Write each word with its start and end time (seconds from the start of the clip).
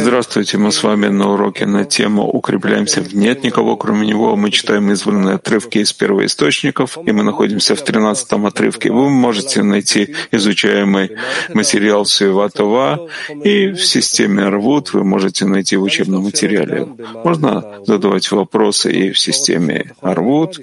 Здравствуйте, 0.00 0.58
мы 0.58 0.72
с 0.72 0.82
вами 0.82 1.06
на 1.06 1.30
уроке 1.30 1.64
на 1.64 1.84
тему 1.84 2.28
«Укрепляемся 2.28 3.00
в 3.00 3.14
нет 3.14 3.44
никого, 3.44 3.76
кроме 3.76 4.08
него». 4.08 4.34
Мы 4.34 4.50
читаем 4.50 4.92
изволенные 4.92 5.36
отрывки 5.36 5.78
из 5.78 5.92
первоисточников, 5.92 6.98
и 7.06 7.12
мы 7.12 7.22
находимся 7.22 7.76
в 7.76 7.82
13 7.82 8.32
отрывке. 8.32 8.90
Вы 8.90 9.10
можете 9.10 9.62
найти 9.62 10.16
изучаемый 10.32 11.12
материал 11.54 12.04
Сюеватова, 12.04 13.08
и 13.44 13.68
в 13.68 13.86
системе 13.86 14.48
РВУД 14.48 14.92
вы 14.94 15.04
можете 15.04 15.44
найти 15.44 15.76
в 15.76 15.84
учебном 15.84 16.24
материале. 16.24 16.88
Можно 17.22 17.78
задавать 17.86 18.28
вопросы 18.32 18.90
и 18.90 19.12
в 19.12 19.20
системе 19.20 19.94
РВУД. 20.02 20.62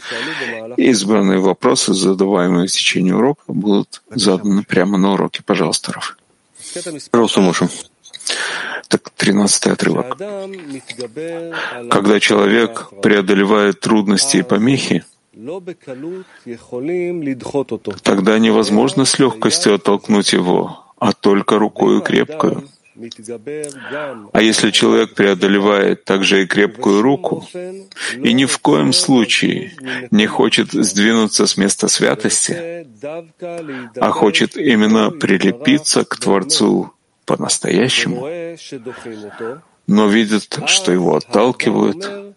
Избранные 0.75 1.39
вопросы, 1.39 1.93
задаваемые 1.93 2.67
в 2.67 2.71
течение 2.71 3.15
урока, 3.15 3.43
будут 3.47 4.01
заданы 4.13 4.63
прямо 4.63 4.97
на 4.97 5.13
уроке. 5.13 5.43
Пожалуйста, 5.45 5.93
Раф. 5.93 6.17
Пожалуйста, 7.11 7.41
Муша. 7.41 7.69
Так, 8.87 9.09
тринадцатый 9.11 9.73
отрывок. 9.73 10.17
Когда 11.89 12.19
человек 12.19 12.91
преодолевает 13.01 13.79
трудности 13.79 14.37
и 14.37 14.43
помехи, 14.43 15.03
тогда 18.03 18.39
невозможно 18.39 19.05
с 19.05 19.19
легкостью 19.19 19.75
оттолкнуть 19.75 20.33
его, 20.33 20.85
а 20.97 21.13
только 21.13 21.59
рукою 21.59 22.01
крепкую. 22.01 22.67
А 24.31 24.41
если 24.41 24.71
человек 24.71 25.15
преодолевает 25.15 26.05
также 26.05 26.43
и 26.43 26.47
крепкую 26.47 27.01
руку, 27.01 27.47
и 28.13 28.33
ни 28.33 28.45
в 28.45 28.59
коем 28.59 28.93
случае 28.93 29.73
не 30.11 30.27
хочет 30.27 30.71
сдвинуться 30.71 31.45
с 31.45 31.57
места 31.57 31.87
святости, 31.89 32.87
а 33.99 34.11
хочет 34.11 34.55
именно 34.55 35.11
прилепиться 35.11 36.05
к 36.05 36.17
Творцу 36.17 36.93
по-настоящему, 37.25 38.27
но 39.87 40.07
видит, 40.07 40.59
что 40.67 40.91
его 40.93 41.17
отталкивают, 41.17 42.35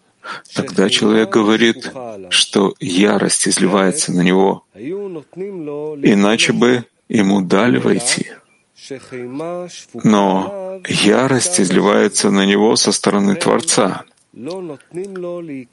тогда 0.53 0.89
человек 0.89 1.29
говорит, 1.29 1.91
что 2.29 2.73
ярость 2.79 3.47
изливается 3.47 4.11
на 4.11 4.21
него, 4.21 4.65
иначе 4.75 6.51
бы 6.53 6.83
ему 7.07 7.41
дали 7.41 7.77
войти. 7.77 8.31
Но 9.93 10.81
ярость 10.87 11.59
изливается 11.59 12.31
на 12.31 12.45
него 12.45 12.75
со 12.75 12.91
стороны 12.91 13.35
Творца. 13.35 14.03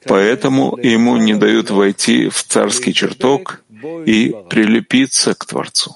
Поэтому 0.05 0.77
ему 0.77 1.17
не 1.17 1.35
дают 1.35 1.69
войти 1.69 2.29
в 2.29 2.43
царский 2.43 2.93
чертог 2.93 3.63
и 4.05 4.35
прилепиться 4.49 5.35
к 5.35 5.45
Творцу. 5.45 5.95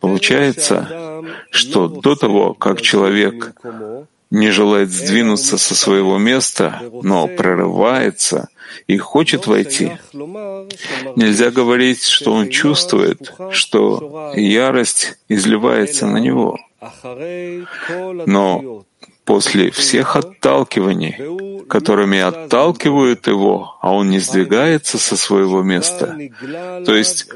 Получается, 0.00 1.22
что 1.50 1.88
до 1.88 2.14
того, 2.16 2.54
как 2.54 2.80
человек 2.80 3.54
не 4.32 4.50
желает 4.50 4.90
сдвинуться 4.90 5.58
со 5.58 5.74
своего 5.74 6.16
места, 6.16 6.80
но 7.02 7.28
прорывается 7.28 8.48
и 8.86 8.96
хочет 8.96 9.46
войти, 9.46 9.92
нельзя 10.14 11.50
говорить, 11.50 12.04
что 12.04 12.32
он 12.32 12.48
чувствует, 12.48 13.34
что 13.50 14.32
ярость 14.34 15.18
изливается 15.28 16.06
на 16.06 16.16
него. 16.16 16.58
Но 18.26 18.86
после 19.24 19.70
всех 19.70 20.16
отталкиваний, 20.16 21.14
которыми 21.68 22.18
отталкивают 22.18 23.26
его, 23.26 23.76
а 23.82 23.92
он 23.92 24.08
не 24.08 24.18
сдвигается 24.18 24.96
со 24.96 25.16
своего 25.18 25.62
места, 25.62 26.18
то 26.86 26.94
есть 26.94 27.28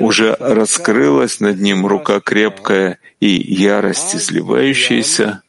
уже 0.00 0.36
раскрылась 0.38 1.40
над 1.40 1.58
ним 1.60 1.86
рука 1.86 2.20
крепкая 2.20 2.98
и 3.20 3.28
ярость 3.28 4.14
изливающаяся, 4.14 5.42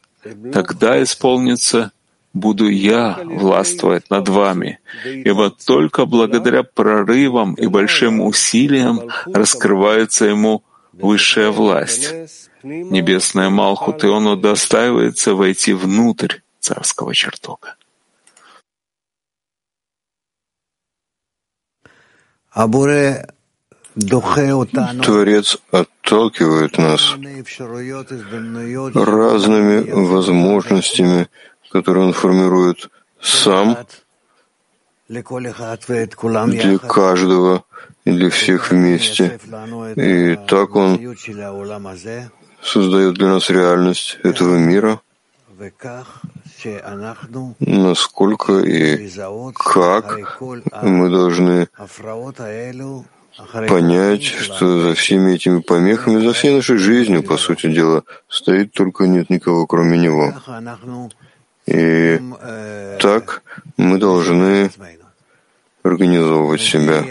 тогда 0.52 1.02
исполнится 1.02 1.92
буду 2.32 2.68
я 2.68 3.18
властвовать 3.24 4.10
над 4.10 4.28
вами, 4.28 4.80
ибо 5.04 5.50
только 5.50 6.04
благодаря 6.04 6.62
прорывам 6.64 7.54
и 7.54 7.66
большим 7.66 8.20
усилиям 8.20 9.08
раскрывается 9.26 10.26
ему 10.26 10.62
высшая 10.92 11.50
власть. 11.50 12.12
Небесная 12.62 13.50
Малхут, 13.50 14.04
и 14.04 14.06
он 14.06 14.26
удостаивается 14.26 15.34
войти 15.34 15.74
внутрь 15.74 16.38
царского 16.60 17.14
чертога. 17.14 17.76
Творец 23.94 25.58
отталкивает 25.70 26.78
нас 26.78 27.14
разными 28.94 29.90
возможностями, 29.90 31.28
которые 31.70 32.06
он 32.06 32.12
формирует 32.12 32.90
сам 33.20 33.76
для 35.08 35.22
каждого 36.78 37.64
и 38.04 38.10
для 38.10 38.30
всех 38.30 38.70
вместе. 38.70 39.38
И 39.96 40.36
так 40.48 40.74
он 40.74 41.16
создает 42.62 43.14
для 43.14 43.28
нас 43.28 43.50
реальность 43.50 44.18
этого 44.24 44.56
мира, 44.56 45.00
насколько 47.60 48.58
и 48.58 49.08
как 49.54 50.40
мы 50.82 51.10
должны 51.10 51.68
понять, 53.68 54.24
что 54.24 54.80
за 54.80 54.94
всеми 54.94 55.34
этими 55.34 55.60
помехами, 55.60 56.24
за 56.24 56.32
всей 56.32 56.54
нашей 56.54 56.78
жизнью, 56.78 57.22
по 57.22 57.36
сути 57.36 57.72
дела, 57.72 58.02
стоит 58.28 58.72
только 58.72 59.06
нет 59.06 59.30
никого, 59.30 59.66
кроме 59.66 59.98
Него. 59.98 60.32
И 61.66 62.20
так 63.00 63.42
мы 63.76 63.98
должны 63.98 64.70
организовывать 65.84 66.62
себя. 66.62 67.02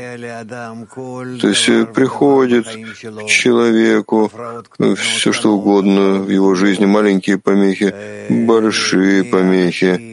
То 1.40 1.48
есть 1.48 1.70
э, 1.70 1.86
приходит 1.86 2.66
к 2.68 3.26
человеку 3.28 4.32
э, 4.80 4.96
все 4.96 5.32
что 5.32 5.54
угодно 5.54 6.16
в 6.16 6.30
его 6.30 6.56
жизни, 6.56 6.86
маленькие 6.86 7.38
помехи, 7.38 7.94
большие 8.30 9.26
помехи 9.26 10.13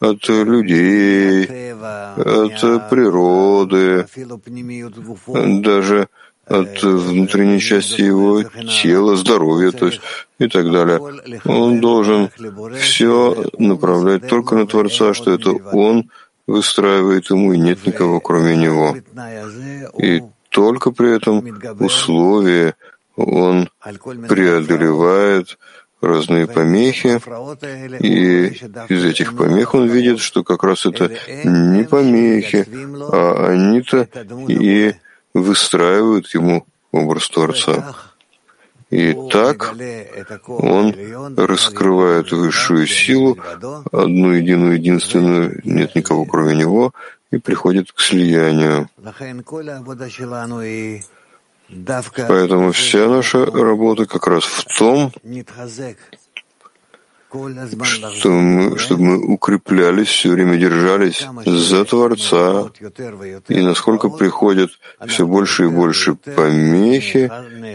от 0.00 0.28
людей, 0.28 1.72
от 1.72 2.90
природы, 2.90 4.06
даже 5.62 6.08
от 6.46 6.82
внутренней 6.82 7.60
части 7.60 8.02
его 8.02 8.42
тела, 8.82 9.16
здоровья, 9.16 9.70
то 9.70 9.86
есть 9.86 10.00
и 10.38 10.46
так 10.48 10.70
далее. 10.70 11.00
Он 11.46 11.80
должен 11.80 12.28
все 12.78 13.50
направлять 13.58 14.28
только 14.28 14.54
на 14.56 14.66
Творца, 14.66 15.14
что 15.14 15.32
это 15.32 15.50
Он— 15.50 16.10
выстраивает 16.46 17.30
ему, 17.30 17.52
и 17.52 17.58
нет 17.58 17.86
никого, 17.86 18.20
кроме 18.20 18.56
него. 18.56 18.96
И 19.98 20.22
только 20.50 20.90
при 20.90 21.16
этом 21.16 21.42
условии 21.80 22.74
он 23.16 23.68
преодолевает 24.28 25.58
разные 26.04 26.46
помехи, 26.46 27.20
и 28.00 28.46
из 28.88 29.04
этих 29.04 29.36
помех 29.36 29.74
он 29.74 29.88
видит, 29.88 30.20
что 30.20 30.44
как 30.44 30.62
раз 30.64 30.86
это 30.86 31.10
не 31.44 31.84
помехи, 31.84 32.66
а 33.12 33.48
они-то 33.48 34.08
и 34.48 34.94
выстраивают 35.34 36.32
ему 36.34 36.66
образ 36.92 37.28
Творца. 37.28 37.96
И 38.90 39.12
так 39.30 39.74
он 40.46 40.94
раскрывает 41.36 42.30
высшую 42.30 42.86
силу, 42.86 43.36
одну 43.90 44.32
единую, 44.32 44.74
единственную, 44.74 45.60
нет 45.64 45.96
никого 45.96 46.24
кроме 46.24 46.54
него, 46.54 46.92
и 47.32 47.38
приходит 47.38 47.90
к 47.90 47.98
слиянию. 48.00 48.88
Поэтому 52.28 52.72
вся 52.72 53.08
наша 53.08 53.44
работа 53.46 54.06
как 54.06 54.26
раз 54.26 54.44
в 54.44 54.64
том, 54.78 55.12
что 57.82 58.28
мы, 58.30 58.78
чтобы 58.78 59.02
мы 59.02 59.34
укреплялись, 59.34 60.08
все 60.08 60.30
время 60.30 60.56
держались 60.56 61.26
за 61.44 61.84
Творца, 61.84 62.70
и 63.48 63.60
насколько 63.60 64.08
приходят 64.08 64.70
все 65.06 65.26
больше 65.26 65.64
и 65.64 65.68
больше 65.68 66.14
помехи, 66.14 67.30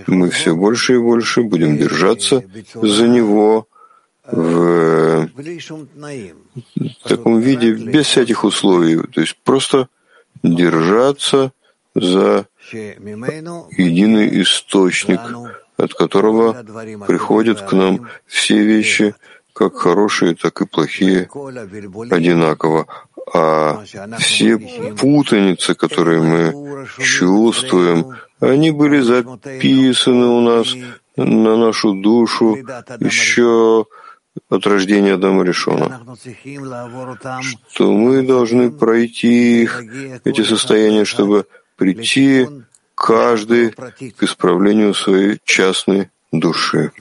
мы 0.08 0.30
все 0.30 0.56
больше 0.56 0.96
и 0.96 0.98
больше 1.00 1.44
будем 1.44 1.78
держаться 1.78 2.44
за 2.76 3.08
Него 3.08 3.68
в 4.32 5.28
таком 7.04 7.40
виде, 7.40 7.74
без 7.74 8.06
всяких 8.06 8.44
условий, 8.44 9.02
то 9.14 9.22
есть 9.22 9.36
просто 9.44 9.90
держаться 10.44 11.52
за 11.96 12.46
единый 12.72 14.42
источник, 14.42 15.20
от 15.78 15.94
которого 15.94 16.54
приходят 17.08 17.62
к 17.62 17.74
нам 17.74 18.08
все 18.26 18.64
вещи, 18.64 19.16
как 19.54 19.76
хорошие, 19.76 20.36
так 20.36 20.62
и 20.62 20.66
плохие 20.66 21.30
одинаково. 22.12 22.88
А 23.32 23.84
все 24.18 24.58
путаницы, 24.98 25.76
которые 25.76 26.22
мы 26.22 26.88
чувствуем, 26.98 28.16
они 28.40 28.72
были 28.72 29.02
записаны 29.02 30.26
у 30.26 30.42
нас 30.42 30.76
на 31.16 31.58
нашу 31.58 31.94
душу 31.94 32.58
еще 33.00 33.86
от 34.50 34.66
рождения 34.66 35.14
Адама 35.14 35.44
Решона, 35.44 36.02
что 37.70 37.92
мы 37.92 38.24
должны 38.24 38.72
пройти 38.72 39.64
их, 39.64 39.84
эти 40.24 40.44
состояния, 40.44 41.06
чтобы 41.06 41.46
прийти 41.80 42.48
каждый 42.94 43.72
к 43.72 44.24
исправлению 44.24 44.94
своей 44.94 45.40
частной 45.46 46.10
души. 46.32 46.92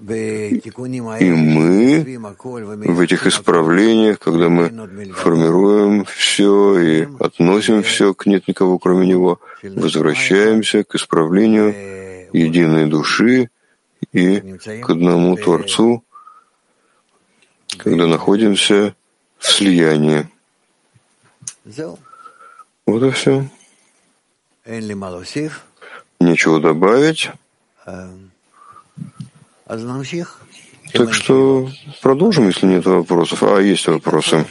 И 0.00 1.30
мы 1.30 2.18
в 2.96 3.00
этих 3.00 3.26
исправлениях, 3.26 4.18
когда 4.18 4.48
мы 4.48 4.70
формируем 5.12 6.04
все 6.04 6.78
и 6.78 7.08
относим 7.20 7.82
все 7.82 8.14
к 8.14 8.26
нет 8.26 8.48
никого, 8.48 8.78
кроме 8.78 9.06
него, 9.06 9.40
возвращаемся 9.62 10.84
к 10.84 10.94
исправлению 10.94 11.74
единой 12.32 12.86
души 12.86 13.50
и 14.12 14.40
к 14.82 14.90
одному 14.90 15.36
Творцу, 15.36 16.02
когда 17.78 18.06
находимся 18.06 18.94
в 19.38 19.46
слиянии. 19.46 20.28
Вот 22.90 23.04
и 23.04 23.10
все. 23.12 23.46
Нечего 26.18 26.60
добавить. 26.60 27.30
Так 30.92 31.14
что 31.14 31.70
продолжим, 32.02 32.48
если 32.48 32.66
нет 32.66 32.84
вопросов. 32.84 33.44
А, 33.44 33.60
есть 33.60 33.86
вопросы. 33.86 34.44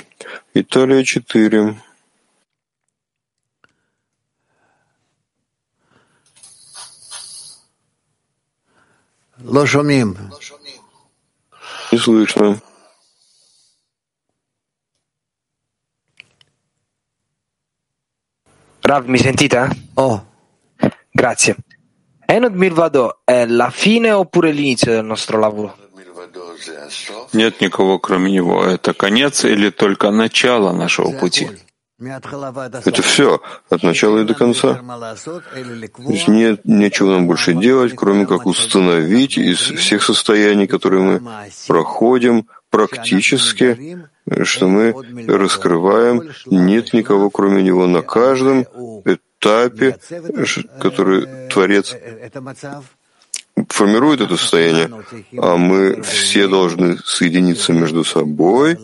Италия 0.53 1.03
4. 1.03 1.77
Не 11.91 11.97
слышно. 11.97 12.61
Rav, 18.89 19.05
mi 19.05 19.19
sentite? 19.19 19.69
Oh. 19.93 20.25
Grazie. 21.11 21.57
Enod 22.25 22.55
Milvado 22.55 23.19
è 23.23 23.45
la 23.45 23.69
fine 23.69 24.11
oppure 24.11 24.51
l'inizio 24.51 24.93
del 24.93 25.05
nostro 25.05 25.37
lavoro? 25.37 25.77
Нет 27.33 27.61
никого, 27.61 27.99
кроме 27.99 28.31
него. 28.31 28.65
Это 28.65 28.95
конец 28.95 29.45
или 29.45 29.69
только 29.69 30.09
начало 30.09 30.71
нашего 30.71 31.11
пути? 31.11 31.51
Это 31.99 33.03
все, 33.03 33.39
от 33.69 33.83
начала 33.83 34.21
и 34.21 34.23
до 34.23 34.33
конца. 34.33 34.81
Здесь 35.99 36.27
нет 36.27 36.61
нечего 36.65 37.11
нам 37.11 37.27
больше 37.27 37.53
делать, 37.53 37.93
кроме 37.95 38.25
как 38.25 38.47
установить 38.47 39.37
из 39.37 39.59
всех 39.59 40.01
состояний, 40.01 40.65
которые 40.65 41.03
мы 41.03 41.21
проходим, 41.67 42.47
практически, 42.71 44.07
что 44.43 44.67
мы 44.67 44.93
раскрываем, 45.27 46.31
нет 46.45 46.93
никого, 46.93 47.29
кроме 47.29 47.63
него 47.63 47.87
на 47.87 48.01
каждом 48.01 48.65
этапе, 49.05 49.97
который 50.79 51.47
Творец 51.49 51.95
формирует 53.67 54.21
это 54.21 54.37
состояние, 54.37 55.03
а 55.37 55.57
мы 55.57 56.01
все 56.01 56.47
должны 56.47 56.97
соединиться 56.99 57.73
между 57.73 58.03
собой, 58.03 58.77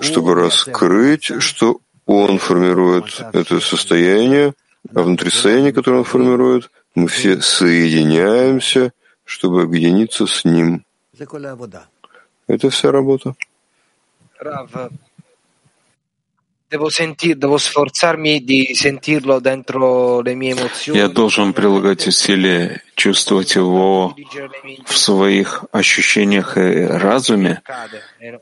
чтобы 0.00 0.34
раскрыть, 0.34 1.32
что 1.40 1.80
он 2.06 2.38
формирует 2.38 3.20
это 3.32 3.60
состояние, 3.60 4.54
а 4.94 5.02
внутри 5.02 5.30
состояния, 5.30 5.72
которое 5.72 5.98
он 5.98 6.04
формирует, 6.04 6.70
мы 6.94 7.08
все 7.08 7.40
соединяемся, 7.40 8.92
чтобы 9.24 9.62
объединиться 9.62 10.26
с 10.26 10.44
ним. 10.44 10.84
Это 12.46 12.70
вся 12.70 12.92
работа. 12.92 13.34
Devo, 16.68 16.90
sentir, 16.90 17.36
devo 17.36 17.56
sforzarmi 17.56 18.42
di 18.42 18.74
sentirlo 18.74 19.38
dentro 19.40 20.20
le 20.20 20.34
mie 20.34 20.50
emozioni. 20.50 20.98
Я 20.98 21.08
должен 21.08 21.52
прилагать 21.52 22.06
усилия 22.06 22.82
чувствовать 22.94 23.54
его 23.54 24.14
в 24.84 24.98
своих 24.98 25.64
ощущениях 25.72 26.56
и 26.58 26.86
разуме, 26.86 27.62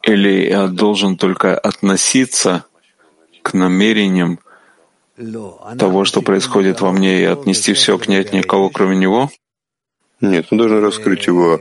или 0.02 0.48
я 0.48 0.68
должен 0.68 1.16
только 1.16 1.58
относиться 1.58 2.64
к 3.42 3.52
намерениям 3.52 4.38
того, 5.78 6.04
что 6.04 6.22
происходит 6.22 6.80
во 6.80 6.90
мне, 6.92 7.20
и 7.20 7.24
отнести 7.24 7.74
все 7.74 7.98
к 7.98 8.08
нет 8.08 8.32
никого, 8.32 8.70
кроме 8.70 8.96
него? 8.96 9.30
Нет, 10.20 10.46
мы 10.50 10.58
должны 10.58 10.80
раскрыть 10.80 11.26
его 11.26 11.60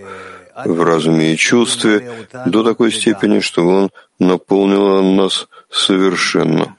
в 0.66 0.84
разуме 0.84 1.34
и 1.34 1.38
чувстве 1.38 2.28
до 2.46 2.64
такой 2.64 2.92
степени, 2.92 3.40
что 3.40 3.68
он 3.68 3.90
наполнил 4.20 5.02
нас 5.04 5.48
совершенно. 5.70 6.76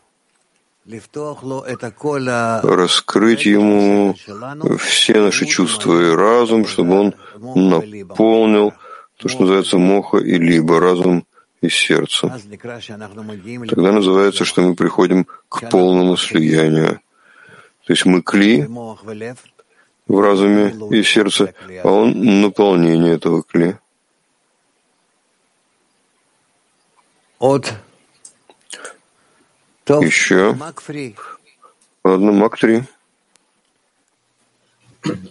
Раскрыть 2.62 3.46
ему 3.46 4.16
все 4.78 5.20
наши 5.20 5.46
чувства 5.46 6.00
и 6.00 6.14
разум, 6.14 6.66
чтобы 6.66 6.98
он 6.98 7.14
наполнил 7.54 8.72
то, 9.16 9.28
что 9.28 9.42
называется 9.42 9.78
моха 9.78 10.18
и 10.18 10.36
либо 10.38 10.80
разум 10.80 11.24
и 11.60 11.68
сердце. 11.68 12.40
Тогда 13.68 13.92
называется, 13.92 14.44
что 14.44 14.62
мы 14.62 14.74
приходим 14.74 15.26
к 15.48 15.70
полному 15.70 16.16
слиянию. 16.16 17.00
То 17.86 17.92
есть 17.92 18.04
мы 18.04 18.22
кли 18.22 18.68
в 20.06 20.20
разуме 20.20 20.74
и 20.90 21.02
сердце, 21.02 21.54
а 21.82 21.88
он 21.88 22.40
наполнение 22.40 23.14
этого 23.14 23.42
кли. 23.42 23.76
Еще. 29.88 30.52
Ладно, 32.04 32.32
Мак 32.32 32.56
3. 32.58 32.82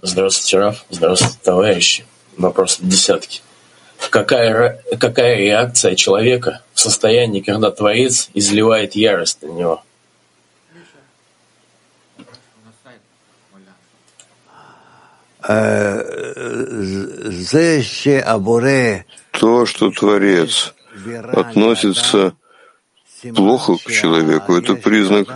Здравствуйте, 0.02 0.58
Раф. 0.58 0.86
Здравствуйте, 0.90 1.38
товарищи. 1.42 2.06
Вопрос 2.38 2.80
десятки. 2.82 3.42
Какая, 4.10 4.82
какая 5.00 5.38
реакция 5.38 5.96
человека 5.96 6.62
в 6.74 6.80
состоянии, 6.80 7.42
когда 7.42 7.72
Творец 7.72 8.30
изливает 8.34 8.96
ярость 8.96 9.42
на 9.42 9.48
него? 9.48 9.84
То, 19.32 19.66
что 19.66 19.92
Творец 19.92 20.74
относится 21.34 22.34
плохо 23.36 23.78
к 23.78 23.92
человеку, 23.92 24.56
это 24.56 24.76
признак 24.76 25.28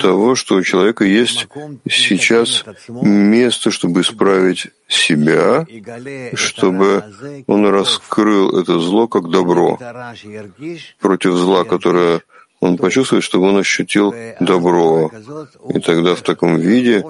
того, 0.00 0.34
что 0.34 0.56
у 0.56 0.62
человека 0.62 1.04
есть 1.04 1.48
сейчас 1.88 2.64
место, 2.88 3.70
чтобы 3.70 4.02
исправить 4.02 4.68
себя, 4.88 5.66
чтобы 6.34 7.04
он 7.46 7.66
раскрыл 7.66 8.58
это 8.60 8.78
зло 8.78 9.08
как 9.08 9.30
добро 9.30 9.78
против 11.00 11.32
зла, 11.34 11.64
которое 11.64 12.22
он 12.62 12.78
почувствует, 12.78 13.24
чтобы 13.24 13.48
он 13.48 13.58
ощутил 13.58 14.14
добро. 14.40 15.10
И 15.74 15.80
тогда 15.80 16.14
в 16.14 16.22
таком 16.22 16.56
виде 16.56 17.04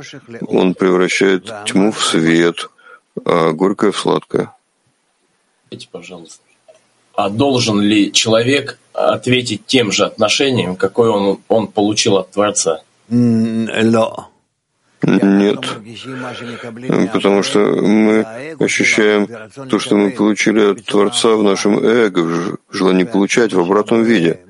он 0.49 0.75
превращает 0.75 1.45
тьму 1.67 1.93
в 1.93 2.05
свет, 2.05 2.71
а 3.25 3.53
горькое 3.53 3.93
в 3.93 3.99
сладкое. 3.99 4.53
Пожалуйста 5.91 6.43
а 7.15 7.29
должен 7.29 7.81
ли 7.81 8.13
человек 8.13 8.79
ответить 8.93 9.67
тем 9.67 9.93
же 9.93 10.05
отношением, 10.05 10.77
какое 10.77 11.11
он, 11.11 11.41
он 11.49 11.69
получил 11.69 12.19
от 12.19 12.31
Творца? 12.31 12.83
Нет, 13.09 15.61
потому 17.13 17.43
что 17.43 17.59
мы 17.59 18.25
ощущаем 18.61 19.29
то, 19.69 19.79
что 19.79 19.97
мы 19.97 20.11
получили 20.11 20.73
от 20.73 20.85
Творца 20.85 21.31
в 21.31 21.43
нашем 21.43 21.85
эго, 21.85 22.21
в 22.21 22.59
желании 22.71 23.05
получать 23.05 23.53
в 23.53 23.61
обратном 23.61 24.05
виде. 24.05 24.41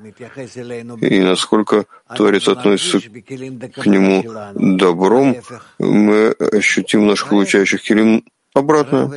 И 1.01 1.19
насколько 1.19 1.85
Творец 2.15 2.47
относится 2.47 3.01
к 3.01 3.85
нему 3.85 4.23
добром, 4.53 5.35
мы 5.79 6.31
ощутим 6.31 7.07
наших 7.07 7.29
получающих 7.29 7.81
килим 7.81 8.23
Обратно. 8.53 9.11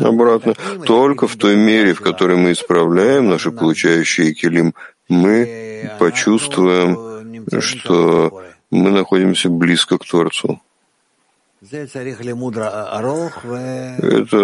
Обратно. 0.00 0.54
Только 0.84 1.26
в 1.26 1.36
той 1.36 1.56
мере, 1.56 1.94
в 1.94 2.02
которой 2.02 2.36
мы 2.36 2.52
исправляем 2.52 3.30
наши 3.30 3.50
получающие 3.50 4.34
килим, 4.34 4.74
мы 5.08 5.90
почувствуем, 5.98 7.46
что 7.60 8.42
мы 8.70 8.90
находимся 8.90 9.48
близко 9.48 9.96
к 9.96 10.04
Творцу. 10.04 10.60
Это 11.62 12.04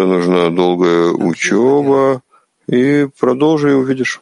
нужна 0.05 0.49
долгая 0.49 1.11
учеба, 1.11 2.23
и 2.67 3.07
продолжи 3.19 3.71
и 3.71 3.73
увидишь. 3.73 4.21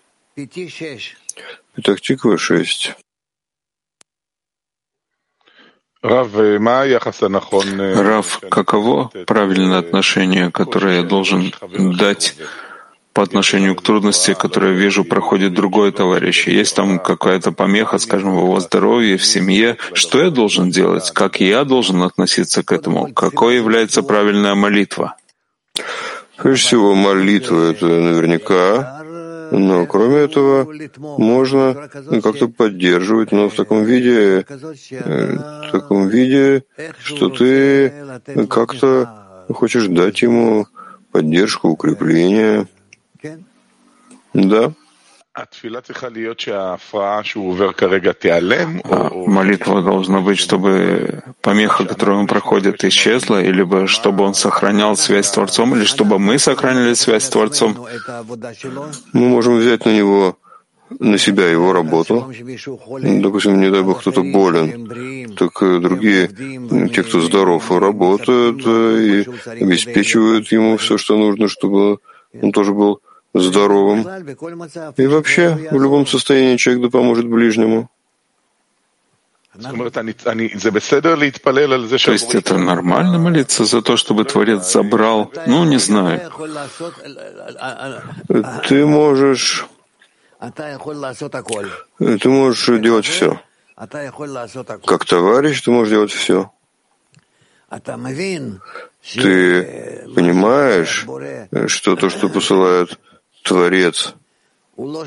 Итак, 1.77 2.01
Тиква 2.01 2.37
6. 2.37 2.95
Рав, 7.93 8.39
каково 8.49 9.11
правильное 9.25 9.79
отношение, 9.79 10.51
которое 10.51 10.97
я 10.97 11.03
должен 11.03 11.53
дать 11.97 12.35
по 13.13 13.23
отношению 13.23 13.75
к 13.75 13.83
трудности, 13.83 14.33
которые 14.33 14.73
вижу, 14.73 15.05
проходит 15.05 15.53
другой 15.53 15.93
товарищ. 15.93 16.47
Есть 16.47 16.75
там 16.75 16.99
какая-то 16.99 17.53
помеха, 17.53 17.99
скажем, 17.99 18.35
в 18.35 18.39
его 18.39 18.59
здоровье, 18.59 19.17
в 19.17 19.25
семье. 19.25 19.77
Что 19.93 20.21
я 20.21 20.29
должен 20.29 20.71
делать? 20.71 21.11
Как 21.11 21.39
я 21.39 21.63
должен 21.63 22.03
относиться 22.03 22.63
к 22.63 22.73
этому? 22.73 23.13
Какой 23.13 23.55
является 23.55 24.03
правильная 24.03 24.55
молитва? 24.55 25.15
Прежде 26.35 26.65
всего, 26.65 26.95
молитва— 26.95 27.71
это 27.71 27.85
наверняка 27.85 29.00
но 29.51 29.85
кроме 29.85 30.17
этого 30.17 30.67
можно 31.17 31.89
как-то 32.23 32.47
поддерживать, 32.47 33.31
но 33.31 33.49
в 33.49 33.55
таком 33.55 33.83
виде, 33.83 34.45
э, 34.91 35.35
в 35.67 35.71
таком 35.71 36.07
виде, 36.07 36.63
что 37.03 37.29
ты 37.29 37.93
как-то 38.49 39.45
хочешь 39.49 39.87
дать 39.87 40.21
ему 40.21 40.67
поддержку, 41.11 41.69
укрепление. 41.69 42.67
Да. 44.33 44.73
А 45.33 45.45
молитва 49.13 49.81
должна 49.81 50.19
быть, 50.19 50.39
чтобы 50.39 51.23
помеха, 51.41 51.85
которую 51.85 52.19
он 52.19 52.27
проходит, 52.27 52.83
исчезла, 52.83 53.41
или 53.41 53.63
бы 53.63 53.87
чтобы 53.87 54.25
он 54.25 54.33
сохранял 54.33 54.97
связь 54.97 55.27
с 55.27 55.31
Творцом, 55.31 55.73
или 55.75 55.85
чтобы 55.85 56.19
мы 56.19 56.37
сохраняли 56.37 56.95
связь 56.95 57.23
с 57.23 57.29
Творцом. 57.29 57.87
Мы 59.13 59.29
можем 59.29 59.59
взять 59.59 59.85
на 59.85 59.95
него 59.95 60.37
на 60.99 61.17
себя 61.17 61.47
его 61.47 61.71
работу. 61.71 62.29
Допустим, 63.01 63.61
не 63.61 63.71
дай 63.71 63.81
бог 63.83 64.01
кто-то 64.01 64.23
болен, 64.23 65.33
так 65.37 65.63
э, 65.63 65.79
другие, 65.79 66.27
те, 66.93 67.03
кто 67.03 67.21
здоров, 67.21 67.71
работают 67.71 68.61
э, 68.65 68.99
и 69.01 69.63
обеспечивают 69.63 70.51
ему 70.51 70.75
все, 70.75 70.97
что 70.97 71.15
нужно, 71.15 71.47
чтобы 71.47 71.99
он 72.41 72.51
тоже 72.51 72.73
был 72.73 72.99
здоровым. 73.33 74.07
И 74.97 75.07
вообще, 75.07 75.69
в 75.71 75.81
любом 75.81 76.05
состоянии 76.07 76.57
человек 76.57 76.83
да 76.83 76.89
поможет 76.89 77.27
ближнему. 77.27 77.89
То 79.53 79.71
есть 82.11 82.35
это 82.35 82.57
нормально 82.57 83.19
молиться 83.19 83.65
за 83.65 83.81
то, 83.81 83.97
чтобы 83.97 84.23
Творец 84.23 84.71
забрал? 84.71 85.31
Ну, 85.45 85.65
не 85.65 85.77
знаю. 85.77 86.31
Ты 88.67 88.85
можешь... 88.85 89.65
Ты 91.99 92.29
можешь 92.29 92.81
делать 92.81 93.05
все. 93.05 93.41
Как 94.85 95.05
товарищ 95.05 95.61
ты 95.61 95.71
можешь 95.71 95.89
делать 95.89 96.11
все. 96.11 96.51
Ты 99.13 100.05
понимаешь, 100.15 101.05
что 101.67 101.95
то, 101.95 102.09
что 102.09 102.29
посылает 102.29 102.99
Творец, 103.43 104.13
он 104.77 104.97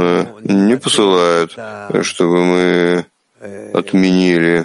э, 0.00 0.26
не 0.44 0.76
посылает, 0.76 1.50
чтобы 2.02 2.44
мы 2.44 3.06
отменили 3.74 4.64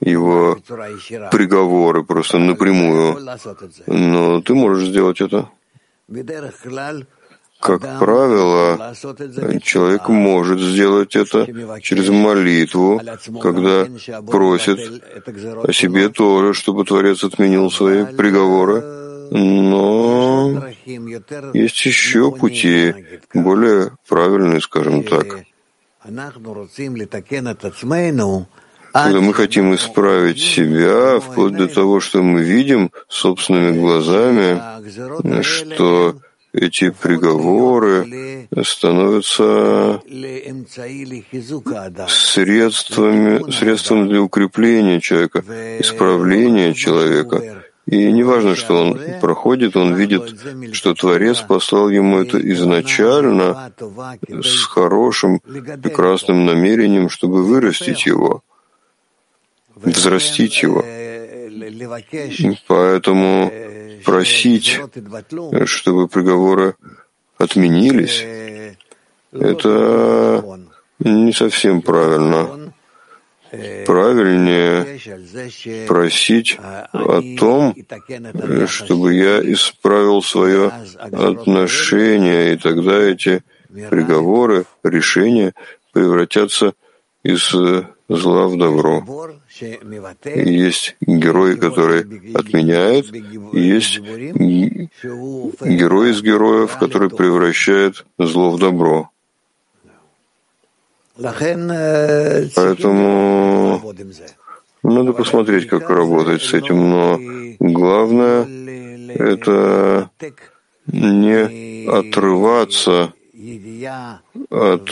его 0.00 0.56
приговоры 1.30 2.04
просто 2.04 2.38
напрямую. 2.38 3.18
Но 3.86 4.40
ты 4.40 4.54
можешь 4.54 4.88
сделать 4.88 5.20
это. 5.20 5.48
Как 7.60 7.82
правило, 7.98 8.94
человек 9.62 10.08
может 10.08 10.60
сделать 10.60 11.14
это 11.14 11.46
через 11.82 12.08
молитву, 12.08 13.02
когда 13.42 13.86
просит 14.26 14.78
о 15.62 15.72
себе 15.72 16.08
тоже, 16.08 16.54
чтобы 16.54 16.86
Творец 16.86 17.22
отменил 17.22 17.70
свои 17.70 18.06
приговоры. 18.06 18.99
Но 19.30 20.60
есть 21.54 21.86
еще 21.86 22.32
пути, 22.32 22.94
более 23.32 23.92
правильные, 24.08 24.60
скажем 24.60 25.04
так. 25.04 25.44
Когда 28.92 29.20
мы 29.20 29.34
хотим 29.34 29.74
исправить 29.74 30.40
себя, 30.40 31.20
вплоть 31.20 31.56
до 31.56 31.68
того, 31.68 32.00
что 32.00 32.22
мы 32.22 32.42
видим 32.42 32.90
собственными 33.08 33.78
глазами, 33.78 35.42
что 35.42 36.16
эти 36.52 36.90
приговоры 36.90 38.48
становятся 38.64 40.02
средствами, 42.08 43.50
средством 43.52 44.08
для 44.08 44.20
укрепления 44.22 45.00
человека, 45.00 45.44
исправления 45.78 46.74
человека. 46.74 47.62
И 47.86 48.12
неважно, 48.12 48.54
что 48.54 48.74
он 48.74 49.00
проходит, 49.20 49.76
он 49.76 49.94
видит, 49.94 50.22
что 50.72 50.94
Творец 50.94 51.40
послал 51.40 51.88
ему 51.88 52.20
это 52.20 52.38
изначально 52.52 53.72
с 54.28 54.64
хорошим, 54.64 55.40
прекрасным 55.40 56.46
намерением, 56.46 57.08
чтобы 57.08 57.42
вырастить 57.42 58.06
его, 58.06 58.42
взрастить 59.74 60.62
его. 60.62 60.84
Поэтому 62.68 63.52
просить, 64.04 64.80
чтобы 65.64 66.08
приговоры 66.08 66.76
отменились, 67.38 68.24
это 69.32 70.44
не 71.00 71.32
совсем 71.32 71.82
правильно 71.82 72.72
правильнее 73.86 74.98
просить 75.86 76.58
о 76.92 77.20
том, 77.38 77.74
чтобы 78.66 79.14
я 79.14 79.40
исправил 79.40 80.22
свое 80.22 80.72
отношение, 80.98 82.54
и 82.54 82.56
тогда 82.56 82.98
эти 83.00 83.42
приговоры, 83.88 84.64
решения 84.82 85.54
превратятся 85.92 86.74
из 87.22 87.50
зла 88.08 88.48
в 88.48 88.56
добро. 88.58 89.04
Есть 90.24 90.96
герой, 91.00 91.56
который 91.56 92.00
отменяет, 92.34 93.06
есть 93.52 94.00
герой 95.60 96.10
из 96.10 96.22
героев, 96.22 96.76
который 96.78 97.10
превращает 97.10 98.04
зло 98.18 98.50
в 98.50 98.58
добро. 98.58 99.10
Поэтому 102.56 103.94
надо 104.82 105.12
посмотреть, 105.12 105.68
как 105.68 105.90
работать 105.90 106.42
с 106.42 106.54
этим, 106.54 106.90
но 106.90 107.18
главное— 107.60 108.46
это 109.14 110.10
не 110.86 111.86
отрываться 111.88 113.12
от 114.50 114.90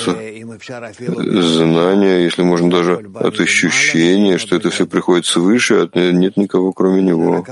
знания, 1.43 2.25
если 2.25 2.43
можно 2.43 2.71
даже 2.71 3.05
от 3.15 3.41
ощущения, 3.41 4.39
что 4.39 4.57
это 4.57 4.71
все 4.71 4.87
приходит 4.87 5.27
свыше, 5.27 5.83
от 5.83 5.95
нет 5.95 6.37
никого 6.37 6.73
кроме 6.73 7.03
него, 7.03 7.45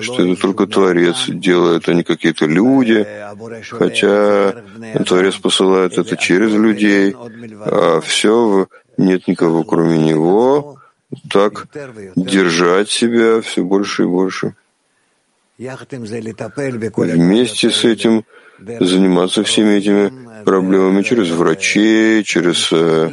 что 0.00 0.22
это 0.22 0.40
только 0.40 0.66
Творец 0.66 1.28
делает, 1.28 1.88
а 1.88 1.94
не 1.94 2.02
какие-то 2.02 2.46
люди, 2.46 3.06
хотя 3.70 4.54
Творец 5.06 5.36
посылает 5.36 5.98
это 5.98 6.16
через 6.16 6.52
людей, 6.52 7.14
а 7.66 8.00
все 8.00 8.68
нет 8.96 9.28
никого 9.28 9.64
кроме 9.64 9.98
него, 9.98 10.78
так 11.30 11.66
держать 12.16 12.90
себя 12.90 13.40
все 13.40 13.62
больше 13.62 14.04
и 14.04 14.06
больше. 14.06 14.54
Вместе 15.58 17.70
с 17.70 17.84
этим 17.84 18.24
заниматься 18.80 19.42
всеми 19.42 19.76
этими 19.76 20.12
проблемами 20.44 21.02
через 21.02 21.30
врачей, 21.30 22.24
через 22.24 22.72
э, 22.72 23.10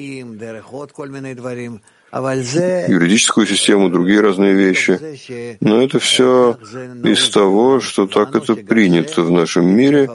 юридическую 2.11 3.45
систему, 3.45 3.89
другие 3.89 4.21
разные 4.21 4.53
вещи. 4.53 5.57
Но 5.61 5.81
это 5.81 5.99
все 5.99 6.57
из 7.03 7.29
того, 7.29 7.79
что 7.79 8.07
так 8.07 8.35
это 8.35 8.55
принято 8.55 9.21
в 9.21 9.31
нашем 9.31 9.67
мире, 9.67 10.09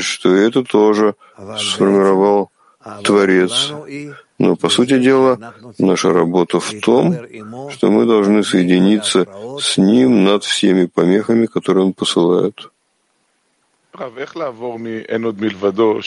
что 0.00 0.34
это 0.34 0.64
тоже 0.64 1.14
сформировал 1.58 2.50
Творец. 3.04 3.72
Но, 4.38 4.56
по 4.56 4.70
сути 4.70 4.98
дела, 4.98 5.38
наша 5.78 6.12
работа 6.12 6.60
в 6.60 6.72
том, 6.80 7.14
что 7.70 7.90
мы 7.90 8.06
должны 8.06 8.42
соединиться 8.42 9.26
с 9.60 9.76
Ним 9.76 10.24
над 10.24 10.44
всеми 10.44 10.86
помехами, 10.86 11.44
которые 11.46 11.84
Он 11.84 11.92
посылает. 11.92 12.70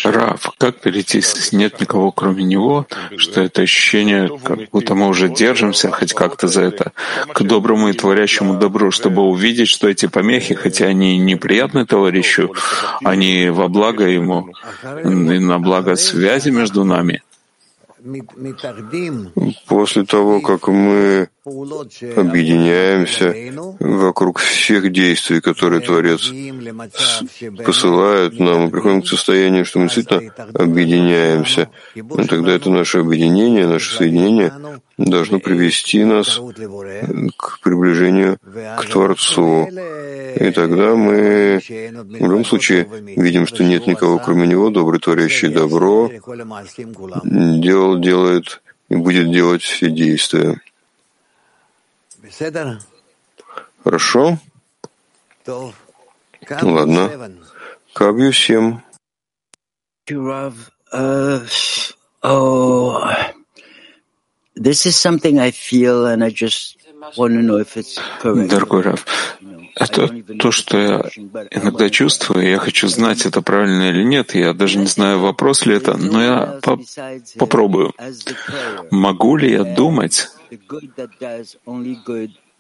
Рав, 0.06 0.54
как 0.58 0.80
перейти 0.80 1.22
с 1.22 1.52
«нет 1.52 1.82
никого, 1.82 2.12
кроме 2.12 2.44
него», 2.44 2.88
что 3.18 3.42
это 3.42 3.62
ощущение, 3.64 4.30
как 4.44 4.70
будто 4.72 4.96
мы 4.96 5.08
уже 5.08 5.30
держимся 5.30 5.92
хоть 5.92 6.14
как-то 6.14 6.48
за 6.48 6.62
это, 6.62 6.94
к 7.34 7.42
доброму 7.44 7.90
и 7.90 7.94
творящему 7.94 8.56
добру, 8.56 8.92
чтобы 8.92 9.22
увидеть, 9.24 9.68
что 9.68 9.90
эти 9.90 10.08
помехи, 10.08 10.56
хотя 10.56 10.86
они 10.86 11.18
неприятны 11.18 11.86
товарищу, 11.86 12.54
они 13.04 13.50
во 13.50 13.68
благо 13.68 14.06
ему 14.06 14.54
и 15.04 15.40
на 15.40 15.60
благо 15.60 15.96
связи 15.96 16.50
между 16.50 16.86
нами. 16.86 17.22
После 19.68 20.04
того, 20.04 20.42
как 20.42 20.68
мы 20.68 21.30
объединяемся 21.46 23.34
вокруг 23.80 24.40
всех 24.40 24.92
действий, 24.92 25.40
которые 25.40 25.82
Творец 25.82 26.30
посылает 27.66 28.40
нам, 28.40 28.64
мы 28.64 28.72
приходим 28.72 29.02
к 29.02 29.08
состоянию, 29.08 29.64
что 29.64 29.80
мы 29.80 29.86
действительно 29.88 30.34
объединяемся. 30.54 31.70
И 31.96 32.02
тогда 32.28 32.52
это 32.52 32.70
наше 32.70 33.00
объединение, 33.00 33.68
наше 33.68 33.96
соединение 33.96 34.52
должно 34.98 35.40
привести 35.40 36.04
нас 36.04 36.40
к 37.38 37.60
приближению 37.62 38.38
к 38.38 38.86
Творцу. 38.86 39.68
И 39.68 40.52
тогда 40.52 40.96
мы 40.96 41.60
в 41.60 42.26
любом 42.26 42.46
случае 42.46 42.88
видим, 43.16 43.48
что 43.48 43.64
нет 43.64 43.88
никого, 43.88 44.20
кроме 44.20 44.48
Него, 44.48 44.70
добрый, 44.70 45.00
творящий 45.00 45.50
добро, 45.50 46.12
делал, 47.24 48.00
делает 48.00 48.62
и 48.90 48.96
будет 48.96 49.32
делать 49.32 49.64
все 49.64 49.90
действия. 49.90 50.62
Хорошо? 53.84 54.38
Ладно. 56.62 57.10
Кабью 57.94 58.32
всем. 58.32 58.82
This 64.56 64.86
is 64.86 64.96
something 64.96 65.40
I 65.40 65.52
feel, 65.52 66.06
and 66.06 66.24
I 66.24 66.30
just 66.30 66.78
want 67.18 67.34
to 67.34 67.42
know 67.42 67.58
if 67.58 67.76
it's 67.76 68.00
correct. 68.22 68.50
Дорогой 68.50 68.82
Раф, 68.82 69.06
это 69.76 70.08
то, 70.38 70.52
что 70.52 70.78
я 70.78 71.02
иногда 71.52 71.90
чувствую, 71.90 72.46
и 72.46 72.52
я 72.52 72.60
хочу 72.60 72.88
знать, 72.88 73.26
это 73.26 73.42
правильно 73.42 73.90
или 73.90 74.04
нет. 74.04 74.36
Я 74.36 74.54
даже 74.54 74.78
не 74.78 74.86
знаю, 74.86 75.20
вопрос 75.20 75.66
ли 75.66 75.76
это, 75.76 75.98
но 75.98 76.24
я 76.24 76.60
по 76.62 76.80
попробую. 77.38 77.94
Могу 78.92 79.38
ли 79.38 79.52
я 79.52 79.64
думать, 79.64 80.30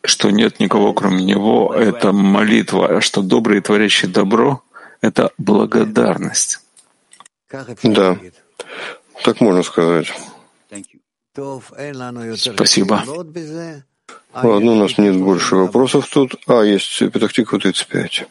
что 0.03 0.31
нет 0.31 0.59
никого, 0.59 0.93
кроме 0.93 1.23
Него, 1.23 1.73
это 1.73 2.11
молитва, 2.11 2.97
а 2.97 3.01
что 3.01 3.21
добрый 3.21 3.59
и 3.59 3.61
творящий 3.61 4.07
добро— 4.07 4.63
это 5.01 5.31
благодарность? 5.37 6.59
Да, 7.83 8.17
так 9.23 9.39
можно 9.39 9.61
сказать. 9.61 10.11
Спасибо. 12.37 13.03
Ладно, 14.33 14.71
у 14.71 14.75
нас 14.75 14.97
нет 14.97 15.17
больше 15.17 15.55
вопросов 15.55 16.07
тут. 16.07 16.35
А, 16.47 16.61
есть 16.61 16.99
Петахтиква 16.99 17.59
35. 17.59 18.27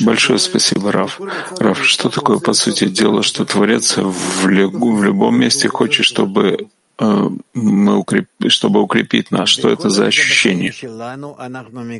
Большое 0.00 0.38
спасибо, 0.38 0.92
Раф. 0.92 1.20
Раф, 1.58 1.84
что 1.84 2.10
такое, 2.10 2.38
по 2.38 2.52
сути 2.52 2.86
дела, 2.86 3.22
что 3.22 3.44
Творец 3.44 3.96
в, 3.96 4.48
легу, 4.48 4.94
в 4.94 5.02
любом 5.02 5.38
месте 5.40 5.68
хочет, 5.68 6.06
чтобы 6.06 6.68
э, 6.98 7.28
мы 7.54 7.96
укреп... 7.96 8.28
чтобы 8.48 8.80
укрепить 8.82 9.32
нас? 9.32 9.48
Что 9.48 9.68
это 9.68 9.90
за 9.90 10.06
ощущение? 10.06 10.72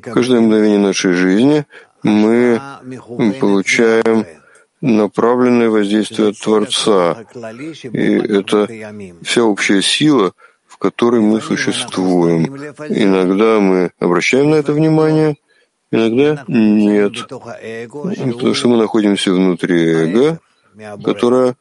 Каждое 0.01 0.41
мгновение 0.41 0.79
нашей 0.79 1.15
жизни 1.15 1.67
мы 2.05 2.61
получаем 3.41 4.25
направленное 4.85 5.71
воздействие 5.71 6.33
Творца. 6.33 7.25
И 7.93 8.13
это 8.39 8.69
вся 9.23 9.43
общая 9.45 9.81
сила, 9.81 10.33
в 10.67 10.77
которой 10.77 11.21
мы 11.21 11.41
существуем. 11.41 12.55
Иногда 12.91 13.61
мы 13.61 13.93
обращаем 13.99 14.51
на 14.51 14.57
это 14.57 14.73
внимание, 14.73 15.37
иногда 15.91 16.45
нет. 16.49 17.27
Потому 17.29 18.55
что 18.55 18.69
мы 18.69 18.77
находимся 18.77 19.33
внутри 19.33 19.89
эго, 19.89 20.39
которое 21.03 21.57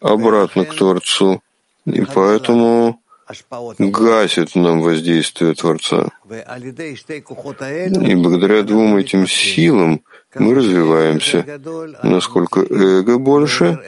обратно 0.00 0.64
к 0.64 0.74
Творцу. 0.74 1.40
И 1.86 2.02
поэтому 2.02 3.00
гасит 3.78 4.56
нам 4.56 4.80
воздействие 4.80 5.54
Творца. 5.54 6.08
И 6.28 8.14
благодаря 8.16 8.62
двум 8.62 8.96
этим 8.96 9.28
силам 9.28 10.00
мы 10.34 10.54
развиваемся. 10.54 11.44
Насколько 12.02 12.60
эго 12.60 13.18
больше, 13.18 13.78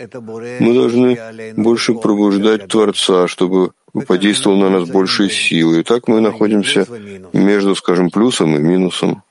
мы 0.60 0.74
должны 0.74 1.18
больше 1.56 1.94
пробуждать 1.94 2.68
Творца, 2.68 3.28
чтобы 3.28 3.72
подействовал 4.06 4.56
на 4.58 4.70
нас 4.70 4.88
большей 4.88 5.30
силы. 5.30 5.80
И 5.80 5.82
так 5.82 6.08
мы 6.08 6.20
находимся 6.20 6.86
между, 7.32 7.74
скажем, 7.74 8.10
плюсом 8.10 8.56
и 8.56 8.58
минусом. 8.58 9.22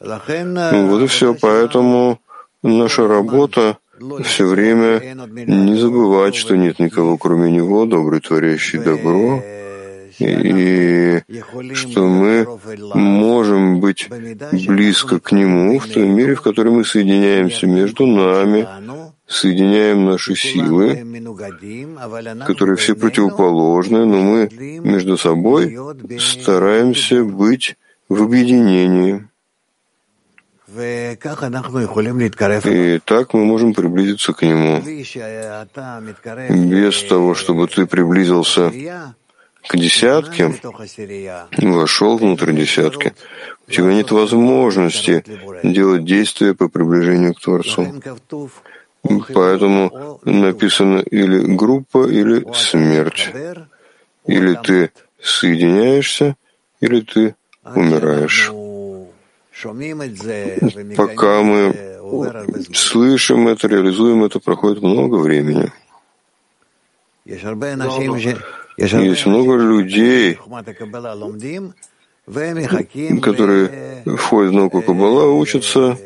Ну, 0.00 0.88
вот 0.88 1.02
и 1.02 1.06
все. 1.06 1.34
Поэтому 1.34 2.20
наша 2.62 3.08
работа 3.08 3.78
все 4.24 4.46
время 4.46 5.00
не 5.46 5.76
забывать, 5.76 6.34
что 6.34 6.56
нет 6.56 6.78
никого, 6.78 7.16
кроме 7.18 7.50
Него, 7.50 7.84
добрый, 7.84 8.20
творящий 8.20 8.78
добро, 8.78 9.42
и 10.18 11.22
что 11.74 12.06
мы 12.06 12.46
можем 12.94 13.80
быть 13.80 14.08
близко 14.66 15.20
к 15.20 15.32
Нему 15.32 15.78
в 15.78 15.86
той 15.86 16.08
мере, 16.08 16.34
в 16.34 16.42
которой 16.42 16.70
мы 16.70 16.84
соединяемся 16.84 17.66
между 17.66 18.06
нами, 18.06 18.66
соединяем 19.26 20.06
наши 20.06 20.34
силы, 20.34 21.04
которые 22.46 22.76
все 22.76 22.94
противоположны, 22.94 24.04
но 24.06 24.22
мы 24.22 24.48
между 24.82 25.16
собой 25.16 25.76
стараемся 26.18 27.24
быть 27.24 27.76
в 28.08 28.22
объединении. 28.22 29.28
И 30.70 31.16
так 33.04 33.34
мы 33.34 33.44
можем 33.44 33.72
приблизиться 33.72 34.32
к 34.34 34.42
Нему. 34.42 34.82
Без 36.70 37.02
того, 37.04 37.34
чтобы 37.34 37.68
ты 37.68 37.86
приблизился 37.86 38.70
к 39.66 39.76
десятке, 39.76 40.54
вошел 41.58 42.16
внутрь 42.16 42.52
десятки, 42.52 43.14
у 43.66 43.70
тебя 43.70 43.92
нет 43.92 44.10
возможности 44.10 45.24
делать 45.62 46.04
действия 46.04 46.54
по 46.54 46.68
приближению 46.68 47.34
к 47.34 47.40
Творцу. 47.40 47.94
Поэтому 49.34 50.20
написано 50.24 50.98
или 51.00 51.54
группа, 51.54 52.08
или 52.08 52.44
смерть. 52.54 53.30
Или 54.26 54.54
ты 54.54 54.90
соединяешься, 55.20 56.36
или 56.80 57.00
ты 57.00 57.34
умираешь. 57.74 58.52
Пока 60.96 61.42
мы 61.42 61.74
слышим 62.74 63.48
это, 63.48 63.68
реализуем 63.68 64.24
это, 64.24 64.38
проходит 64.40 64.82
много 64.82 65.16
времени. 65.16 65.72
Есть 68.78 69.26
много 69.26 69.56
людей, 69.56 70.38
которые 73.20 74.04
входят 74.16 74.52
в 74.52 74.54
науку 74.54 74.82
Каббала, 74.82 75.32
учатся 75.32 75.98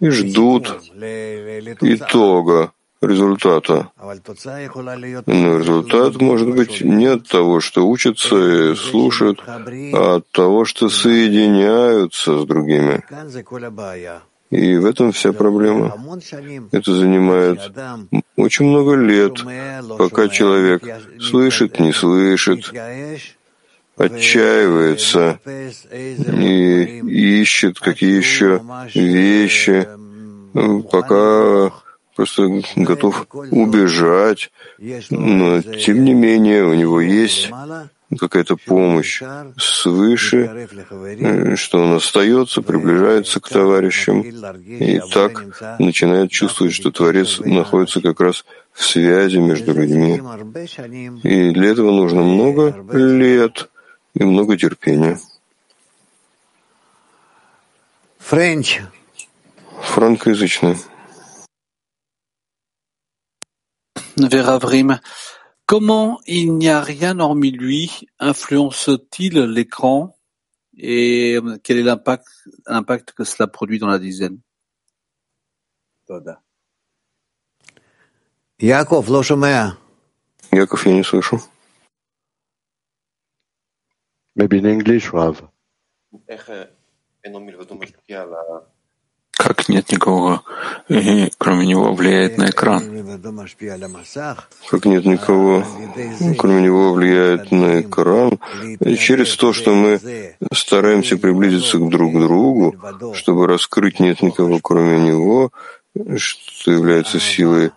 и 0.00 0.08
ждут 0.10 0.82
итога, 1.80 2.72
результата. 3.00 3.90
Но 5.26 5.58
результат 5.58 6.20
может 6.20 6.54
быть 6.54 6.82
не 6.82 7.06
от 7.06 7.26
того, 7.26 7.60
что 7.60 7.88
учатся 7.88 8.72
и 8.72 8.74
слушают, 8.74 9.42
а 9.46 10.16
от 10.16 10.30
того, 10.30 10.66
что 10.66 10.90
соединяются 10.90 12.38
с 12.38 12.44
другими. 12.44 13.02
И 14.50 14.76
в 14.76 14.84
этом 14.84 15.12
вся 15.12 15.32
проблема. 15.32 15.96
Это 16.72 16.92
занимает 16.92 17.60
очень 18.36 18.66
много 18.66 18.96
лет, 18.96 19.38
пока 19.96 20.28
человек 20.28 20.82
слышит, 21.20 21.78
не 21.78 21.92
слышит, 21.92 22.72
отчаивается 23.96 25.38
и 25.44 27.00
ищет 27.40 27.78
какие 27.78 28.16
еще 28.16 28.60
вещи, 28.94 29.86
пока 30.90 31.72
просто 32.16 32.62
готов 32.74 33.26
убежать, 33.50 34.50
но 35.10 35.62
тем 35.62 36.04
не 36.04 36.14
менее 36.14 36.64
у 36.64 36.74
него 36.74 37.00
есть 37.00 37.50
какая-то 38.18 38.56
помощь 38.56 39.22
свыше, 39.56 40.68
э, 41.00 41.56
что 41.56 41.78
он 41.78 41.94
остается, 41.94 42.62
приближается 42.62 43.40
к 43.40 43.48
товарищам, 43.48 44.22
и 44.22 45.00
так 45.12 45.78
начинает 45.78 46.30
чувствовать, 46.30 46.74
что 46.74 46.90
Творец 46.90 47.38
находится 47.40 48.00
как 48.00 48.20
раз 48.20 48.44
в 48.72 48.84
связи 48.84 49.38
между 49.38 49.72
людьми. 49.72 50.20
И 51.22 51.50
для 51.50 51.70
этого 51.70 51.90
нужно 51.90 52.22
много 52.22 52.74
лет 52.92 53.70
и 54.14 54.24
много 54.24 54.56
терпения. 54.56 55.18
Френч. 58.18 58.80
Франкоязычный. 59.82 60.76
Vera 64.16 64.58
Comment 65.69 66.19
il 66.27 66.53
n'y 66.53 66.69
a 66.69 66.79
rien 66.79 67.19
hormis 67.19 67.51
lui 67.51 68.07
influence-t-il 68.19 69.39
l'écran 69.39 70.15
et 70.77 71.39
quel 71.63 71.77
est 71.77 71.83
l'impact, 71.83 72.27
l'impact 72.67 73.13
que 73.13 73.23
cela 73.23 73.47
produit 73.47 73.79
dans 73.79 73.87
la 73.87 73.99
dizaine 73.99 74.39
Яков, 78.59 79.09
Яков, 80.51 80.85
я 80.85 80.93
не 80.93 81.03
слышу. 81.03 81.41
Maybe 84.35 84.59
in 84.59 84.65
English, 84.65 85.11
Rav. 85.11 85.41
Как 89.60 89.68
нет 89.68 89.92
никого, 89.92 90.42
и 90.88 91.30
кроме 91.36 91.66
него 91.66 91.92
влияет 91.92 92.38
на 92.38 92.48
экран? 92.48 92.82
Как 94.70 94.86
нет 94.86 95.04
никого, 95.04 95.64
кроме 96.38 96.62
него 96.62 96.94
влияет 96.94 97.50
на 97.50 97.82
экран, 97.82 98.38
и 98.80 98.96
через 98.96 99.36
то, 99.36 99.52
что 99.52 99.74
мы 99.74 100.00
стараемся 100.54 101.18
приблизиться 101.18 101.76
к 101.76 101.90
друг 101.90 102.18
другу, 102.18 102.74
чтобы 103.12 103.46
раскрыть 103.46 104.00
нет 104.00 104.22
никого, 104.22 104.60
кроме 104.62 104.98
него, 104.98 105.50
что 106.16 106.72
является 106.72 107.20
силой 107.20 107.72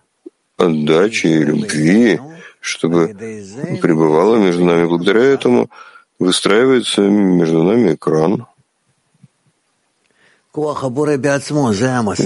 отдачи 0.57 1.27
и 1.27 1.43
любви, 1.43 2.17
чтобы 2.61 3.09
пребывало 3.81 4.37
между 4.37 4.63
нами. 4.63 4.85
Благодаря 4.85 5.21
этому 5.21 5.69
выстраивается 6.17 7.01
между 7.01 7.63
нами 7.63 7.95
экран. 7.95 8.45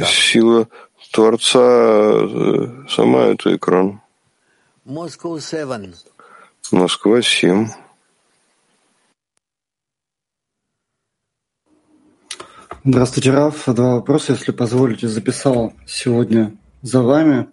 Сила 0.06 0.68
Творца 1.14 1.62
э, 1.62 2.86
сама 2.90 3.22
это 3.28 3.56
экран. 3.56 4.02
Москва 6.74 7.22
7. 7.22 7.70
Здравствуйте, 12.84 13.32
Раф. 13.32 13.64
Два 13.66 13.96
вопроса, 13.96 14.34
если 14.34 14.52
позволите, 14.52 15.08
записал 15.08 15.72
сегодня 15.86 16.54
за 16.82 17.04
вами. 17.04 17.48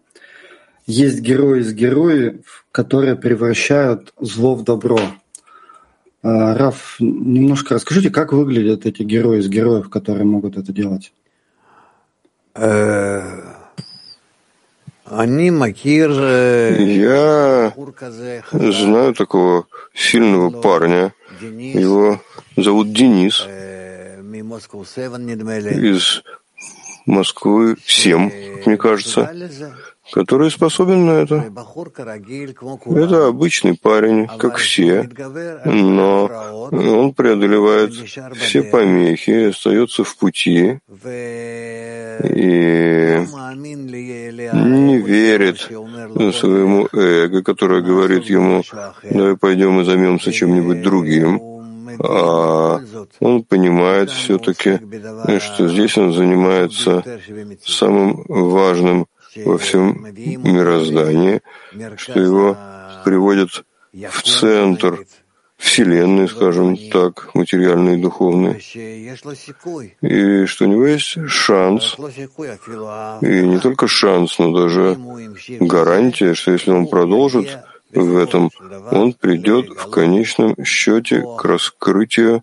Есть 0.86 1.20
герои 1.20 1.60
из 1.60 1.72
героев, 1.72 2.66
которые 2.72 3.14
превращают 3.14 4.12
зло 4.18 4.56
в 4.56 4.64
добро. 4.64 4.98
А, 6.24 6.54
Раф, 6.54 6.96
немножко 7.00 7.74
расскажите, 7.74 8.08
как 8.08 8.32
выглядят 8.32 8.86
эти 8.86 9.02
герои 9.02 9.40
из 9.40 9.48
героев, 9.48 9.90
которые 9.90 10.24
могут 10.24 10.56
это 10.56 10.72
делать? 10.72 11.12
Э, 12.54 13.20
э, 16.16 16.82
Я 16.96 17.74
знаю 18.72 19.12
такого 19.12 19.66
сильного 19.92 20.48
парня. 20.62 21.12
Его 21.42 22.22
зовут 22.56 22.94
Денис. 22.94 23.44
Э, 23.46 24.22
из 25.90 26.22
Москвы 27.04 27.76
7, 27.84 28.62
мне 28.64 28.78
кажется 28.78 29.30
который 30.12 30.50
способен 30.50 31.06
на 31.06 31.12
это. 31.22 31.44
Это 32.86 33.26
обычный 33.28 33.74
парень, 33.80 34.26
как 34.38 34.56
все, 34.56 35.08
но 35.64 36.30
он 36.70 37.14
преодолевает 37.14 37.92
все 38.36 38.62
помехи, 38.62 39.48
остается 39.48 40.04
в 40.04 40.16
пути 40.16 40.78
и 42.24 43.26
не 44.52 44.98
верит 44.98 45.60
своему 45.60 46.88
эго, 46.92 47.42
которое 47.42 47.80
говорит 47.80 48.26
ему, 48.26 48.62
давай 49.02 49.36
пойдем 49.36 49.80
и 49.80 49.84
займемся 49.84 50.32
чем-нибудь 50.32 50.82
другим. 50.82 51.40
А 52.00 52.80
он 53.20 53.44
понимает 53.44 54.10
все-таки, 54.10 54.80
что 55.38 55.68
здесь 55.68 55.96
он 55.96 56.12
занимается 56.12 57.04
самым 57.64 58.24
важным 58.26 59.06
во 59.36 59.58
всем 59.58 60.04
мироздании, 60.04 61.42
что 61.96 62.20
его 62.20 62.56
приводят 63.04 63.64
в 63.92 64.22
центр 64.22 65.04
Вселенной, 65.56 66.28
скажем 66.28 66.76
так, 66.90 67.34
материальной 67.34 67.98
и 67.98 68.02
духовной, 68.02 68.60
и 70.02 70.46
что 70.46 70.64
у 70.64 70.68
него 70.68 70.86
есть 70.86 71.16
шанс, 71.28 71.96
и 73.22 73.46
не 73.46 73.58
только 73.60 73.86
шанс, 73.86 74.38
но 74.38 74.52
даже 74.52 74.98
гарантия, 75.60 76.34
что 76.34 76.52
если 76.52 76.70
он 76.70 76.86
продолжит 76.86 77.58
в 77.92 78.16
этом, 78.16 78.50
он 78.90 79.12
придет 79.12 79.68
в 79.70 79.90
конечном 79.90 80.56
счете 80.64 81.24
к 81.38 81.44
раскрытию 81.44 82.42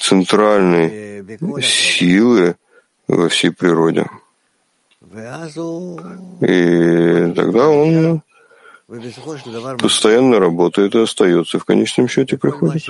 центральной 0.00 1.38
силы 1.62 2.56
во 3.06 3.28
всей 3.28 3.52
природе. 3.52 4.06
И 6.40 7.32
тогда 7.36 7.68
он 7.68 8.22
постоянно 9.78 10.38
работает 10.40 10.94
и 10.94 10.98
остается, 11.02 11.58
в 11.58 11.64
конечном 11.64 12.08
счете 12.08 12.36
приходит. 12.36 12.88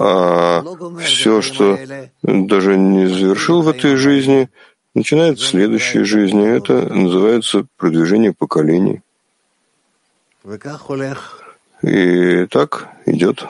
А 0.00 0.62
все, 1.00 1.42
что 1.42 1.78
даже 2.22 2.76
не 2.76 3.06
завершил 3.06 3.62
в 3.62 3.68
этой 3.68 3.96
жизни, 3.96 4.48
начинает 4.94 5.38
в 5.38 5.46
следующей 5.46 6.04
жизни. 6.04 6.46
Это 6.46 6.92
называется 6.92 7.66
продвижение 7.76 8.32
поколений. 8.32 9.02
И 11.82 12.46
так 12.46 12.88
идет. 13.06 13.44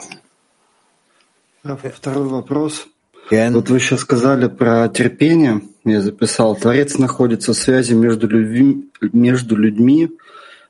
Второй 1.63 2.27
вопрос. 2.27 2.87
Вот 3.31 3.69
вы 3.69 3.79
сейчас 3.79 4.01
сказали 4.01 4.47
про 4.47 4.89
терпение, 4.89 5.61
я 5.85 6.01
записал. 6.01 6.55
Творец 6.55 6.97
находится 6.97 7.53
в 7.53 7.57
связи 7.57 7.93
между 7.93 8.27
людьми, 8.27 8.89
между 9.01 9.55
людьми, 9.55 10.09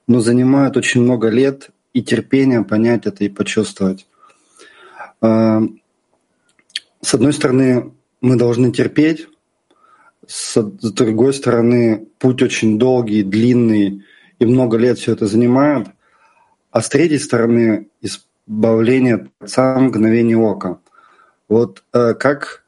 но 0.07 0.19
занимает 0.19 0.77
очень 0.77 1.01
много 1.01 1.29
лет 1.29 1.69
и 1.93 2.01
терпения 2.01 2.63
понять 2.63 3.05
это 3.05 3.23
и 3.23 3.29
почувствовать. 3.29 4.07
А, 5.21 5.61
с 7.01 7.13
одной 7.13 7.33
стороны, 7.33 7.91
мы 8.21 8.35
должны 8.37 8.71
терпеть, 8.71 9.27
с 10.25 10.55
другой 10.61 11.33
стороны, 11.33 12.07
путь 12.17 12.41
очень 12.41 12.79
долгий, 12.79 13.23
длинный, 13.23 14.03
и 14.39 14.45
много 14.45 14.77
лет 14.77 14.97
все 14.97 15.13
это 15.13 15.27
занимает. 15.27 15.87
А 16.71 16.81
с 16.81 16.89
третьей 16.89 17.19
стороны, 17.19 17.87
избавление 18.01 19.29
от 19.39 19.57
мгновения 19.57 20.37
ока. 20.37 20.79
Вот 21.49 21.83
э, 21.93 22.13
как, 22.13 22.62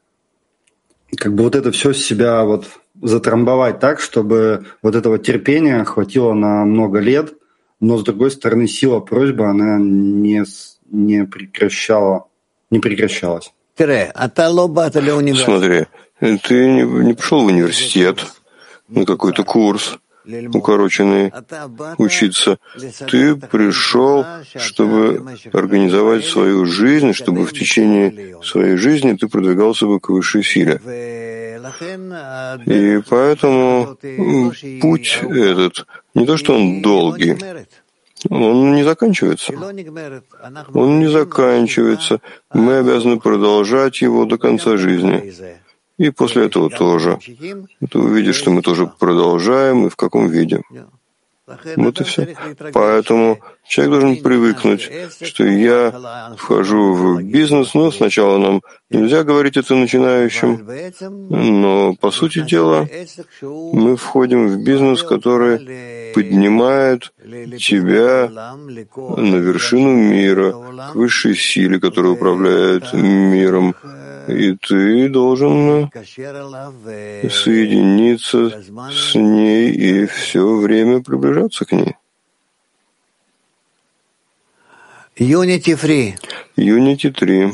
как 1.16 1.34
бы 1.34 1.44
вот 1.44 1.54
это 1.54 1.72
все 1.72 1.92
себя 1.92 2.44
вот 2.44 2.66
затрамбовать 3.02 3.80
так, 3.80 4.00
чтобы 4.00 4.66
вот 4.82 4.94
этого 4.94 5.18
терпения 5.18 5.84
хватило 5.84 6.32
на 6.32 6.64
много 6.64 6.98
лет, 6.98 7.34
но 7.80 7.98
с 7.98 8.04
другой 8.04 8.30
стороны 8.30 8.66
сила 8.66 9.00
просьбы, 9.00 9.44
она 9.46 9.78
не, 9.78 10.44
не 10.90 11.24
прекращала, 11.24 12.26
не 12.70 12.78
прекращалась. 12.78 13.52
Смотри, 15.44 15.86
ты 16.20 16.72
не, 16.72 16.82
не 16.82 17.14
пошел 17.14 17.42
в 17.42 17.46
университет 17.46 18.24
на 18.88 19.04
какой-то 19.04 19.44
курс, 19.44 19.98
укороченный 20.52 21.32
учиться. 21.98 22.58
Ты 23.10 23.36
пришел, 23.36 24.24
чтобы 24.56 25.24
организовать 25.52 26.24
свою 26.24 26.66
жизнь, 26.66 27.12
чтобы 27.12 27.46
в 27.46 27.52
течение 27.52 28.36
своей 28.42 28.76
жизни 28.76 29.12
ты 29.14 29.28
продвигался 29.28 29.86
бы 29.86 30.00
к 30.00 30.08
высшей 30.08 30.42
силе. 30.42 30.80
И 32.66 33.00
поэтому 33.08 33.96
путь 34.80 35.18
этот, 35.22 35.86
не 36.14 36.26
то 36.26 36.36
что 36.36 36.54
он 36.54 36.82
долгий, 36.82 37.36
он 38.30 38.74
не 38.74 38.82
заканчивается. 38.82 39.52
Он 40.74 41.00
не 41.00 41.08
заканчивается. 41.08 42.20
Мы 42.52 42.78
обязаны 42.78 43.18
продолжать 43.18 44.00
его 44.00 44.24
до 44.24 44.38
конца 44.38 44.76
жизни. 44.76 45.34
И 45.98 46.10
после 46.10 46.46
этого 46.46 46.70
тоже. 46.70 47.18
Ты 47.90 47.98
увидишь, 47.98 48.36
что 48.36 48.50
мы 48.50 48.62
тоже 48.62 48.86
продолжаем 48.98 49.86
и 49.86 49.90
в 49.90 49.96
каком 49.96 50.28
виде. 50.28 50.62
Вот 51.76 52.00
и 52.00 52.04
все. 52.04 52.36
Поэтому 52.72 53.38
человек 53.64 53.92
должен 53.92 54.16
привыкнуть, 54.22 54.90
что 55.22 55.44
я 55.44 56.34
вхожу 56.36 56.92
в 56.92 57.22
бизнес, 57.22 57.72
но 57.74 57.92
сначала 57.92 58.38
нам 58.38 58.62
нельзя 58.90 59.22
говорить 59.22 59.56
это 59.56 59.76
начинающим, 59.76 60.66
но 61.30 61.94
по 61.94 62.10
сути 62.10 62.40
дела 62.40 62.88
мы 63.40 63.96
входим 63.96 64.48
в 64.48 64.64
бизнес, 64.64 65.04
который 65.04 66.12
поднимает 66.12 67.12
тебя 67.58 68.28
на 68.28 69.36
вершину 69.36 69.92
мира, 69.94 70.52
к 70.90 70.96
высшей 70.96 71.36
силе, 71.36 71.78
которая 71.78 72.12
управляет 72.12 72.92
миром, 72.92 73.76
и 74.28 74.56
ты 74.56 75.08
должен 75.08 75.90
соединиться 77.30 78.62
с 78.90 79.14
ней 79.14 79.70
и 79.70 80.06
все 80.06 80.56
время 80.56 81.02
приближаться 81.02 81.64
к 81.64 81.72
ней. 81.72 81.96
Unity 85.18 85.76
3. 85.76 86.16
Unity 86.56 87.10
3. 87.10 87.52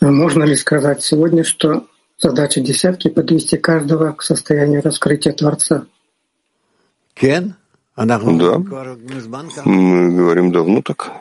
Можно 0.00 0.44
ли 0.44 0.56
сказать 0.56 1.02
сегодня, 1.02 1.44
что 1.44 1.86
задача 2.18 2.60
десятки— 2.60 3.08
подвести 3.10 3.56
каждого 3.56 4.12
к 4.12 4.22
состоянию 4.22 4.82
раскрытия 4.82 5.32
Творца. 5.32 5.86
Да, 7.96 8.58
мы 9.64 10.16
говорим 10.16 10.52
давно 10.52 10.82
так. 10.82 11.12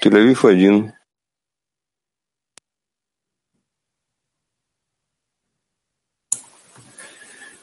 Тель-Авив 0.00 0.44
один. 0.44 0.92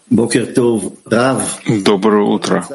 Доброе 0.09 2.23
утро. 2.23 2.67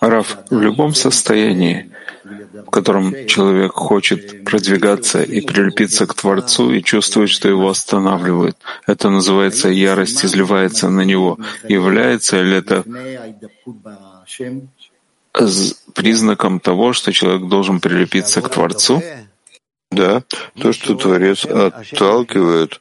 Раф, 0.00 0.38
в 0.50 0.58
любом 0.58 0.94
состоянии, 0.94 1.92
в 2.24 2.70
котором 2.70 3.26
человек 3.26 3.72
хочет 3.72 4.44
продвигаться 4.44 5.22
и 5.22 5.42
прилепиться 5.42 6.06
к 6.06 6.14
Творцу 6.14 6.72
и 6.72 6.82
чувствует, 6.82 7.28
что 7.28 7.50
его 7.50 7.68
останавливают, 7.68 8.56
это 8.86 9.10
называется 9.10 9.68
ярость, 9.68 10.24
изливается 10.24 10.88
на 10.88 11.02
него. 11.02 11.38
Является 11.68 12.40
ли 12.40 12.56
это 12.56 12.84
признаком 15.94 16.60
того, 16.60 16.92
что 16.92 17.12
человек 17.12 17.48
должен 17.48 17.80
прилепиться 17.80 18.40
к 18.40 18.48
Творцу? 18.48 19.02
Да, 19.90 20.22
то, 20.60 20.72
что 20.72 20.94
Творец 20.96 21.44
отталкивает, 21.44 22.80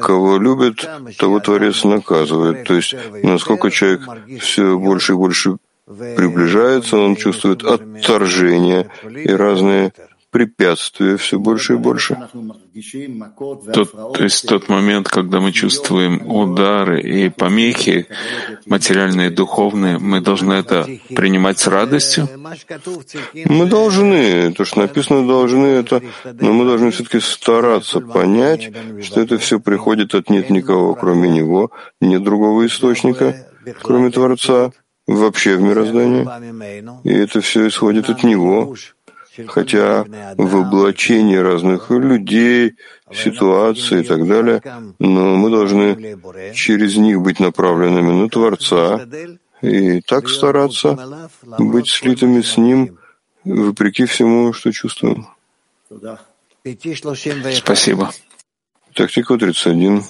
кого 0.00 0.38
любит, 0.38 0.88
того 1.18 1.40
Творец 1.40 1.84
наказывает. 1.84 2.64
То 2.64 2.74
есть, 2.74 2.94
насколько 3.22 3.70
человек 3.70 4.02
все 4.40 4.78
больше 4.78 5.12
и 5.12 5.16
больше 5.16 5.56
приближается, 5.86 6.96
он 6.98 7.16
чувствует 7.16 7.64
отторжение 7.64 8.88
и 9.04 9.30
разные 9.30 9.92
препятствия 10.30 11.16
все 11.16 11.38
больше 11.38 11.74
и 11.74 11.76
больше. 11.76 12.16
Тот, 13.72 13.92
то 13.92 14.22
есть 14.22 14.46
тот 14.46 14.68
момент, 14.68 15.08
когда 15.08 15.40
мы 15.40 15.52
чувствуем 15.52 16.28
удары 16.28 17.00
и 17.00 17.28
помехи, 17.30 18.06
материальные 18.66 19.28
и 19.28 19.34
духовные, 19.34 19.98
мы 19.98 20.20
должны 20.20 20.52
это 20.52 20.86
принимать 21.08 21.58
с 21.58 21.66
радостью? 21.66 22.28
Мы 23.44 23.66
должны, 23.66 24.52
то, 24.52 24.64
что 24.64 24.80
написано, 24.80 25.26
должны 25.26 25.66
это, 25.66 26.02
но 26.24 26.52
мы 26.52 26.64
должны 26.64 26.90
все-таки 26.90 27.20
стараться 27.20 28.00
понять, 28.00 28.70
что 29.02 29.20
это 29.20 29.38
все 29.38 29.60
приходит 29.60 30.14
от 30.14 30.30
нет 30.30 30.50
никого, 30.50 30.94
кроме 30.94 31.28
Него, 31.30 31.70
нет 32.00 32.22
другого 32.22 32.66
источника, 32.66 33.46
кроме 33.82 34.10
Творца, 34.10 34.72
вообще 35.06 35.56
в 35.56 35.62
мироздании. 35.62 36.26
И 37.04 37.12
это 37.12 37.40
все 37.40 37.68
исходит 37.68 38.10
от 38.10 38.22
Него, 38.24 38.74
хотя 39.46 40.04
в 40.36 40.56
облачении 40.56 41.36
разных 41.36 41.90
людей, 41.90 42.76
ситуаций 43.12 44.00
и 44.00 44.04
так 44.04 44.26
далее, 44.26 44.62
но 44.98 45.36
мы 45.36 45.50
должны 45.50 46.52
через 46.54 46.96
них 46.96 47.20
быть 47.20 47.40
направленными 47.40 48.22
на 48.22 48.28
Творца 48.28 49.06
и 49.62 50.00
так 50.00 50.28
стараться 50.28 51.28
быть 51.58 51.88
слитыми 51.88 52.40
с 52.40 52.56
Ним 52.56 52.98
вопреки 53.44 54.06
всему, 54.06 54.52
что 54.52 54.72
чувствуем. 54.72 55.26
Спасибо. 57.54 58.10
Тактика 58.94 59.36
31. 59.36 60.02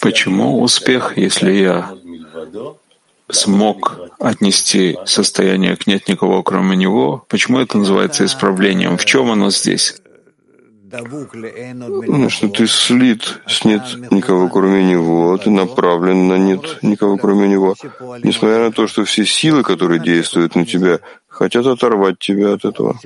Почему 0.00 0.62
успех, 0.62 1.16
если 1.16 1.52
я 1.52 1.90
смог 3.34 3.98
отнести 4.18 4.96
состояние 5.04 5.76
к 5.76 5.86
нет 5.86 6.08
никого, 6.08 6.42
кроме 6.42 6.76
него, 6.76 7.24
почему 7.28 7.58
это 7.58 7.78
называется 7.78 8.24
исправлением? 8.24 8.96
В 8.96 9.04
чем 9.04 9.30
оно 9.30 9.50
здесь? 9.50 9.96
Ну, 11.02 12.30
что 12.30 12.48
ты 12.48 12.66
слит 12.68 13.40
с 13.48 13.64
нет 13.64 13.82
никого, 14.10 14.48
кроме 14.48 14.84
него, 14.84 15.36
ты 15.38 15.50
направлен 15.50 16.28
на 16.28 16.38
нет 16.38 16.78
никого, 16.82 17.16
кроме 17.16 17.48
него. 17.48 17.74
Несмотря 18.22 18.66
на 18.66 18.72
то, 18.72 18.86
что 18.86 19.04
все 19.04 19.24
силы, 19.24 19.64
которые 19.64 20.00
действуют 20.00 20.54
на 20.54 20.64
тебя, 20.64 21.00
хотят 21.26 21.66
оторвать 21.66 22.18
тебя 22.20 22.52
от 22.52 22.64
этого. 22.64 22.96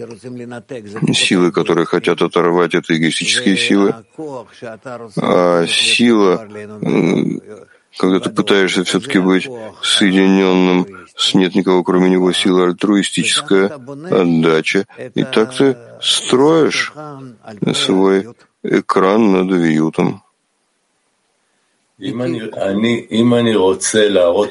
Силы, 1.14 1.50
которые 1.50 1.86
хотят 1.86 2.20
оторвать, 2.20 2.74
это 2.74 2.94
эгоистические 2.94 3.56
силы. 3.56 3.94
А 5.16 5.66
сила, 5.66 6.46
когда 7.96 8.20
ты 8.20 8.30
пытаешься 8.30 8.84
все-таки 8.84 9.18
быть 9.18 9.48
соединенным 9.82 10.86
с 11.16 11.34
нет 11.34 11.54
никого, 11.54 11.82
кроме 11.82 12.10
него, 12.10 12.32
сила 12.32 12.66
альтруистическая, 12.66 13.66
отдача. 13.66 14.86
И 15.14 15.24
так 15.24 15.56
ты 15.56 15.76
строишь 16.00 16.92
свой 17.74 18.28
экран 18.62 19.32
над 19.32 19.50
вьютом. 19.50 20.22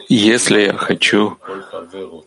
Если 0.09 0.59
я 0.59 0.73
хочу 0.73 1.37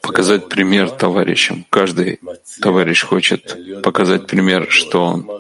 показать 0.01 0.49
пример 0.49 0.91
товарищам, 0.91 1.67
каждый 1.69 2.21
товарищ 2.63 3.05
хочет 3.05 3.83
показать 3.83 4.27
пример, 4.27 4.67
что 4.71 5.05
он 5.05 5.31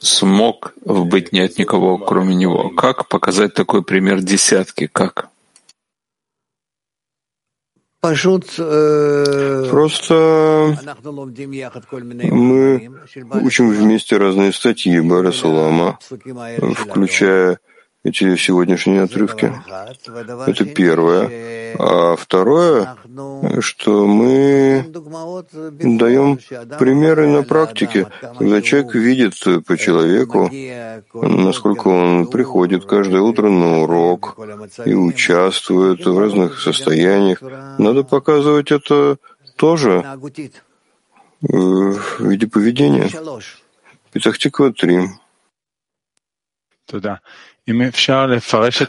смог 0.00 0.74
быть 0.84 1.30
нет 1.32 1.56
никого, 1.58 1.98
кроме 1.98 2.34
него. 2.34 2.70
Как 2.70 3.06
показать 3.06 3.54
такой 3.54 3.84
пример 3.84 4.20
десятки? 4.20 4.88
Как? 4.92 5.28
Э, 8.02 9.66
Просто 9.70 10.76
мы 12.30 12.90
учим 13.42 13.70
вместе 13.70 14.16
разные 14.16 14.52
статьи 14.52 15.00
Баря 15.00 15.32
Салама, 15.32 15.98
включая 16.76 17.58
эти 18.06 18.36
сегодняшние 18.36 19.02
отрывки. 19.02 19.52
Это 20.46 20.64
первое. 20.64 21.74
А 21.78 22.16
второе, 22.16 22.96
что 23.60 24.06
мы 24.06 24.84
даем 26.00 26.38
примеры 26.78 27.26
на 27.26 27.42
практике, 27.42 28.06
когда 28.38 28.62
человек 28.62 28.94
видит 28.94 29.34
по 29.66 29.76
человеку, 29.76 30.50
насколько 31.12 31.88
он 31.88 32.28
приходит 32.28 32.86
каждое 32.86 33.20
утро 33.20 33.50
на 33.50 33.82
урок 33.82 34.38
и 34.84 34.94
участвует 34.94 36.06
в 36.06 36.18
разных 36.18 36.60
состояниях. 36.60 37.42
Надо 37.78 38.04
показывать 38.04 38.70
это 38.70 39.18
тоже 39.56 40.04
в 41.40 42.20
виде 42.20 42.46
поведения. 42.46 43.10
Петахтиква 44.12 44.72
3. 44.72 45.08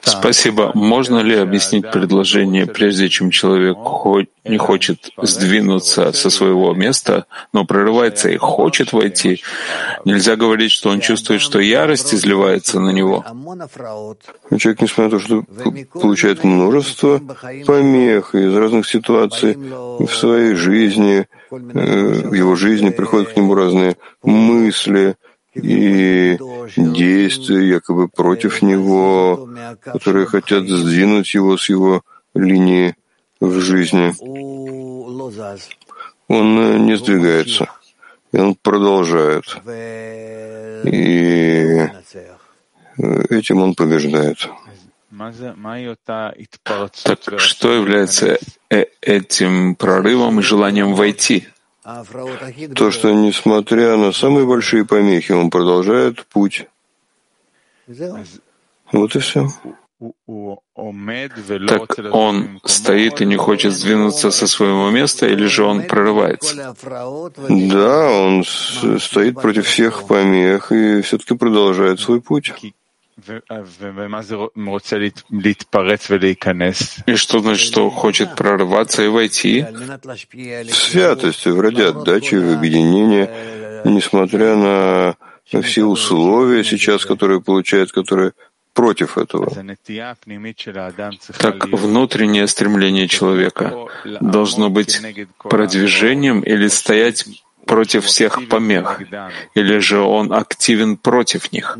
Спасибо. 0.09 0.71
Можно 0.75 1.19
ли 1.19 1.35
объяснить 1.35 1.89
предложение, 1.91 2.67
прежде 2.67 3.09
чем 3.09 3.31
человек 3.31 3.75
не 4.45 4.57
хочет 4.57 5.09
сдвинуться 5.19 6.11
со 6.13 6.29
своего 6.29 6.73
места, 6.75 7.25
но 7.53 7.65
прорывается 7.65 8.29
и 8.29 8.37
хочет 8.37 8.93
войти? 8.93 9.41
Нельзя 10.05 10.35
говорить, 10.35 10.71
что 10.71 10.89
он 10.89 10.99
чувствует, 10.99 11.41
что 11.41 11.59
ярость 11.59 12.13
изливается 12.13 12.79
на 12.79 12.91
него. 12.91 13.25
Человек, 14.59 14.81
несмотря 14.81 15.03
на 15.05 15.09
то, 15.09 15.19
что 15.19 15.43
получает 15.99 16.43
множество 16.43 17.19
помех 17.65 18.35
из 18.35 18.55
разных 18.55 18.87
ситуаций 18.87 19.55
в 19.55 20.09
своей 20.09 20.53
жизни, 20.53 21.27
э, 21.49 22.27
в 22.29 22.33
его 22.33 22.55
жизни 22.55 22.91
приходят 22.91 23.33
к 23.33 23.37
нему 23.37 23.55
разные 23.55 23.97
мысли, 24.21 25.15
и 25.61 26.37
действия 26.77 27.67
якобы 27.67 28.07
против 28.07 28.61
него, 28.61 29.49
которые 29.83 30.25
хотят 30.25 30.67
сдвинуть 30.67 31.33
его 31.33 31.57
с 31.57 31.69
его 31.69 32.03
линии 32.33 32.95
в 33.39 33.59
жизни. 33.59 34.13
Он 36.27 36.59
э, 36.59 36.77
не 36.79 36.97
сдвигается, 36.97 37.69
и 38.33 38.37
он 38.37 38.55
продолжает. 38.55 39.45
И 40.83 41.89
э, 42.97 43.23
этим 43.29 43.61
он 43.61 43.75
побеждает. 43.75 44.49
Так 47.03 47.39
что 47.39 47.73
является 47.73 48.39
э, 48.69 48.85
этим 49.01 49.75
прорывом 49.75 50.39
и 50.39 50.43
желанием 50.43 50.93
войти? 50.93 51.47
То, 52.75 52.91
что, 52.91 53.13
несмотря 53.13 53.95
на 53.95 54.11
самые 54.11 54.45
большие 54.45 54.83
помехи, 54.83 55.31
он 55.31 55.49
продолжает 55.49 56.25
путь. 56.25 56.67
Вот 58.91 59.15
и 59.15 59.19
все. 59.19 59.47
Так 61.67 61.99
он 62.11 62.59
стоит 62.65 63.21
и 63.21 63.25
не 63.25 63.35
хочет 63.37 63.73
сдвинуться 63.73 64.31
со 64.31 64.47
своего 64.47 64.91
места, 64.91 65.27
или 65.27 65.45
же 65.45 65.63
он 65.63 65.83
прорывается? 65.83 66.75
Да, 67.49 68.11
он 68.11 68.43
стоит 68.43 69.41
против 69.41 69.65
всех 69.65 70.05
помех 70.07 70.71
и 70.71 71.01
все-таки 71.01 71.35
продолжает 71.35 71.99
свой 71.99 72.21
путь. 72.21 72.53
И 77.05 77.15
что 77.15 77.39
значит, 77.39 77.65
что 77.67 77.89
хочет 77.89 78.35
прорваться 78.35 79.03
и 79.03 79.07
войти? 79.07 79.65
В 79.65 80.75
святость, 80.75 81.47
ради 81.47 81.81
отдачи, 81.81 82.35
в 82.35 82.53
объединение, 82.53 83.81
несмотря 83.85 84.55
на 84.55 85.15
все 85.61 85.83
условия 85.83 86.63
сейчас, 86.63 87.05
которые 87.05 87.41
получает, 87.41 87.91
которые 87.91 88.33
против 88.73 89.17
этого. 89.17 89.51
Так 91.39 91.65
внутреннее 91.65 92.47
стремление 92.47 93.07
человека 93.07 93.87
должно 94.21 94.69
быть 94.69 95.01
продвижением 95.39 96.41
или 96.41 96.67
стоять 96.67 97.25
против 97.67 98.05
всех 98.05 98.47
помех, 98.49 99.01
или 99.53 99.77
же 99.79 99.99
он 99.99 100.33
активен 100.33 100.97
против 100.97 101.51
них. 101.51 101.77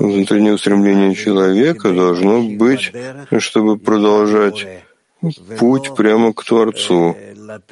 Внутреннее 0.00 0.54
устремление 0.54 1.14
человека 1.14 1.92
должно 1.92 2.42
быть, 2.42 2.92
чтобы 3.38 3.78
продолжать 3.78 4.66
путь 5.58 5.94
прямо 5.94 6.32
к 6.34 6.44
Творцу, 6.44 7.16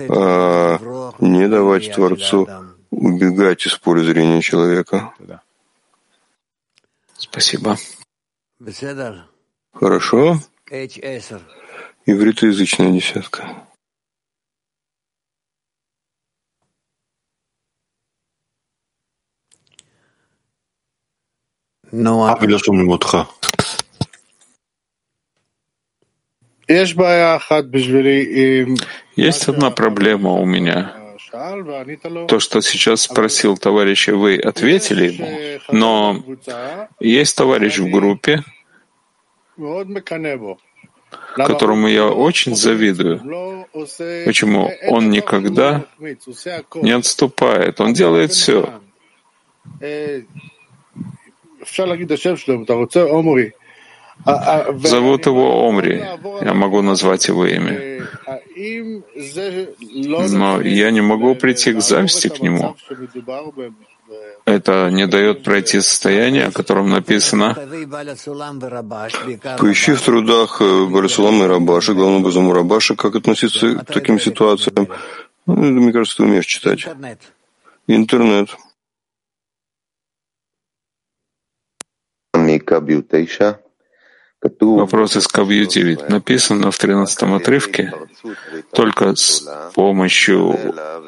а 0.08 0.78
не 1.20 1.48
давать 1.48 1.92
Творцу 1.92 2.48
убегать 2.90 3.66
из 3.66 3.74
поля 3.76 4.02
зрения 4.04 4.40
человека. 4.40 5.12
Спасибо. 7.16 7.76
Хорошо. 9.72 10.38
Ивритоязычная 12.06 12.90
десятка. 12.92 13.66
Есть 29.14 29.48
одна 29.48 29.70
проблема 29.70 30.32
у 30.32 30.46
меня. 30.46 30.96
То, 32.28 32.40
что 32.40 32.60
сейчас 32.62 33.02
спросил 33.02 33.58
товарищ, 33.58 34.08
и 34.08 34.12
вы 34.12 34.36
ответили 34.36 35.12
ему, 35.12 35.60
но 35.70 36.24
есть 36.98 37.36
товарищ 37.36 37.78
в 37.78 37.90
группе, 37.90 38.42
которому 41.34 41.88
я 41.88 42.06
очень 42.06 42.54
завидую. 42.54 43.20
Почему? 44.24 44.70
Он 44.88 45.10
никогда 45.10 45.84
не 46.82 46.92
отступает, 46.92 47.80
он 47.80 47.92
делает 47.92 48.32
все. 48.32 48.80
Зовут 54.24 55.26
его 55.26 55.66
Омри. 55.68 56.04
Я 56.42 56.54
могу 56.54 56.82
назвать 56.82 57.28
его 57.28 57.46
имя. 57.46 58.06
Но 60.30 60.60
я 60.60 60.90
не 60.90 61.00
могу 61.00 61.34
прийти 61.34 61.72
к 61.72 61.80
зависти 61.80 62.28
к 62.28 62.40
нему. 62.40 62.76
Это 64.44 64.90
не 64.90 65.06
дает 65.06 65.42
пройти 65.42 65.80
состояние, 65.80 66.46
о 66.46 66.50
котором 66.50 66.90
написано. 66.90 67.54
Поищи 69.58 69.92
в 69.92 70.02
трудах 70.02 70.60
э, 70.60 70.86
Барисулама 70.86 71.44
и 71.44 71.48
Рабаши, 71.48 71.94
главным 71.94 72.20
образом 72.20 72.48
у 72.48 72.52
Рабаши, 72.52 72.96
как 72.96 73.14
относиться 73.14 73.76
к 73.76 73.86
таким 73.86 74.20
ситуациям. 74.20 74.88
Ну, 75.46 75.54
мне 75.54 75.92
кажется, 75.92 76.18
ты 76.18 76.24
умеешь 76.24 76.46
читать. 76.46 76.86
Интернет. 77.86 78.50
Вопрос 84.78 85.16
из 85.16 85.28
Кавью 85.28 85.66
9. 85.66 86.08
Написано 86.08 86.72
в 86.72 86.78
13 86.78 87.22
отрывке, 87.22 87.92
только 88.72 89.14
с 89.14 89.48
помощью 89.74 90.58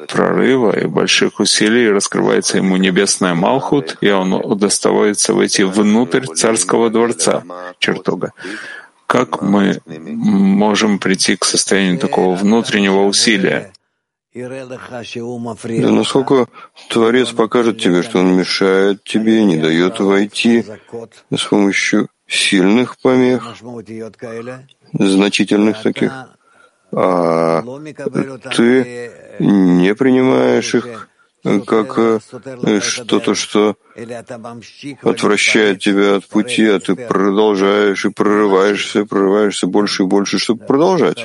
прорыва 0.07 0.79
и 0.79 0.85
больших 0.85 1.41
усилий 1.41 1.89
раскрывается 1.89 2.57
ему 2.57 2.77
небесная 2.77 3.33
Малхут, 3.33 3.97
и 3.99 4.09
он 4.09 4.33
удоставается 4.33 5.33
войти 5.33 5.63
внутрь 5.63 6.25
царского 6.25 6.89
дворца, 6.89 7.43
чертога. 7.79 8.31
Как 9.05 9.41
мы 9.41 9.81
можем 9.85 10.97
прийти 10.99 11.35
к 11.35 11.43
состоянию 11.43 11.99
такого 11.99 12.35
внутреннего 12.35 13.03
усилия? 13.03 13.73
Да 14.35 15.91
насколько 15.91 16.47
Творец 16.89 17.31
покажет 17.31 17.79
тебе, 17.79 18.03
что 18.03 18.19
он 18.19 18.35
мешает 18.35 19.01
тебе, 19.05 19.45
не 19.45 19.55
дает 19.55 19.99
войти 20.01 20.65
с 21.33 21.43
помощью 21.45 22.09
сильных 22.27 22.97
помех, 22.97 23.55
значительных 24.91 25.81
таких, 25.81 26.11
а 26.91 27.63
ты 28.55 29.11
не 29.39 29.95
принимаешь 29.95 30.75
их 30.75 31.09
как 31.65 31.97
э, 31.97 32.19
что-то, 32.79 33.35
что 33.35 33.77
отвращает 35.03 35.79
тебя 35.79 36.15
от 36.15 36.27
пути, 36.27 36.65
а 36.65 36.79
ты 36.79 36.95
продолжаешь 36.95 38.03
и 38.05 38.09
прорываешься, 38.09 39.05
прорываешься 39.05 39.67
больше 39.67 40.03
и 40.03 40.05
больше, 40.07 40.39
чтобы 40.39 40.65
продолжать. 40.65 41.17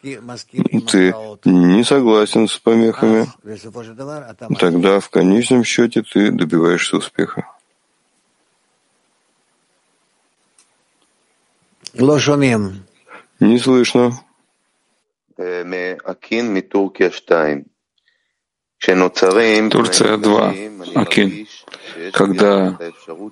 Ты 0.00 1.14
не 1.44 1.84
согласен 1.84 2.48
с 2.48 2.56
помехами, 2.58 3.26
тогда 4.58 5.00
в 5.00 5.10
конечном 5.10 5.64
счете 5.64 6.02
ты 6.02 6.30
добиваешься 6.30 6.96
успеха. 6.96 7.46
Не 13.40 13.58
слышно. 13.58 14.12
Турция 19.70 20.16
2. 20.16 20.54
Акин. 20.94 21.46
Когда 22.12 22.78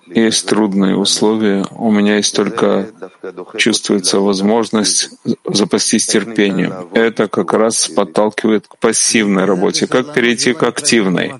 есть 0.06 0.48
трудные 0.48 0.96
условия, 0.96 1.64
у 1.70 1.90
меня 1.90 2.16
есть 2.16 2.34
только 2.34 2.88
чувствуется 3.56 4.20
возможность 4.20 5.10
запастись 5.44 6.06
терпением. 6.06 6.72
Это 6.92 7.28
как 7.28 7.52
раз 7.52 7.88
подталкивает 7.88 8.66
к 8.66 8.78
пассивной 8.78 9.44
работе. 9.44 9.86
Как 9.86 10.14
перейти 10.14 10.52
к 10.52 10.62
активной? 10.62 11.34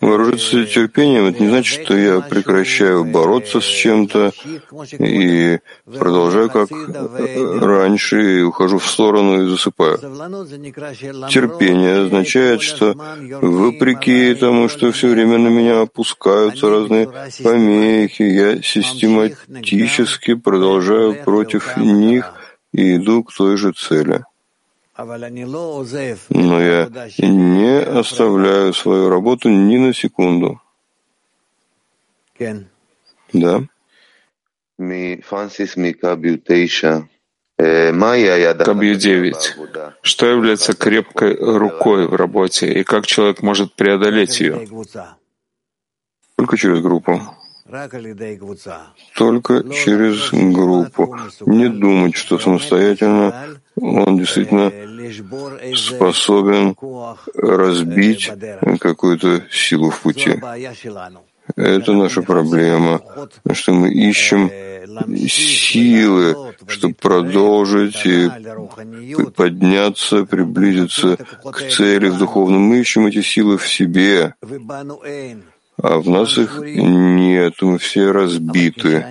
Вооружиться 0.00 0.64
терпением— 0.64 1.26
это 1.26 1.42
не 1.42 1.48
значит, 1.48 1.84
что 1.84 1.96
я 1.96 2.20
прекращаю 2.20 3.04
бороться 3.04 3.60
с 3.60 3.64
чем-то 3.64 4.32
и 4.98 5.58
продолжаю 5.84 6.50
как 6.50 6.68
раньше 7.60 8.40
и 8.40 8.42
ухожу 8.42 8.78
в 8.78 8.86
сторону 8.86 9.42
и 9.42 9.50
засыпаю. 9.50 9.98
Терпение 11.30 12.04
означает, 12.06 12.62
что 12.62 12.94
вопреки 13.40 14.34
тому, 14.34 14.68
что 14.68 14.90
все 14.92 15.08
время 15.08 15.38
на 15.38 15.48
меня 15.48 15.86
опускаются 16.02 16.68
разные 16.68 17.06
помехи, 17.42 18.22
я 18.22 18.62
систематически 18.62 20.34
продолжаю 20.34 21.22
против 21.24 21.76
них 21.76 22.34
и 22.72 22.96
иду 22.96 23.22
к 23.22 23.32
той 23.32 23.56
же 23.56 23.72
цели. 23.72 24.24
Но 26.30 26.60
я 26.60 26.88
не 27.18 27.80
оставляю 27.80 28.74
свою 28.74 29.08
работу 29.08 29.48
ни 29.48 29.78
на 29.78 29.94
секунду. 29.94 30.60
Да. 33.32 33.62
Кабью 38.64 38.96
9. 38.96 39.56
Что 40.02 40.26
является 40.26 40.72
крепкой 40.74 41.36
рукой 41.36 42.08
в 42.08 42.14
работе 42.14 42.72
и 42.72 42.82
как 42.82 43.06
человек 43.06 43.42
может 43.42 43.74
преодолеть 43.74 44.40
ее? 44.40 44.66
Только 46.42 46.56
через 46.56 46.80
группу. 46.80 47.20
Только 49.14 49.62
через 49.70 50.32
группу. 50.32 51.16
Не 51.46 51.68
думать, 51.68 52.16
что 52.16 52.36
самостоятельно 52.36 53.56
он 53.76 54.18
действительно 54.18 54.72
способен 55.76 56.74
разбить 57.36 58.32
какую-то 58.80 59.44
силу 59.52 59.90
в 59.90 60.00
пути. 60.00 60.40
Это 61.54 61.92
наша 61.92 62.22
проблема, 62.22 63.00
что 63.52 63.72
мы 63.72 63.92
ищем 63.92 64.50
силы, 65.28 66.54
чтобы 66.66 66.94
продолжить 66.94 68.04
и 68.04 68.28
подняться, 69.36 70.24
приблизиться 70.24 71.18
к 71.44 71.68
цели 71.70 72.08
в 72.08 72.18
духовном. 72.18 72.62
Мы 72.62 72.80
ищем 72.80 73.06
эти 73.06 73.22
силы 73.22 73.58
в 73.58 73.68
себе, 73.68 74.34
а 75.82 75.98
в 75.98 76.08
нас 76.08 76.38
их 76.38 76.60
нет, 76.62 77.54
мы 77.60 77.78
все 77.78 78.12
разбиты. 78.12 79.04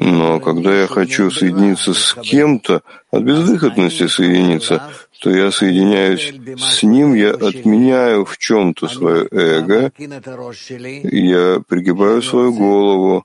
Но 0.00 0.38
когда 0.40 0.80
я 0.82 0.86
хочу 0.86 1.30
соединиться 1.30 1.92
с 1.92 2.14
кем-то, 2.14 2.82
от 3.10 3.22
безвыходности 3.22 4.06
соединиться, 4.06 4.82
то 5.20 5.30
я 5.30 5.50
соединяюсь 5.50 6.32
с 6.58 6.82
ним, 6.82 7.14
я 7.14 7.30
отменяю 7.30 8.24
в 8.24 8.38
чем-то 8.38 8.86
свое 8.86 9.26
эго, 9.32 9.90
я 9.98 11.60
пригибаю 11.66 12.22
свою 12.22 12.52
голову, 12.52 13.24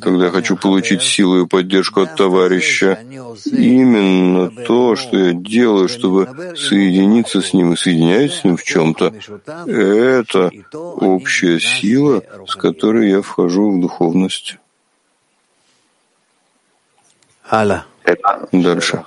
когда 0.00 0.30
хочу 0.30 0.56
получить 0.56 1.02
силу 1.02 1.42
и 1.42 1.48
поддержку 1.48 2.02
от 2.02 2.14
товарища. 2.16 2.98
Именно 3.50 4.50
то, 4.66 4.94
что 4.94 5.18
я 5.18 5.32
делаю, 5.32 5.88
чтобы 5.88 6.28
соединиться 6.56 7.40
с 7.40 7.52
ним 7.52 7.72
и 7.72 7.76
соединяюсь 7.76 8.34
с 8.34 8.44
ним 8.44 8.56
в 8.56 8.62
чем-то, 8.62 9.12
это 9.66 10.50
общая 11.24 11.58
сила, 11.58 12.22
с 12.46 12.54
которой 12.54 13.08
я 13.10 13.22
вхожу 13.22 13.70
в 13.70 13.80
духовность. 13.80 14.58
Дальше. 18.52 19.04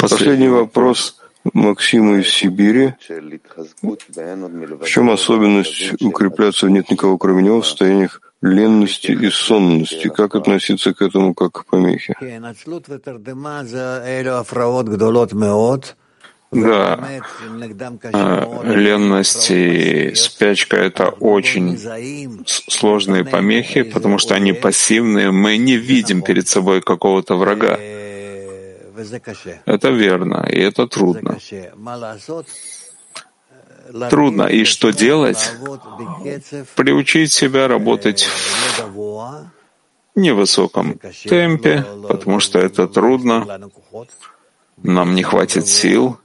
Последний 0.00 0.48
вопрос 0.48 1.20
Максима 1.52 2.18
из 2.18 2.28
Сибири. 2.28 2.94
В 4.80 4.86
чем 4.86 5.10
особенность 5.10 6.02
укрепляться 6.02 6.68
нет 6.68 6.90
никого 6.90 7.16
кроме 7.18 7.44
него 7.44 7.60
в 7.60 7.66
состояниях 7.66 8.20
ленности 8.42 9.12
и 9.12 9.30
сонности? 9.30 10.08
Как 10.08 10.34
относиться 10.34 10.92
к 10.94 11.02
этому 11.02 11.34
как 11.34 11.52
к 11.52 11.64
помехе? 11.66 12.14
Да, 16.52 17.00
ленность 18.64 19.50
и 19.50 20.14
спячка— 20.14 20.76
это 20.78 21.08
очень 21.08 21.76
сложные 22.46 23.24
помехи, 23.24 23.82
потому 23.82 24.18
что 24.18 24.34
они 24.34 24.52
пассивные. 24.52 25.32
Мы 25.32 25.56
не 25.58 25.76
видим 25.76 26.22
перед 26.22 26.46
собой 26.46 26.80
какого-то 26.82 27.36
врага. 27.36 27.78
Это 29.66 29.90
верно, 29.90 30.46
и 30.48 30.60
это 30.60 30.86
трудно. 30.86 31.38
Трудно. 34.10 34.42
И 34.44 34.64
что 34.64 34.90
делать? 34.90 35.52
Приучить 36.74 37.32
себя 37.32 37.68
работать 37.68 38.28
в 38.78 39.50
невысоком 40.14 40.98
темпе, 41.24 41.84
потому 42.08 42.40
что 42.40 42.58
это 42.58 42.88
трудно. 42.88 43.70
Нам 44.82 45.14
не 45.14 45.22
хватит 45.22 45.66
сил, 45.66 46.18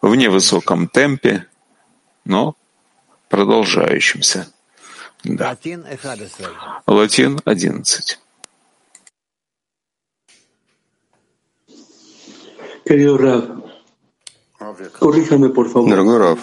в 0.00 0.14
невысоком 0.14 0.88
темпе, 0.88 1.46
но 2.24 2.56
продолжающемся. 3.28 4.52
Да. 5.24 5.50
Латин 6.86 7.40
11. 7.44 8.18
Дорогой 15.90 16.18
Раф, 16.18 16.40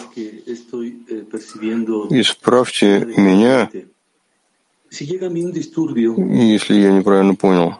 исправьте 2.09 3.05
меня, 3.17 3.69
если 4.91 6.75
я 6.75 6.91
неправильно 6.91 7.35
понял. 7.35 7.75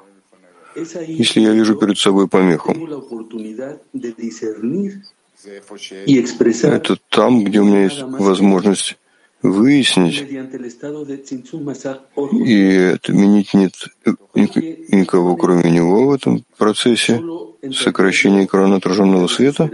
Если 0.76 1.40
я 1.40 1.54
вижу 1.54 1.76
перед 1.76 1.98
собой 1.98 2.28
помеху, 2.28 2.74
это 5.46 6.98
там, 7.10 7.44
где 7.44 7.60
у 7.60 7.66
меня 7.66 7.84
есть 7.84 8.02
возможность 8.02 8.98
выяснить, 9.42 10.22
и 12.46 12.94
отменить 12.96 13.54
нет 13.54 13.74
никого, 14.34 15.36
кроме 15.36 15.70
него 15.70 16.08
в 16.08 16.14
этом 16.14 16.44
процессе 16.58 17.22
сокращения 17.72 18.46
экрана 18.46 18.78
отраженного 18.78 19.28
света. 19.28 19.70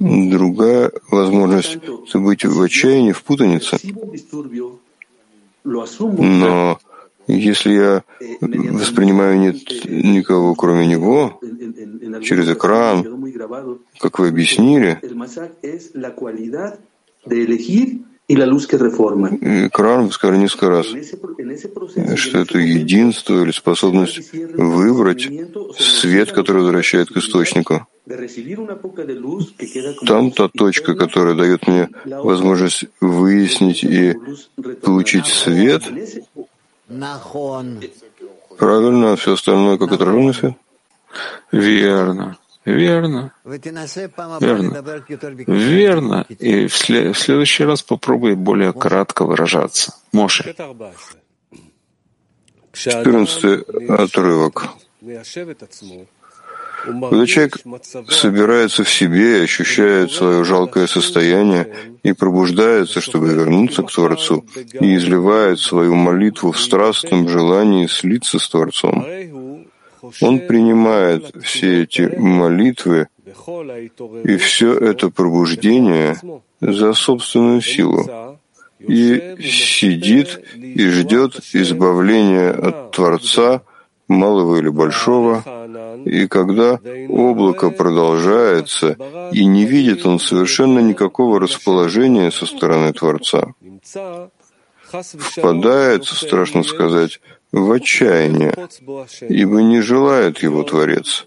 Другая 0.00 0.90
возможность— 1.10 1.76
это 2.08 2.18
быть 2.18 2.44
в 2.44 2.62
отчаянии, 2.62 3.12
в 3.12 3.22
путанице. 3.22 3.76
Но 5.64 6.78
если 7.26 7.72
я 7.72 8.02
воспринимаю 8.40 9.38
нет 9.38 9.56
никого, 9.84 10.54
кроме 10.54 10.86
него, 10.86 11.40
через 12.22 12.48
экран, 12.48 13.23
как 14.00 14.18
вы 14.18 14.28
объяснили, 14.28 14.98
Экран 19.66 20.06
вы 20.06 20.12
сказали 20.12 20.38
несколько 20.38 20.70
раз, 20.70 20.86
что 20.86 22.38
это 22.38 22.58
единство 22.58 23.42
или 23.42 23.50
способность 23.50 24.32
выбрать 24.32 25.28
свет, 25.78 26.32
который 26.32 26.62
возвращает 26.62 27.08
к 27.08 27.16
источнику. 27.18 27.86
Там 30.06 30.30
та 30.30 30.48
точка, 30.48 30.94
которая 30.94 31.34
дает 31.34 31.66
мне 31.66 31.90
возможность 32.04 32.86
выяснить 33.00 33.84
и 33.84 34.14
получить 34.82 35.26
свет, 35.26 35.82
правильно, 38.58 39.12
а 39.12 39.16
все 39.16 39.34
остальное 39.34 39.76
как 39.76 39.92
отраженный 39.92 40.34
свет? 40.34 40.54
Верно. 41.52 42.38
Верно. 42.64 43.32
Верно. 43.44 44.82
Верно. 45.46 46.26
И 46.28 46.66
в, 46.66 46.76
след... 46.76 47.14
в 47.14 47.18
следующий 47.18 47.64
раз 47.64 47.82
попробуй 47.82 48.34
более 48.34 48.72
кратко 48.72 49.24
выражаться. 49.24 49.94
Моше. 50.12 50.54
Четырнадцатый 52.72 53.60
отрывок. 53.88 54.68
Когда 56.84 57.26
человек 57.26 57.56
собирается 58.10 58.84
в 58.84 58.90
себе 58.90 59.40
и 59.40 59.44
ощущает 59.44 60.12
свое 60.12 60.44
жалкое 60.44 60.86
состояние 60.86 61.74
и 62.02 62.12
пробуждается, 62.12 63.00
чтобы 63.00 63.32
вернуться 63.32 63.82
к 63.82 63.90
Творцу, 63.90 64.44
и 64.80 64.96
изливает 64.96 65.60
свою 65.60 65.94
молитву 65.94 66.52
в 66.52 66.60
страстном 66.60 67.28
желании 67.28 67.86
слиться 67.86 68.38
с 68.38 68.48
Творцом, 68.48 69.06
он 70.20 70.40
принимает 70.40 71.32
все 71.42 71.82
эти 71.82 72.02
молитвы 72.16 73.08
и 74.24 74.36
все 74.36 74.74
это 74.74 75.10
пробуждение 75.10 76.16
за 76.60 76.92
собственную 76.94 77.60
силу 77.60 78.38
и 78.78 79.36
сидит 79.40 80.40
и 80.56 80.88
ждет 80.88 81.40
избавления 81.52 82.52
от 82.52 82.90
Творца, 82.92 83.62
малого 84.08 84.56
или 84.56 84.68
большого, 84.68 85.42
и 86.04 86.26
когда 86.26 86.78
облако 87.08 87.70
продолжается, 87.70 88.96
и 89.32 89.44
не 89.46 89.64
видит 89.64 90.04
он 90.04 90.18
совершенно 90.18 90.80
никакого 90.80 91.40
расположения 91.40 92.30
со 92.30 92.46
стороны 92.46 92.92
Творца, 92.92 93.54
впадает, 94.92 96.04
страшно 96.04 96.62
сказать, 96.62 97.20
в 97.54 97.70
отчаяние, 97.70 98.54
ибо 99.28 99.62
не 99.62 99.80
желает 99.80 100.42
его 100.42 100.64
Творец. 100.64 101.26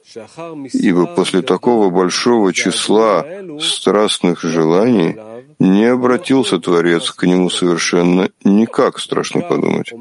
Ибо 0.74 1.06
после 1.06 1.42
такого 1.42 1.90
большого 1.90 2.54
числа 2.54 3.26
страстных 3.62 4.42
желаний 4.42 5.16
не 5.60 5.86
обратился 5.86 6.60
Творец 6.60 7.12
к 7.12 7.26
нему 7.26 7.50
совершенно 7.50 8.30
никак, 8.44 9.00
страшно 9.00 9.42
подумать. 9.42 9.94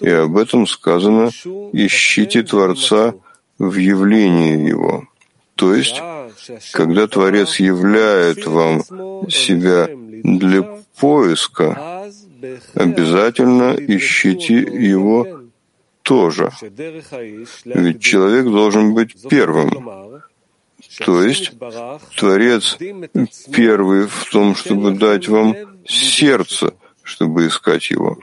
И 0.00 0.10
об 0.10 0.36
этом 0.36 0.66
сказано 0.66 1.30
«Ищите 1.72 2.42
Творца 2.42 3.14
в 3.58 3.76
явлении 3.76 4.68
Его». 4.68 5.04
То 5.54 5.74
есть, 5.74 6.02
когда 6.72 7.06
Творец 7.06 7.60
являет 7.60 8.46
вам 8.46 8.82
себя 9.30 9.88
для 10.24 10.62
поиска, 11.00 12.04
обязательно 12.74 13.74
ищите 13.78 14.54
Его 14.54 15.37
тоже. 16.08 16.50
Ведь 17.64 18.00
человек 18.00 18.46
должен 18.46 18.94
быть 18.94 19.14
первым. 19.28 20.22
То 21.04 21.22
есть 21.22 21.52
Творец 22.16 22.78
первый 23.52 24.06
в 24.06 24.24
том, 24.32 24.54
чтобы 24.54 24.92
дать 24.92 25.28
вам 25.28 25.54
сердце, 25.86 26.72
чтобы 27.02 27.46
искать 27.46 27.90
его. 27.90 28.16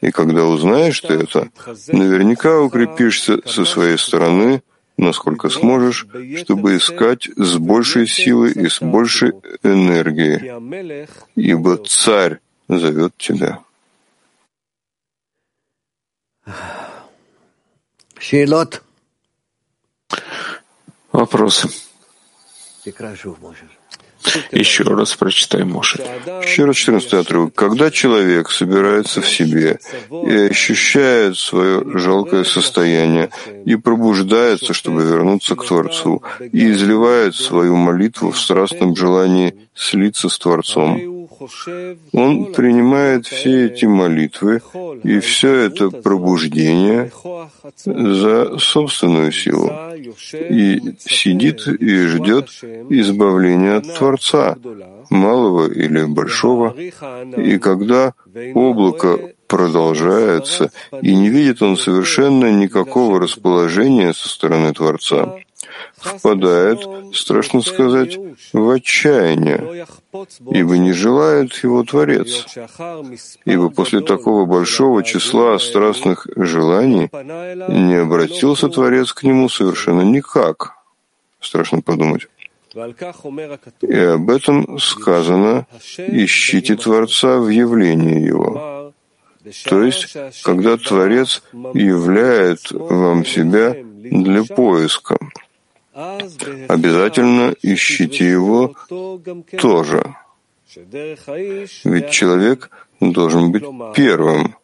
И 0.00 0.10
когда 0.10 0.46
узнаешь 0.46 1.00
ты 1.00 1.14
это, 1.14 1.48
наверняка 1.88 2.60
укрепишься 2.60 3.40
со 3.46 3.66
своей 3.66 3.98
стороны, 3.98 4.62
насколько 4.96 5.50
сможешь, 5.50 6.06
чтобы 6.38 6.76
искать 6.76 7.28
с 7.36 7.58
большей 7.58 8.06
силой 8.06 8.52
и 8.52 8.68
с 8.70 8.80
большей 8.80 9.32
энергией, 9.62 10.40
ибо 11.36 11.76
Царь 11.76 12.38
зовет 12.68 13.12
тебя. 13.18 13.60
Вопросы. 21.12 21.68
Еще 24.50 24.84
раз 24.84 25.14
прочитай, 25.14 25.64
Моше. 25.64 25.98
Еще 26.42 26.64
раз 26.64 26.76
14 26.76 27.12
отрывок. 27.14 27.54
Когда 27.54 27.90
человек 27.90 28.50
собирается 28.50 29.20
в 29.20 29.28
себе 29.28 29.78
и 30.10 30.34
ощущает 30.50 31.36
свое 31.36 31.82
жалкое 31.98 32.44
состояние 32.44 33.28
и 33.66 33.76
пробуждается, 33.76 34.72
чтобы 34.72 35.02
вернуться 35.02 35.54
к 35.54 35.66
Творцу, 35.66 36.22
и 36.50 36.70
изливает 36.70 37.34
свою 37.34 37.76
молитву 37.76 38.30
в 38.30 38.38
страстном 38.38 38.96
желании 38.96 39.54
слиться 39.74 40.30
с 40.30 40.38
Творцом, 40.38 41.13
он 42.12 42.52
принимает 42.52 43.26
все 43.26 43.66
эти 43.66 43.84
молитвы 43.84 44.62
и 45.02 45.20
все 45.20 45.54
это 45.66 45.90
пробуждение 45.90 47.10
за 47.84 48.58
собственную 48.58 49.32
силу 49.32 49.70
и 50.32 50.94
сидит 50.98 51.66
и 51.66 52.06
ждет 52.06 52.48
избавления 52.90 53.76
от 53.76 53.94
Творца, 53.94 54.56
малого 55.10 55.70
или 55.70 56.04
большого, 56.04 56.74
и 57.36 57.58
когда 57.58 58.14
облако 58.54 59.34
продолжается, 59.46 60.72
и 61.02 61.14
не 61.14 61.28
видит 61.28 61.62
он 61.62 61.76
совершенно 61.76 62.50
никакого 62.50 63.20
расположения 63.20 64.12
со 64.12 64.28
стороны 64.28 64.72
Творца, 64.72 65.36
впадает, 65.96 66.80
страшно 67.14 67.60
сказать, 67.62 68.18
в 68.52 68.70
отчаяние, 68.70 69.86
ибо 70.50 70.78
не 70.78 70.92
желает 70.92 71.52
его 71.64 71.82
Творец. 71.84 72.46
Ибо 73.44 73.70
после 73.70 74.00
такого 74.00 74.44
большого 74.46 75.02
числа 75.02 75.58
страстных 75.58 76.26
желаний 76.36 77.08
не 77.12 77.94
обратился 77.94 78.68
Творец 78.68 79.12
к 79.12 79.22
нему 79.22 79.48
совершенно 79.48 80.02
никак. 80.02 80.74
Страшно 81.40 81.80
подумать. 81.82 82.28
И 83.82 83.96
об 83.96 84.30
этом 84.30 84.78
сказано 84.78 85.66
«Ищите 85.96 86.74
Творца 86.76 87.38
в 87.38 87.48
явлении 87.48 88.20
Его». 88.20 88.92
То 89.64 89.82
есть, 89.82 90.16
когда 90.42 90.76
Творец 90.76 91.42
являет 91.74 92.70
вам 92.72 93.24
себя 93.24 93.76
для 93.94 94.42
поиска 94.44 95.18
обязательно 95.94 97.54
ищите 97.62 98.28
его 98.28 98.74
тоже. 99.60 100.14
Ведь 101.84 102.10
человек 102.10 102.70
должен 103.00 103.52
быть 103.52 103.64
первым. 103.94 104.56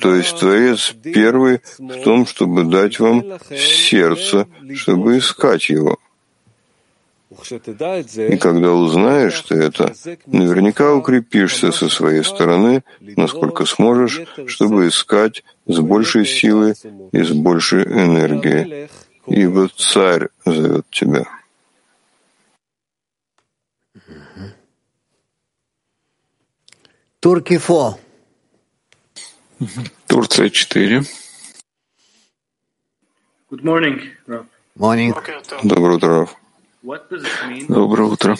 То 0.00 0.14
есть 0.14 0.38
Творец 0.38 0.94
первый 1.02 1.60
в 1.78 2.02
том, 2.02 2.26
чтобы 2.26 2.64
дать 2.64 2.98
вам 2.98 3.24
сердце, 3.50 4.46
чтобы 4.74 5.18
искать 5.18 5.68
его. 5.68 5.98
И 8.30 8.36
когда 8.38 8.72
узнаешь 8.72 9.40
ты 9.42 9.56
это, 9.56 9.92
наверняка 10.26 10.94
укрепишься 10.94 11.72
со 11.72 11.88
своей 11.88 12.24
стороны, 12.24 12.82
насколько 13.00 13.66
сможешь, 13.66 14.22
чтобы 14.46 14.88
искать 14.88 15.44
с 15.66 15.78
большей 15.78 16.24
силой 16.24 16.74
и 17.12 17.22
с 17.22 17.30
большей 17.30 17.84
энергией 17.84 18.88
ибо 19.30 19.68
царь 19.68 20.28
зовет 20.44 20.86
тебя. 20.90 21.24
Турки 27.20 27.58
фо. 27.58 27.98
Турция 30.06 30.50
4. 30.50 31.02
Good 33.50 33.62
morning. 33.62 34.00
Morning. 34.76 35.14
Доброе 35.64 35.96
утро, 35.96 36.20
Раф. 36.20 36.36
Доброе 37.68 38.08
утро. 38.08 38.36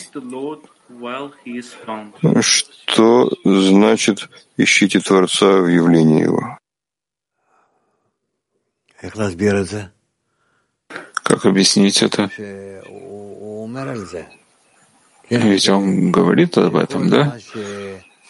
Что 2.43 3.30
значит 3.45 4.28
«ищите 4.57 5.01
Творца 5.01 5.61
в 5.61 5.66
явлении 5.66 6.22
Его»? 6.22 6.59
Как 11.29 11.45
объяснить 11.45 12.03
это? 12.03 12.31
Ведь 15.29 15.68
он 15.68 16.11
говорит 16.11 16.57
об 16.57 16.74
этом, 16.74 17.11
да? 17.11 17.37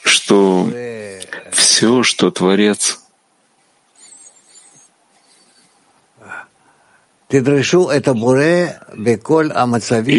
Что 0.03 0.69
все, 1.53 2.03
что 2.03 2.33
Творец 2.33 3.01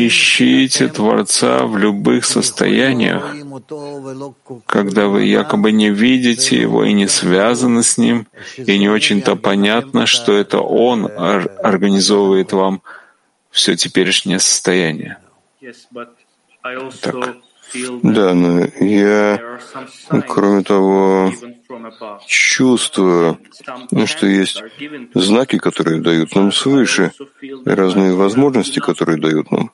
Ищите 0.07 0.87
Творца 0.89 1.65
в 1.65 1.75
любых 1.75 2.23
состояниях, 2.23 3.35
когда 4.67 5.07
вы 5.07 5.23
якобы 5.23 5.71
не 5.71 5.89
видите 5.89 6.61
Его 6.61 6.85
и 6.85 6.93
не 6.93 7.07
связаны 7.07 7.81
с 7.81 7.97
Ним, 7.97 8.27
и 8.57 8.77
не 8.77 8.89
очень-то 8.89 9.35
понятно, 9.35 10.05
что 10.05 10.33
это 10.33 10.59
Он 10.61 11.07
организовывает 11.07 12.53
вам 12.53 12.83
все 13.49 13.75
теперешнее 13.75 14.39
состояние. 14.39 15.17
Так. 17.01 17.37
Да, 18.03 18.33
но 18.33 18.65
я, 18.79 19.59
кроме 20.27 20.63
того, 20.63 21.31
чувствую, 22.25 23.39
что 24.05 24.27
есть 24.27 24.63
знаки, 25.13 25.57
которые 25.57 26.01
дают 26.01 26.35
нам 26.35 26.51
свыше, 26.51 27.11
разные 27.65 28.13
возможности, 28.13 28.79
которые 28.79 29.19
дают 29.19 29.51
нам. 29.51 29.71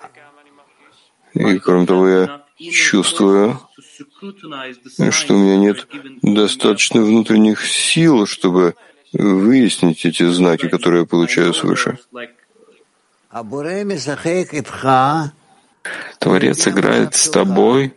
И 1.33 1.59
кроме 1.59 1.85
того, 1.85 2.07
я 2.07 2.41
чувствую, 2.71 3.59
что 5.11 5.33
у 5.33 5.37
меня 5.37 5.57
нет 5.57 5.87
достаточно 6.21 7.01
внутренних 7.01 7.65
сил, 7.65 8.25
чтобы 8.25 8.75
выяснить 9.13 10.05
эти 10.05 10.23
знаки, 10.29 10.67
которые 10.67 11.01
я 11.01 11.07
получаю 11.07 11.53
свыше. 11.53 11.97
Творец 16.19 16.67
играет 16.67 17.15
с 17.15 17.29
тобой 17.29 17.93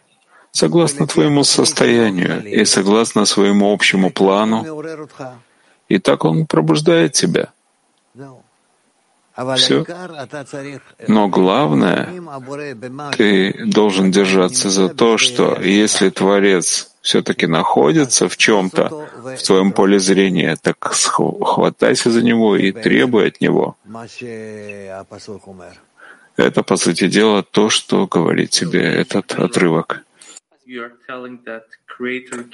согласно 0.52 1.06
твоему 1.06 1.44
состоянию 1.44 2.44
и 2.44 2.64
согласно 2.64 3.24
своему 3.24 3.72
общему 3.72 4.10
плану, 4.10 4.82
и 5.88 5.98
так 5.98 6.24
он 6.24 6.46
пробуждает 6.46 7.12
тебя. 7.12 7.52
Все. 9.56 9.86
Но 11.06 11.28
главное, 11.28 12.08
ты 13.16 13.54
должен 13.66 14.10
держаться 14.10 14.68
за 14.68 14.88
то, 14.88 15.16
что 15.16 15.60
если 15.60 16.10
Творец 16.10 16.90
все-таки 17.02 17.46
находится 17.46 18.28
в 18.28 18.36
чем-то, 18.36 18.88
в 19.38 19.42
твоем 19.42 19.70
поле 19.72 20.00
зрения, 20.00 20.56
так 20.60 20.76
хватайся 20.80 22.10
за 22.10 22.22
него 22.22 22.56
и 22.56 22.72
требуй 22.72 23.28
от 23.28 23.40
него. 23.40 23.76
Это, 26.38 26.62
по 26.62 26.76
сути 26.76 27.08
дела, 27.08 27.42
то, 27.42 27.68
что 27.68 28.06
говорит 28.06 28.50
тебе 28.50 28.80
этот 28.80 29.32
отрывок. 29.32 30.04
То 30.64 30.90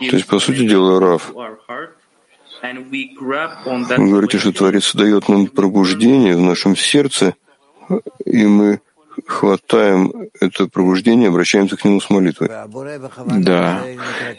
есть, 0.00 0.26
по 0.26 0.38
сути 0.38 0.66
дела, 0.66 0.98
Раф, 0.98 1.30
вы 1.34 1.58
говорите, 4.08 4.38
что 4.38 4.52
Творец 4.52 4.94
дает 4.94 5.28
нам 5.28 5.48
пробуждение 5.48 6.34
в 6.34 6.40
нашем 6.40 6.76
сердце, 6.76 7.34
и 8.24 8.46
мы 8.46 8.80
хватаем 9.26 10.30
это 10.40 10.66
пробуждение, 10.66 11.28
обращаемся 11.28 11.76
к 11.76 11.84
нему 11.84 12.00
с 12.00 12.08
молитвой. 12.08 12.48
Да. 13.36 13.84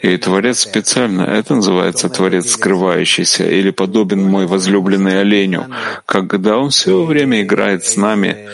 И 0.02 0.16
Творец 0.16 0.58
специально, 0.58 1.22
это 1.22 1.54
называется 1.54 2.08
Творец 2.08 2.50
скрывающийся, 2.50 3.48
или 3.48 3.70
подобен 3.70 4.24
мой 4.24 4.46
возлюбленный 4.46 5.20
оленю, 5.20 5.66
когда 6.04 6.58
он 6.58 6.70
все 6.70 7.04
время 7.04 7.42
играет 7.42 7.84
с 7.84 7.96
нами 7.96 8.48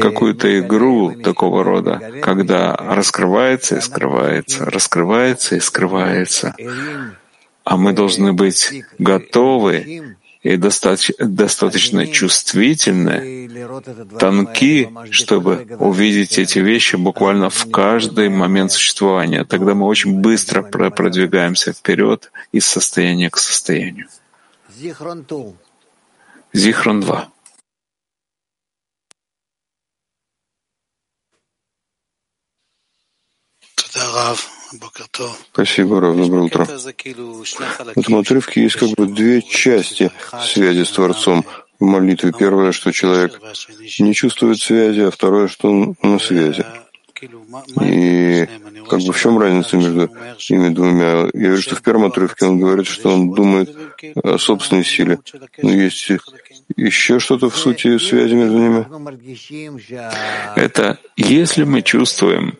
какую-то 0.00 0.58
игру 0.60 1.14
такого 1.22 1.62
рода, 1.62 2.00
когда 2.22 2.74
раскрывается 2.74 3.76
и 3.76 3.80
скрывается, 3.80 4.64
раскрывается 4.64 5.56
и 5.56 5.60
скрывается. 5.60 6.54
А 7.64 7.76
мы 7.76 7.92
должны 7.92 8.32
быть 8.32 8.84
готовы 8.98 10.16
и 10.42 10.56
достаточно, 10.56 11.26
достаточно 11.26 12.06
чувствительны, 12.06 13.50
тонки, 14.18 14.88
чтобы 15.10 15.66
увидеть 15.80 16.38
эти 16.38 16.60
вещи 16.60 16.94
буквально 16.94 17.50
в 17.50 17.70
каждый 17.70 18.28
момент 18.28 18.70
существования. 18.70 19.44
Тогда 19.44 19.74
мы 19.74 19.86
очень 19.86 20.20
быстро 20.20 20.62
продвигаемся 20.62 21.72
вперед 21.72 22.30
из 22.52 22.64
состояния 22.64 23.28
к 23.28 23.38
состоянию. 23.38 24.06
Зихрон 26.52 27.00
2. 27.00 27.35
Спасибо, 35.52 36.00
Рав. 36.00 36.16
Доброе 36.16 36.42
утро. 36.42 36.64
В 36.64 37.96
этом 37.96 38.16
отрывке 38.16 38.62
есть 38.62 38.76
как 38.76 38.90
бы 38.90 39.06
две 39.06 39.42
части 39.42 40.10
связи 40.42 40.84
с 40.84 40.90
Творцом. 40.90 41.44
в 41.78 41.84
молитве. 41.84 42.32
Первое, 42.32 42.72
что 42.72 42.92
человек 42.92 43.40
не 43.98 44.14
чувствует 44.14 44.58
связи, 44.58 45.00
а 45.00 45.10
второе, 45.10 45.48
что 45.48 45.70
он 45.70 45.94
на 46.02 46.18
связи. 46.18 46.64
И 47.82 48.46
как 48.88 49.00
бы 49.00 49.12
в 49.12 49.18
чем 49.18 49.38
разница 49.38 49.76
между 49.76 50.10
ими 50.48 50.68
двумя? 50.68 51.28
Я 51.32 51.50
вижу, 51.50 51.62
что 51.62 51.76
в 51.76 51.82
первом 51.82 52.04
отрывке 52.06 52.44
он 52.46 52.60
говорит, 52.60 52.86
что 52.86 53.10
он 53.10 53.32
думает 53.32 53.74
о 54.22 54.38
собственной 54.38 54.84
силе. 54.84 55.18
Но 55.62 55.70
есть 55.70 56.10
еще 56.76 57.18
что-то 57.18 57.48
в 57.48 57.56
сути 57.56 57.96
связи 57.98 58.34
между 58.34 58.58
ними? 58.58 58.86
Это 60.56 60.98
если 61.16 61.64
мы 61.64 61.82
чувствуем, 61.82 62.58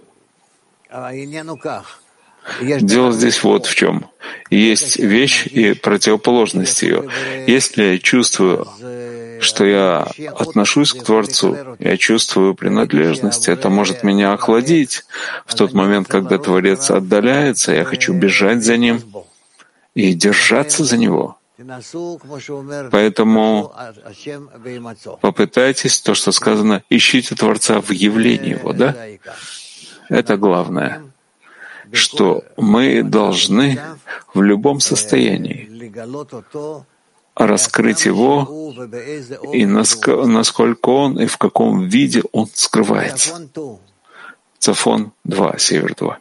Дело 2.81 3.13
здесь 3.13 3.43
вот 3.43 3.67
в 3.67 3.75
чем. 3.75 4.07
Есть 4.51 4.99
вещь 4.99 5.47
и 5.47 5.75
противоположность 5.75 6.83
ее. 6.83 7.09
Если 7.47 7.83
я 7.83 7.99
чувствую, 7.99 8.69
что 9.41 9.65
я 9.65 10.07
отношусь 10.35 10.93
к 10.93 11.03
Творцу, 11.03 11.77
я 11.81 11.97
чувствую 11.97 12.55
принадлежность, 12.55 13.49
это 13.49 13.69
может 13.69 14.05
меня 14.05 14.33
охладить. 14.33 15.05
В 15.45 15.55
тот 15.55 15.73
момент, 15.73 16.09
когда 16.09 16.39
Творец 16.39 16.91
отдаляется, 16.91 17.73
я 17.73 17.85
хочу 17.85 18.13
бежать 18.15 18.63
за 18.63 18.77
ним 18.77 19.03
и 19.95 20.15
держаться 20.15 20.85
за 20.85 20.97
него. 20.97 21.39
Поэтому 22.93 23.73
попытайтесь, 25.21 26.01
то, 26.01 26.15
что 26.15 26.31
сказано, 26.31 26.83
ищите 26.91 27.35
Творца 27.35 27.81
в 27.81 27.91
явлении 27.91 28.51
Его, 28.51 28.73
да? 28.73 28.95
Это 30.09 30.37
главное 30.37 31.03
что 31.93 32.45
мы 32.57 33.03
должны 33.03 33.81
в 34.35 34.43
любом 34.43 34.81
состоянии 34.81 35.93
раскрыть 37.35 38.07
его 38.07 38.73
и 39.53 39.67
насколько 39.67 40.91
он 40.91 41.21
и 41.21 41.27
в 41.27 41.37
каком 41.37 41.89
виде 41.89 42.23
он 42.33 42.49
скрывается. 42.53 43.49
Цафон 44.59 45.13
2, 45.25 45.59
Север 45.59 45.95
2. 45.95 46.19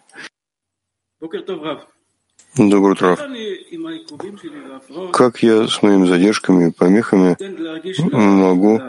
Доброе 2.58 2.92
утро. 2.92 3.18
Как 5.12 5.44
я 5.44 5.68
с 5.68 5.82
моими 5.82 6.06
задержками 6.06 6.70
и 6.70 6.72
помехами 6.72 7.36
могу 8.12 8.82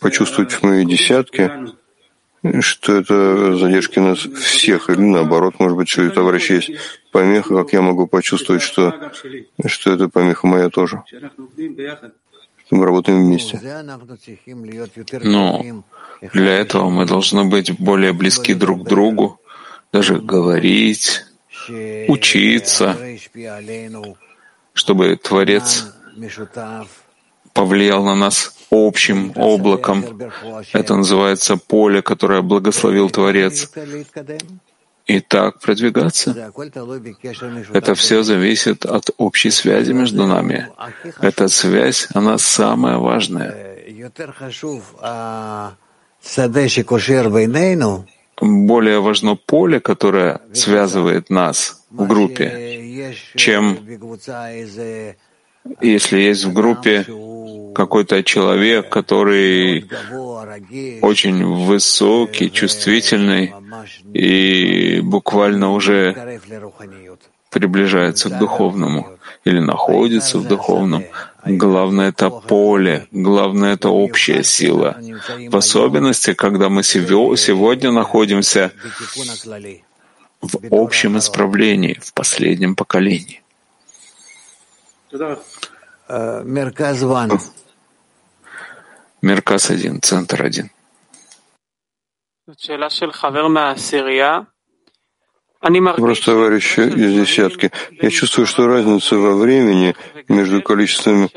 почувствовать 0.00 0.52
в 0.52 0.62
моей 0.62 0.84
десятке, 0.84 1.74
что 2.60 2.96
это 2.96 3.56
задержки 3.56 3.98
нас 3.98 4.18
всех, 4.18 4.88
или 4.90 5.00
наоборот, 5.00 5.54
может 5.58 5.76
быть, 5.76 5.88
что 5.88 6.02
у 6.02 6.10
товарища 6.10 6.54
есть 6.54 6.70
помеха, 7.12 7.54
как 7.54 7.72
я 7.72 7.82
могу 7.82 8.06
почувствовать, 8.06 8.62
что, 8.62 9.12
что 9.66 9.92
это 9.92 10.08
помеха 10.08 10.46
моя 10.46 10.70
тоже. 10.70 11.02
Мы 12.70 12.84
работаем 12.84 13.24
вместе. 13.24 13.60
Но 15.22 15.84
для 16.32 16.58
этого 16.58 16.88
мы 16.88 17.04
должны 17.04 17.44
быть 17.44 17.78
более 17.78 18.12
близки 18.12 18.54
друг 18.54 18.84
к 18.84 18.88
другу, 18.88 19.40
даже 19.92 20.18
говорить, 20.18 21.24
учиться, 22.08 22.96
чтобы 24.72 25.16
Творец 25.16 25.92
повлиял 27.52 28.04
на 28.04 28.14
нас 28.14 28.56
общим 28.70 29.32
облаком. 29.36 30.04
Это 30.72 30.96
называется 30.96 31.56
поле, 31.56 32.02
которое 32.02 32.42
благословил 32.42 33.10
Творец. 33.10 33.70
И 35.06 35.20
так 35.20 35.58
продвигаться. 35.58 36.52
Это 37.72 37.94
все 37.94 38.22
зависит 38.22 38.86
от 38.86 39.10
общей 39.16 39.50
связи 39.50 39.92
между 39.92 40.26
нами. 40.26 40.68
Эта 41.20 41.48
связь, 41.48 42.06
она 42.14 42.38
самая 42.38 42.98
важная. 42.98 43.76
Более 48.40 49.00
важно 49.00 49.36
поле, 49.36 49.80
которое 49.80 50.40
связывает 50.54 51.28
нас 51.28 51.84
в 51.90 52.06
группе, 52.06 53.14
чем 53.34 53.78
если 55.80 56.20
есть 56.20 56.44
в 56.44 56.52
группе 56.52 57.06
какой-то 57.74 58.22
человек, 58.22 58.88
который 58.88 59.88
очень 61.02 61.44
высокий, 61.44 62.50
чувствительный 62.50 63.54
и 64.12 65.00
буквально 65.02 65.72
уже 65.72 66.40
приближается 67.50 68.30
к 68.30 68.38
духовному 68.38 69.18
или 69.44 69.58
находится 69.58 70.38
в 70.38 70.46
духовном. 70.46 71.04
Главное— 71.44 72.08
это 72.10 72.30
поле, 72.30 73.06
главное— 73.10 73.74
это 73.74 73.88
общая 73.88 74.44
сила. 74.44 74.98
В 75.48 75.56
особенности, 75.56 76.34
когда 76.34 76.68
мы 76.68 76.82
сегодня 76.82 77.90
находимся 77.90 78.72
в 80.40 80.58
общем 80.70 81.18
исправлении, 81.18 81.98
в 82.02 82.12
последнем 82.12 82.74
поколении. 82.74 83.42
Мерказ 89.22 89.70
один, 89.70 90.00
центр 90.00 90.42
один. 90.42 90.70
Вопрос 95.60 96.20
товарища 96.20 96.82
из 96.82 97.12
десятки. 97.14 97.70
Я 97.90 98.10
чувствую, 98.10 98.46
что 98.46 98.66
разница 98.66 99.16
во 99.16 99.36
времени 99.36 99.94
между 100.28 100.62
количеством 100.62 101.28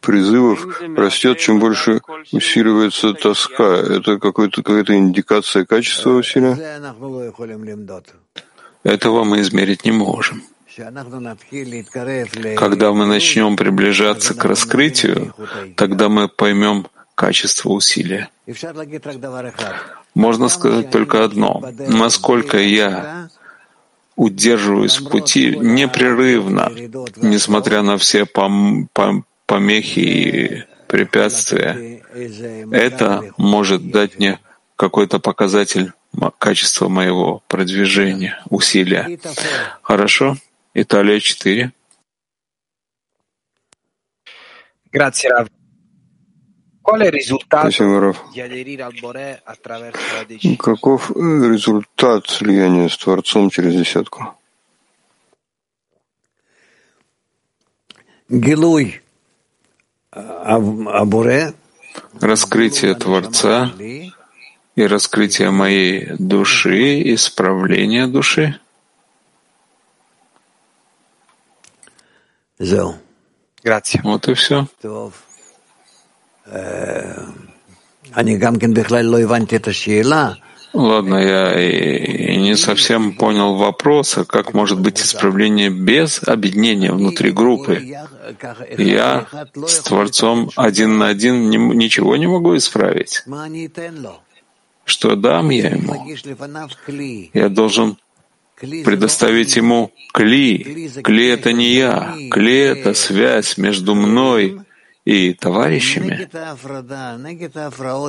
призывов 0.00 0.82
растет, 0.96 1.38
чем 1.38 1.58
больше 1.58 2.00
усиливается 2.32 3.14
тоска. 3.14 3.76
Это 3.76 4.18
какая-то 4.18 4.96
индикация 4.96 5.64
качества 5.64 6.10
усилия? 6.10 6.54
Этого 8.82 9.24
мы 9.24 9.40
измерить 9.40 9.84
не 9.84 9.92
можем. 9.92 10.42
Когда 12.56 12.92
мы 12.92 13.06
начнем 13.06 13.56
приближаться 13.56 14.34
к 14.34 14.44
раскрытию, 14.44 15.34
тогда 15.76 16.08
мы 16.08 16.28
поймем 16.28 16.86
качество 17.14 17.70
усилия. 17.70 18.28
Можно 20.14 20.48
сказать 20.48 20.90
только 20.90 21.24
одно. 21.24 21.62
Насколько 21.88 22.58
я 22.58 23.28
удерживаюсь 24.16 25.00
в 25.00 25.08
пути 25.08 25.56
непрерывно, 25.56 26.70
несмотря 27.16 27.82
на 27.82 27.96
все 27.96 28.26
пом 28.26 28.88
пом 28.92 29.24
помехи 29.46 30.00
и 30.00 30.64
препятствия, 30.86 32.02
это 32.70 33.32
может 33.36 33.90
дать 33.90 34.18
мне 34.18 34.38
какой-то 34.76 35.18
показатель 35.18 35.92
качества 36.38 36.88
моего 36.88 37.42
продвижения, 37.48 38.42
усилия. 38.50 39.18
Хорошо? 39.82 40.36
Италия 40.72 41.18
4. 41.18 41.72
Grazie 44.90 45.28
Rav. 45.28 45.46
Qual 46.80 47.00
è 47.00 47.06
il 47.06 47.12
risultato 47.12 47.70
Спасибо, 47.70 47.98
Раф. 47.98 48.30
di 48.32 48.40
aderire 48.40 48.82
al 48.82 48.94
Bore 48.98 49.40
attraverso 49.44 50.14
la 50.14 50.24
decisione? 50.24 50.56
Каков 50.56 51.10
результат 51.14 52.26
слияния 52.28 52.88
с 52.88 52.96
Творцом 52.96 53.50
через 53.50 53.74
десятку? 53.74 54.36
Гилуй 58.28 59.02
Абуре 60.10 61.54
Раскрытие 62.20 62.94
Творца 62.94 63.72
и 63.78 64.86
раскрытие 64.86 65.50
моей 65.50 66.14
души, 66.18 67.14
исправление 67.14 68.06
души— 68.06 68.60
Вот 74.04 74.28
и 74.28 74.34
все. 74.34 74.66
Ладно, 80.72 81.16
я 81.16 81.58
и 81.58 82.36
не 82.36 82.56
совсем 82.56 83.16
понял 83.16 83.54
вопроса, 83.56 84.24
как 84.24 84.52
может 84.54 84.78
быть 84.78 85.00
исправление 85.00 85.70
без 85.70 86.22
объединения 86.22 86.92
внутри 86.92 87.32
группы. 87.32 87.82
Я 88.78 89.26
с 89.66 89.80
Творцом 89.80 90.50
один 90.54 90.98
на 90.98 91.08
один 91.08 91.48
ничего 91.50 92.16
не 92.16 92.28
могу 92.28 92.56
исправить. 92.56 93.24
Что 94.84 95.16
дам 95.16 95.50
я 95.50 95.70
ему? 95.70 96.06
Я 97.32 97.48
должен 97.48 97.96
предоставить 98.60 99.56
ему 99.56 99.92
кли. 100.12 100.90
Кли— 101.02 101.26
это 101.28 101.52
не 101.52 101.74
я. 101.74 102.14
Кли— 102.30 102.58
это 102.72 102.94
связь 102.94 103.58
между 103.58 103.94
мной 103.94 104.60
и 105.04 105.32
товарищами 105.32 106.28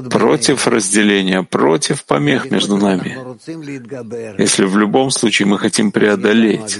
против 0.09 0.67
разделения, 0.67 1.43
против 1.43 2.03
помех 2.05 2.51
между 2.51 2.77
нами. 2.77 3.17
Если 4.37 4.65
в 4.65 4.77
любом 4.77 5.09
случае 5.09 5.47
мы 5.47 5.57
хотим 5.57 5.91
преодолеть 5.91 6.79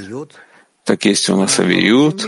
так 0.84 1.06
есть 1.06 1.30
у 1.30 1.36
нас 1.36 1.60
авиют. 1.60 2.26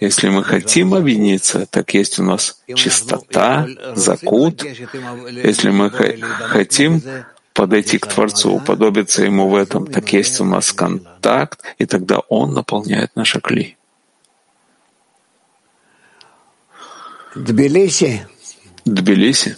Если 0.00 0.28
мы 0.28 0.42
хотим 0.42 0.94
объединиться, 0.94 1.66
так 1.66 1.94
есть 1.94 2.18
у 2.18 2.24
нас 2.24 2.60
чистота, 2.74 3.66
закут. 3.94 4.64
Если 4.64 5.70
мы 5.70 5.90
хотим 5.90 7.02
подойти 7.52 7.98
к 7.98 8.06
Творцу, 8.06 8.52
уподобиться 8.52 9.24
Ему 9.24 9.48
в 9.48 9.54
этом, 9.54 9.86
так 9.86 10.12
есть 10.12 10.40
у 10.40 10.44
нас 10.44 10.72
контакт, 10.72 11.62
и 11.78 11.86
тогда 11.86 12.18
Он 12.28 12.54
наполняет 12.54 13.14
наши 13.16 13.40
кли. 13.40 13.76
Тбилиси. 17.34 18.26
Тбилиси. 18.84 19.56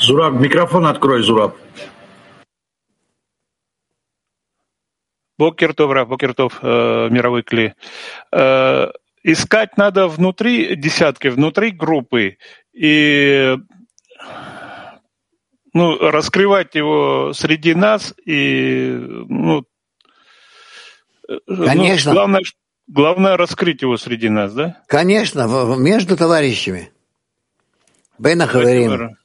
Зураб, 0.00 0.34
микрофон 0.34 0.86
открой, 0.86 1.22
Зураб. 1.22 1.56
Бокертов, 5.38 5.90
Раф, 5.92 6.08
Бокертов, 6.08 6.58
э, 6.62 7.08
мировой 7.10 7.42
кли. 7.42 7.74
Э, 8.32 8.88
искать 9.22 9.76
надо 9.76 10.08
внутри 10.08 10.74
десятки, 10.76 11.28
внутри 11.28 11.70
группы 11.70 12.38
и 12.72 13.56
ну, 15.72 15.98
раскрывать 15.98 16.74
его 16.74 17.32
среди 17.34 17.74
нас 17.74 18.14
и 18.24 18.96
ну, 19.28 19.64
э, 21.28 21.38
ну 21.46 21.64
Конечно. 21.64 22.12
Ну, 22.12 22.16
главное, 22.16 22.42
главное 22.88 23.36
раскрыть 23.36 23.82
его 23.82 23.96
среди 23.96 24.28
нас, 24.28 24.52
да? 24.54 24.82
Конечно, 24.88 25.46
между 25.76 26.16
товарищами. 26.16 26.90
Бен 28.18 28.42
Ахаверим. 28.42 29.17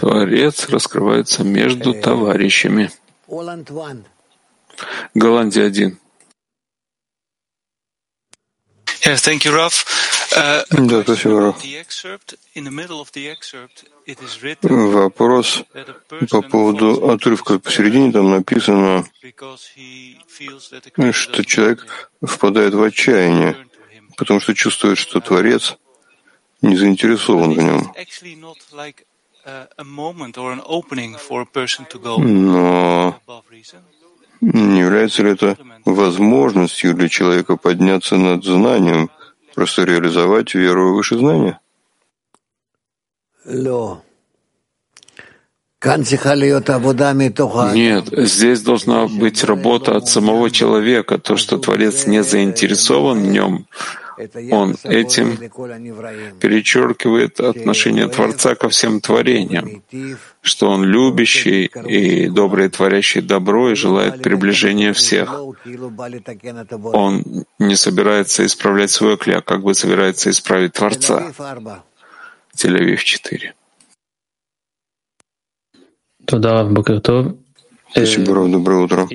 Творец 0.00 0.68
раскрывается 0.70 1.44
между 1.44 1.92
товарищами. 1.92 2.90
Голландия 5.14 5.64
один. 5.66 5.98
Yes, 9.04 9.16
thank 9.16 9.44
you, 9.44 9.52
Raf. 9.52 9.84
Uh, 10.34 10.64
да, 10.70 11.02
спасибо, 11.02 11.40
Раф. 11.40 11.62
Вопрос 14.62 15.64
по 16.30 16.40
поводу 16.40 17.10
отрывка 17.10 17.58
посередине, 17.58 18.10
там 18.10 18.30
написано, 18.30 19.04
что 21.12 21.44
человек 21.44 22.10
впадает 22.24 22.72
в 22.72 22.82
отчаяние, 22.82 23.68
потому 24.16 24.40
что 24.40 24.54
чувствует, 24.54 24.96
что 24.96 25.20
Творец 25.20 25.76
не 26.64 26.76
заинтересован 26.76 27.52
в 27.54 27.58
нем. 27.58 27.92
Но 32.18 33.14
не 34.40 34.80
является 34.80 35.22
ли 35.22 35.30
это 35.32 35.56
возможностью 35.84 36.94
для 36.94 37.08
человека 37.08 37.56
подняться 37.56 38.16
над 38.16 38.44
знанием, 38.44 39.10
просто 39.54 39.84
реализовать 39.84 40.54
веру 40.54 40.94
выше 40.94 41.18
знания? 41.18 41.60
Нет, 47.74 48.08
здесь 48.10 48.62
должна 48.62 49.06
быть 49.06 49.44
работа 49.44 49.96
от 49.96 50.08
самого 50.08 50.50
человека. 50.50 51.18
То, 51.18 51.36
что 51.36 51.58
Творец 51.58 52.06
не 52.06 52.22
заинтересован 52.22 53.22
в 53.22 53.26
нем, 53.26 53.66
он 54.50 54.76
этим 54.84 55.36
перечеркивает 56.38 57.40
отношение 57.40 58.08
Творца 58.08 58.54
ко 58.54 58.68
всем 58.68 59.00
творениям, 59.00 59.82
что 60.40 60.70
он 60.70 60.84
любящий 60.84 61.66
и 61.66 62.28
добрый, 62.28 62.68
творящий 62.68 63.20
добро 63.20 63.70
и 63.70 63.74
желает 63.74 64.22
приближения 64.22 64.92
всех. 64.92 65.34
Он 66.92 67.24
не 67.58 67.76
собирается 67.76 68.44
исправлять 68.46 68.90
свой 68.90 69.16
кля, 69.16 69.40
как 69.40 69.62
бы 69.62 69.74
собирается 69.74 70.30
исправить 70.30 70.72
Творца. 70.72 71.32
Тель-Авив 72.56 73.02
4. 73.02 73.54
Спасибо, 77.90 78.34
Рав, 78.34 78.50
доброе 78.50 78.80
утро. 78.84 79.08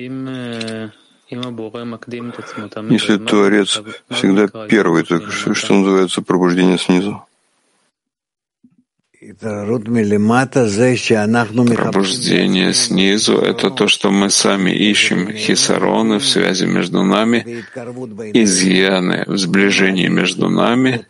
Если 1.30 3.18
Творец 3.18 3.80
всегда 4.10 4.48
первый, 4.66 5.04
так 5.04 5.30
что, 5.30 5.54
что 5.54 5.74
называется 5.74 6.22
пробуждение 6.22 6.76
снизу? 6.76 7.24
Пробуждение 11.76 12.72
снизу— 12.72 13.38
это 13.50 13.70
то, 13.70 13.86
что 13.86 14.10
мы 14.10 14.30
сами 14.30 14.70
ищем 14.70 15.30
хисароны 15.32 16.18
в 16.18 16.26
связи 16.26 16.66
между 16.66 17.04
нами, 17.04 17.64
изъяны 18.34 19.24
в 19.26 19.36
сближении 19.36 20.08
между 20.08 20.48
нами 20.48 21.06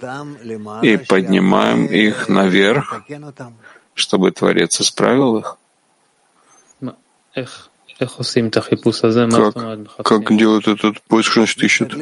и 0.83 0.97
поднимаем 0.99 1.87
их 1.87 2.29
наверх, 2.29 3.05
чтобы 3.95 4.33
Творец 4.33 4.81
исправил 4.81 5.39
их. 5.39 5.57
Как, 9.97 10.07
как 10.07 10.37
делают 10.37 10.69
этот 10.69 11.03
поиск, 11.03 11.33
что 11.33 11.41
значит 11.41 11.63
ищут? 11.63 11.95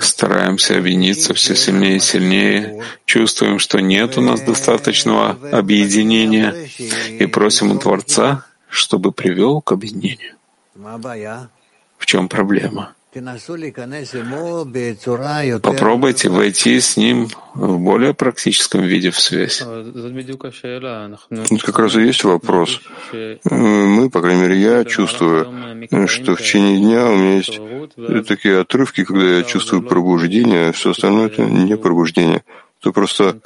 Стараемся 0.00 0.76
объединиться 0.78 1.34
все 1.34 1.54
сильнее 1.54 1.96
и 1.96 2.00
сильнее, 2.00 2.82
чувствуем, 3.06 3.58
что 3.58 3.80
нет 3.80 4.18
у 4.18 4.20
нас 4.20 4.40
достаточного 4.42 5.38
объединения, 5.52 6.68
и 7.18 7.26
просим 7.26 7.72
у 7.72 7.78
Творца, 7.78 8.44
чтобы 8.68 9.12
привел 9.12 9.60
к 9.60 9.72
объединению. 9.72 10.34
В 11.98 12.06
чем 12.06 12.28
проблема? 12.28 12.94
Попробуйте 15.60 16.28
войти 16.28 16.80
с 16.80 16.96
ним 16.96 17.28
в 17.54 17.78
более 17.78 18.12
практическом 18.14 18.82
виде 18.82 19.10
в 19.10 19.18
связь. 19.20 19.62
Тут 21.48 21.62
как 21.62 21.78
раз 21.78 21.94
и 21.96 22.02
есть 22.02 22.24
вопрос. 22.24 22.80
Мы, 23.12 24.10
по 24.10 24.20
крайней 24.20 24.42
мере, 24.42 24.60
я 24.60 24.84
чувствую, 24.84 25.46
что 26.08 26.34
в 26.34 26.40
течение 26.40 26.78
дня 26.78 27.06
у 27.06 27.16
меня 27.16 27.36
есть 27.36 27.60
такие 28.26 28.60
отрывки, 28.60 29.04
когда 29.04 29.38
я 29.38 29.42
чувствую 29.44 29.82
пробуждение, 29.82 30.68
а 30.68 30.72
все 30.72 30.90
остальное— 30.90 31.26
это 31.28 31.44
не 31.44 31.76
пробуждение. 31.76 32.42
Это 32.80 32.92
просто 32.92 33.38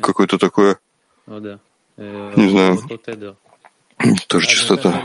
какое-то 0.00 0.38
такое, 0.38 0.78
не 1.26 2.48
знаю, 2.50 2.78
тоже 4.26 4.46
чистота. 4.46 5.02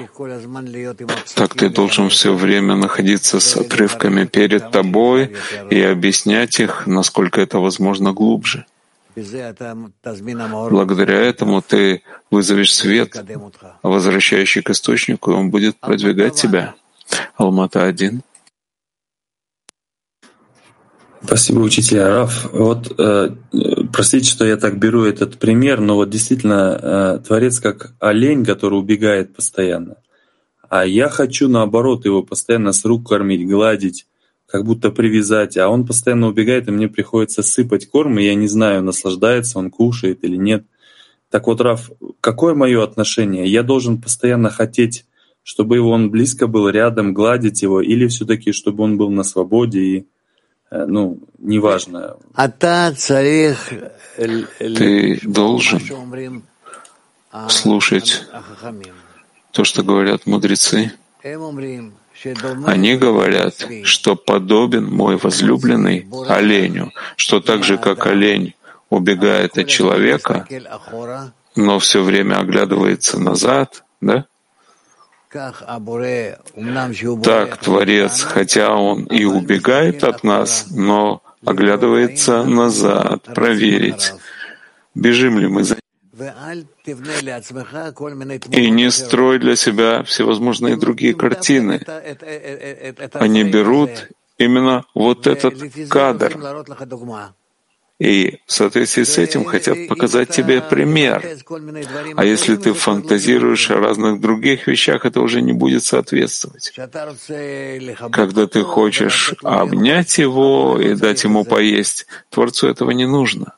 Так 1.36 1.56
ты 1.56 1.70
должен 1.70 2.10
все 2.10 2.34
время 2.34 2.76
находиться 2.76 3.40
с 3.40 3.58
отрывками 3.58 4.26
перед 4.26 4.72
тобой 4.72 5.36
и 5.70 5.82
объяснять 5.82 6.60
их, 6.60 6.88
насколько 6.88 7.42
это 7.42 7.60
возможно, 7.60 8.14
глубже. 8.14 8.66
Благодаря 9.16 11.22
этому 11.22 11.62
ты 11.62 12.02
вызовешь 12.32 12.74
свет, 12.74 13.16
возвращающий 13.84 14.62
к 14.62 14.72
источнику, 14.72 15.32
и 15.32 15.36
он 15.36 15.52
будет 15.52 15.80
продвигать 15.80 16.36
тебя. 16.36 16.74
Алмата 17.36 17.84
один. 17.84 18.24
Спасибо, 21.26 21.60
учитель 21.60 22.00
Араф. 22.00 22.50
Вот, 22.52 23.00
э, 23.00 23.30
простите, 23.94 24.30
что 24.30 24.46
я 24.46 24.58
так 24.58 24.78
беру 24.78 25.06
этот 25.06 25.40
пример, 25.40 25.80
но 25.80 25.96
вот 25.96 26.10
действительно 26.10 26.80
э, 26.82 27.20
Творец 27.26 27.60
как 27.62 27.94
олень, 28.00 28.44
который 28.44 28.78
убегает 28.78 29.34
постоянно. 29.34 29.96
А 30.70 30.86
я 30.86 31.08
хочу, 31.08 31.48
наоборот, 31.48 32.06
его 32.06 32.24
постоянно 32.24 32.74
с 32.74 32.84
рук 32.84 33.08
кормить, 33.08 33.48
гладить, 33.48 34.06
как 34.48 34.66
будто 34.66 34.92
привязать, 34.92 35.56
а 35.58 35.70
он 35.70 35.86
постоянно 35.88 36.28
убегает, 36.28 36.68
и 36.68 36.72
мне 36.72 36.90
приходится 36.90 37.42
сыпать 37.42 37.88
корм, 37.88 38.20
и 38.20 38.26
я 38.26 38.36
не 38.36 38.48
знаю, 38.48 38.84
наслаждается 38.84 39.60
он, 39.60 39.72
кушает 39.72 40.24
или 40.24 40.36
нет. 40.36 40.66
Так 41.30 41.48
вот, 41.48 41.62
Раф, 41.62 41.90
какое 42.20 42.54
мое 42.54 42.84
отношение? 42.84 43.48
Я 43.48 43.64
должен 43.64 44.02
постоянно 44.02 44.50
хотеть, 44.50 45.06
чтобы 45.42 45.78
его 45.78 45.90
он 45.90 46.12
близко 46.12 46.48
был, 46.48 46.70
рядом, 46.70 47.14
гладить 47.14 47.62
его, 47.62 47.82
или 47.82 48.08
все 48.08 48.26
таки 48.26 48.52
чтобы 48.52 48.84
он 48.84 48.98
был 48.98 49.10
на 49.10 49.24
свободе 49.24 49.80
и 49.80 50.08
ну, 50.88 51.20
неважно. 51.38 52.18
Ты 54.58 55.20
должен 55.24 56.44
слушать 57.50 58.24
то, 59.52 59.64
что 59.64 59.84
говорят 59.84 60.26
мудрецы. 60.26 60.92
Они 62.66 62.96
говорят, 62.96 63.68
что 63.84 64.16
подобен 64.16 64.86
мой 64.86 65.18
возлюбленный 65.18 66.08
оленю, 66.28 66.92
что 67.18 67.40
так 67.40 67.64
же, 67.64 67.78
как 67.78 68.08
олень 68.08 68.56
убегает 68.90 69.58
от 69.58 69.68
человека, 69.68 70.48
но 71.56 71.80
все 71.80 72.02
время 72.02 72.40
оглядывается 72.40 73.20
назад, 73.20 73.84
да? 74.02 74.26
Так 77.24 77.58
Творец, 77.58 78.22
хотя 78.22 78.76
Он 78.76 79.06
и 79.06 79.26
убегает 79.26 80.04
от 80.04 80.24
нас, 80.24 80.68
но 80.72 81.22
оглядывается 81.46 82.44
назад, 82.44 83.24
проверить, 83.24 84.14
бежим 84.96 85.40
ли 85.40 85.48
мы 85.48 85.64
за 85.64 85.78
и 88.52 88.70
не 88.70 88.92
строй 88.92 89.40
для 89.40 89.56
себя 89.56 90.04
всевозможные 90.04 90.78
другие 90.78 91.16
картины. 91.16 91.82
Они 93.14 93.44
берут 93.44 94.10
именно 94.38 94.86
вот 94.94 95.26
этот 95.26 95.56
кадр 95.90 96.38
и 98.04 98.40
в 98.46 98.52
соответствии 98.52 99.04
с 99.04 99.18
этим 99.18 99.46
хотят 99.46 99.88
показать 99.88 100.30
тебе 100.30 100.62
пример. 100.62 101.24
А 102.18 102.26
если 102.26 102.58
ты 102.58 102.74
фантазируешь 102.74 103.72
о 103.72 103.80
разных 103.80 104.20
других 104.20 104.68
вещах, 104.68 105.06
это 105.06 105.22
уже 105.22 105.42
не 105.42 105.54
будет 105.54 105.86
соответствовать. 105.86 106.74
Когда 108.12 108.48
ты 108.48 108.64
хочешь 108.64 109.34
обнять 109.42 110.18
его 110.18 110.78
и 110.82 110.96
дать 110.96 111.24
ему 111.24 111.46
поесть, 111.46 112.06
Творцу 112.30 112.68
этого 112.68 112.92
не 112.92 113.08
нужно. 113.08 113.54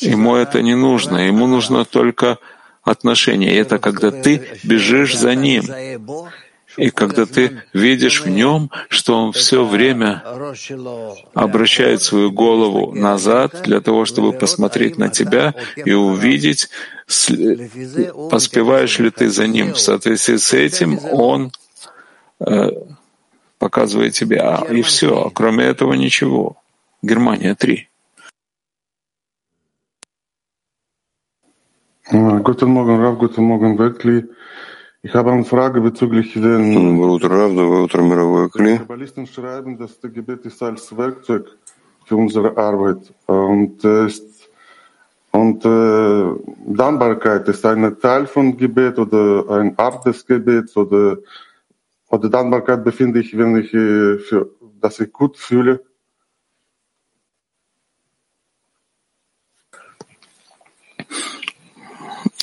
Ему 0.00 0.34
это 0.34 0.62
не 0.62 0.74
нужно. 0.74 1.18
Ему 1.18 1.46
нужно 1.46 1.84
только 1.84 2.38
отношение. 2.82 3.52
И 3.52 3.56
это 3.56 3.78
когда 3.78 4.10
ты 4.10 4.58
бежишь 4.64 5.16
за 5.16 5.36
ним. 5.36 5.62
И 6.76 6.90
когда 6.90 7.26
ты 7.26 7.62
видишь 7.72 8.22
в 8.22 8.28
нем, 8.28 8.70
что 8.88 9.18
он 9.18 9.32
все 9.32 9.64
время 9.64 10.22
обращает 11.34 12.02
свою 12.02 12.32
голову 12.32 12.94
назад 12.94 13.62
для 13.64 13.80
того, 13.80 14.04
чтобы 14.04 14.32
посмотреть 14.32 14.98
на 14.98 15.08
тебя 15.08 15.54
и 15.76 15.92
увидеть, 15.92 16.70
поспеваешь 18.30 18.98
ли 18.98 19.10
ты 19.10 19.28
за 19.28 19.46
ним. 19.46 19.74
В 19.74 19.80
соответствии 19.80 20.36
с 20.36 20.52
этим 20.52 20.98
он 21.10 21.52
э, 22.40 22.70
показывает 23.58 24.14
тебя. 24.14 24.64
И 24.70 24.82
все. 24.82 25.30
Кроме 25.34 25.64
этого 25.64 25.92
ничего. 25.92 26.56
Германия 27.02 27.54
3. 27.54 27.88
Guten 32.12 32.68
Morgen, 32.68 33.00
Rav, 33.00 33.18
guten 33.18 33.44
Morgen, 33.44 33.78
wirklich. 33.78 34.24
Ich 35.03 35.13
habe 35.13 35.31
eine 35.31 35.45
Frage 35.45 35.79
bezüglich 35.81 36.33
den 36.33 36.73
Доброе 36.73 37.15
утро, 37.15 37.29
Рав, 37.29 37.55
доброе 37.55 37.83
утро, 37.83 38.01
мировое 38.01 38.49
Кли. 38.49 38.77
Kabbalisten 38.77 39.27
schreiben, 39.27 39.77
dass 39.77 39.99
das 39.99 40.11
Gebet 40.11 40.45
ist 40.45 40.61
als 40.63 40.95
Werkzeug 40.97 41.45
für 42.05 42.15
unsere 42.15 42.57
Arbeit 42.57 43.13
und 43.27 43.83
ist 43.83 44.49
und 45.31 45.63
äh, 45.65 46.25
Dankbarkeit 46.65 47.47
ist 47.47 47.65
ein 47.65 47.99
Teil 47.99 48.27
von 48.27 48.57
Gebet 48.57 48.97
oder 48.97 49.49
eine 49.49 49.73
Art 49.77 50.05
des 50.05 50.25
Gebets 50.25 50.75
oder 50.75 51.17
oder 52.09 52.29
Dankbarkeit 52.29 52.83
befinde 52.83 53.19
ich, 53.19 53.37
wenn 53.37 53.55
ich 53.57 53.73
äh, 53.73 54.17
für, 54.17 54.49
dass 54.81 54.99
ich 54.99 55.11
gut 55.13 55.37
fühle. 55.37 55.83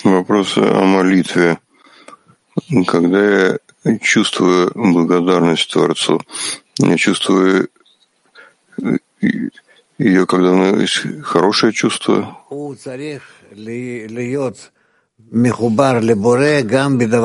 Вопрос 0.04 0.58
о 0.58 0.84
молитве. 0.84 1.58
Когда 2.87 3.59
я 3.83 3.97
чувствую 4.01 4.71
благодарность 4.75 5.71
Творцу, 5.71 6.21
я 6.77 6.97
чувствую 6.97 7.69
ее, 9.97 10.25
когда 10.25 10.51
меня 10.51 10.81
есть 10.81 11.23
хорошее 11.23 11.73
чувство. 11.73 12.37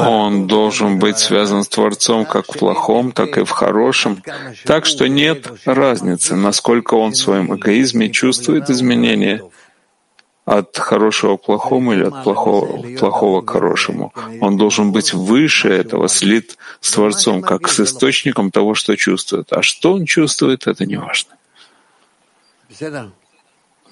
Он 0.08 0.46
должен 0.46 0.98
быть 0.98 1.18
связан 1.18 1.62
с 1.62 1.68
Творцом 1.68 2.26
как 2.26 2.52
в 2.52 2.58
плохом, 2.58 3.12
так 3.12 3.38
и 3.38 3.44
в 3.44 3.50
хорошем, 3.50 4.22
так 4.64 4.84
что 4.84 5.08
нет 5.08 5.50
разницы, 5.64 6.34
насколько 6.34 6.94
он 6.94 7.12
в 7.12 7.16
своем 7.16 7.54
эгоизме 7.54 8.10
чувствует 8.10 8.68
изменения 8.68 9.42
от 10.44 10.76
хорошего 10.76 11.36
к 11.36 11.42
плохому 11.42 11.94
или 11.94 12.04
от 12.04 12.22
плохого, 12.22 12.82
плохого 12.98 13.40
к 13.40 13.50
хорошему. 13.50 14.12
Он 14.40 14.56
должен 14.56 14.92
быть 14.92 15.14
выше 15.14 15.68
этого, 15.68 16.08
слит 16.08 16.58
с 16.80 16.92
Творцом, 16.92 17.42
как 17.42 17.68
с 17.68 17.80
источником 17.80 18.50
того, 18.50 18.74
что 18.74 18.96
чувствует. 18.96 19.52
А 19.52 19.62
что 19.62 19.94
он 19.94 20.04
чувствует, 20.04 20.66
это 20.66 20.84
не 20.84 20.96
важно. 20.96 21.36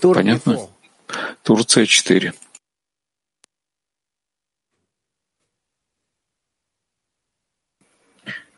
Понятно? 0.00 0.68
Турция 1.42 1.86
4. 1.86 2.32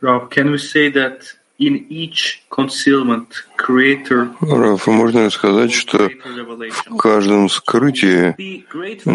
Rob, 0.01 0.30
can 0.30 0.51
we 0.51 0.59
say 0.59 0.90
that 0.90 1.22
in 1.66 1.86
each 1.88 2.42
concealment, 2.50 3.28
Creator 3.56 4.34
Раф, 4.40 4.86
можно 4.86 5.24
ли 5.24 5.30
сказать, 5.30 5.72
что 5.72 6.10
в 6.90 6.96
каждом 6.96 7.48
скрытии 7.48 8.64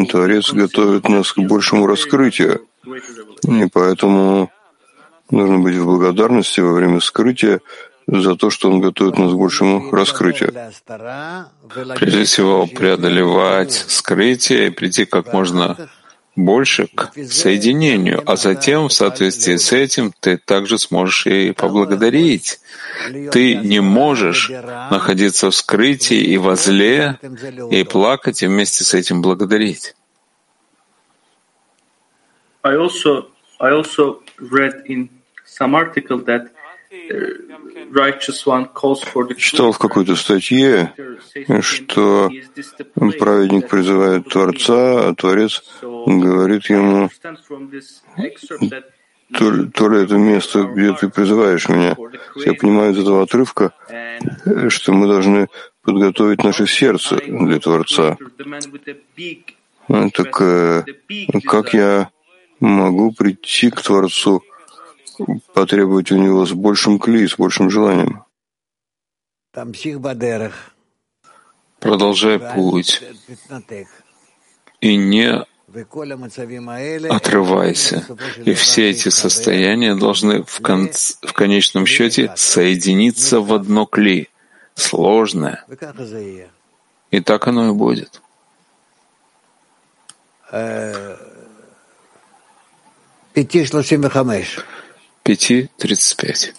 Творец 0.09 0.51
готовит 0.51 1.07
нас 1.09 1.31
к 1.33 1.39
большему 1.39 1.87
раскрытию, 1.87 2.65
и 3.43 3.65
поэтому 3.71 4.51
нужно 5.29 5.59
быть 5.59 5.75
в 5.75 5.85
благодарности 5.85 6.59
во 6.59 6.73
время 6.73 6.99
скрытия 6.99 7.61
за 8.07 8.35
то, 8.35 8.49
что 8.49 8.71
Он 8.71 8.81
готовит 8.81 9.17
нас 9.17 9.31
к 9.31 9.35
большему 9.35 9.91
раскрытию. 9.91 10.53
Прежде 11.95 12.23
всего, 12.23 12.65
преодолевать 12.65 13.73
скрытие 13.73 14.67
и 14.67 14.71
прийти 14.71 15.05
как 15.05 15.31
можно 15.31 15.89
больше 16.45 16.87
к 16.87 17.11
соединению, 17.29 18.23
а 18.25 18.35
затем 18.35 18.87
в 18.87 18.93
соответствии 18.93 19.57
с 19.57 19.71
этим 19.71 20.13
ты 20.19 20.37
также 20.37 20.77
сможешь 20.77 21.27
и 21.27 21.51
поблагодарить. 21.51 22.59
Ты 23.31 23.55
не 23.55 23.79
можешь 23.79 24.49
находиться 24.49 25.51
в 25.51 25.55
скрытии 25.55 26.19
и 26.19 26.37
возле, 26.37 27.19
и 27.71 27.83
плакать, 27.83 28.43
и 28.43 28.47
вместе 28.47 28.83
с 28.83 28.93
этим 28.93 29.21
благодарить. 29.21 29.95
I 32.61 32.75
also 32.75 33.27
I 33.59 33.71
also 33.71 34.21
read 34.37 34.83
in 34.85 35.09
some 35.45 35.75
article 35.75 36.19
that 36.25 36.49
Читал 39.37 39.71
в 39.71 39.77
какой-то 39.77 40.15
статье, 40.15 40.93
что 41.61 42.29
праведник 43.19 43.67
призывает 43.69 44.27
Творца, 44.29 45.09
а 45.09 45.15
Творец 45.15 45.63
говорит 45.81 46.69
ему, 46.69 47.09
то, 49.33 49.65
то 49.65 49.89
ли 49.89 50.03
это 50.03 50.15
место, 50.15 50.63
где 50.63 50.93
ты 50.93 51.09
призываешь 51.09 51.69
меня. 51.69 51.95
Я 52.35 52.53
понимаю 52.53 52.93
из 52.93 52.99
этого 52.99 53.23
отрывка, 53.23 53.73
что 54.69 54.93
мы 54.93 55.07
должны 55.07 55.47
подготовить 55.83 56.43
наше 56.43 56.67
сердце 56.67 57.17
для 57.17 57.59
Творца. 57.59 58.17
Так 59.87 60.41
э, 60.41 60.83
как 61.45 61.73
я 61.73 62.09
могу 62.59 63.11
прийти 63.11 63.71
к 63.71 63.81
Творцу 63.81 64.43
потребовать 65.53 66.11
у 66.11 66.17
него 66.17 66.45
с 66.45 66.51
большим 66.53 66.99
кли, 66.99 67.27
с 67.27 67.35
большим 67.37 67.69
желанием. 67.69 68.23
Продолжай 71.79 72.39
путь 72.39 73.03
и 74.81 74.95
не 74.95 75.45
отрывайся. 77.09 78.05
И 78.45 78.53
все 78.53 78.89
эти 78.89 79.09
состояния 79.09 79.95
должны 79.95 80.43
в, 80.43 80.61
конц... 80.61 81.15
в 81.21 81.33
конечном 81.33 81.85
счете 81.85 82.31
соединиться 82.35 83.39
в 83.39 83.53
одно 83.53 83.85
кли, 83.85 84.29
сложное. 84.75 85.63
И 87.11 87.21
так 87.21 87.47
оно 87.47 87.69
и 87.69 87.73
будет. 87.73 88.21
Пяти 93.33 93.65
пяти 95.29 95.69
тридцать 95.77 96.17
пять. 96.17 96.55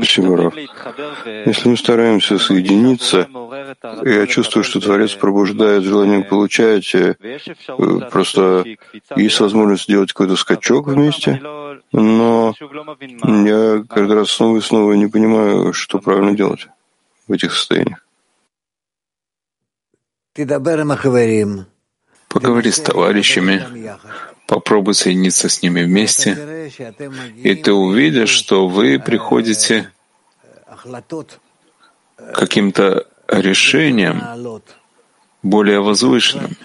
Спасибо, 0.00 0.52
Если 1.46 1.68
мы 1.68 1.76
стараемся 1.76 2.40
соединиться, 2.40 3.28
я 4.04 4.26
чувствую, 4.26 4.64
что 4.64 4.80
Творец 4.80 5.14
пробуждает 5.14 5.84
желание 5.84 6.24
получать, 6.24 6.92
э, 6.92 7.14
просто 8.10 8.64
есть 9.14 9.38
возможность 9.38 9.84
сделать 9.84 10.12
какой-то 10.12 10.34
скачок 10.34 10.88
вместе, 10.88 11.40
но 11.92 12.52
я 12.58 13.84
каждый 13.88 14.16
раз 14.16 14.30
снова 14.30 14.58
и 14.58 14.60
снова 14.60 14.94
не 14.94 15.06
понимаю, 15.06 15.72
что 15.72 16.00
правильно 16.00 16.34
делать 16.34 16.66
в 17.28 17.32
этих 17.32 17.52
состояниях. 17.52 18.04
Поговори 22.28 22.70
с 22.70 22.80
товарищами, 22.80 23.96
попробуй 24.46 24.94
соединиться 24.94 25.48
с 25.48 25.62
ними 25.62 25.82
вместе, 25.82 26.70
и 27.36 27.54
ты 27.54 27.72
увидишь, 27.72 28.30
что 28.30 28.68
вы 28.68 28.98
приходите 28.98 29.90
к 32.16 32.32
каким-то 32.34 33.06
решениям 33.28 34.62
более 35.42 35.80
возвышенным, 35.80 36.56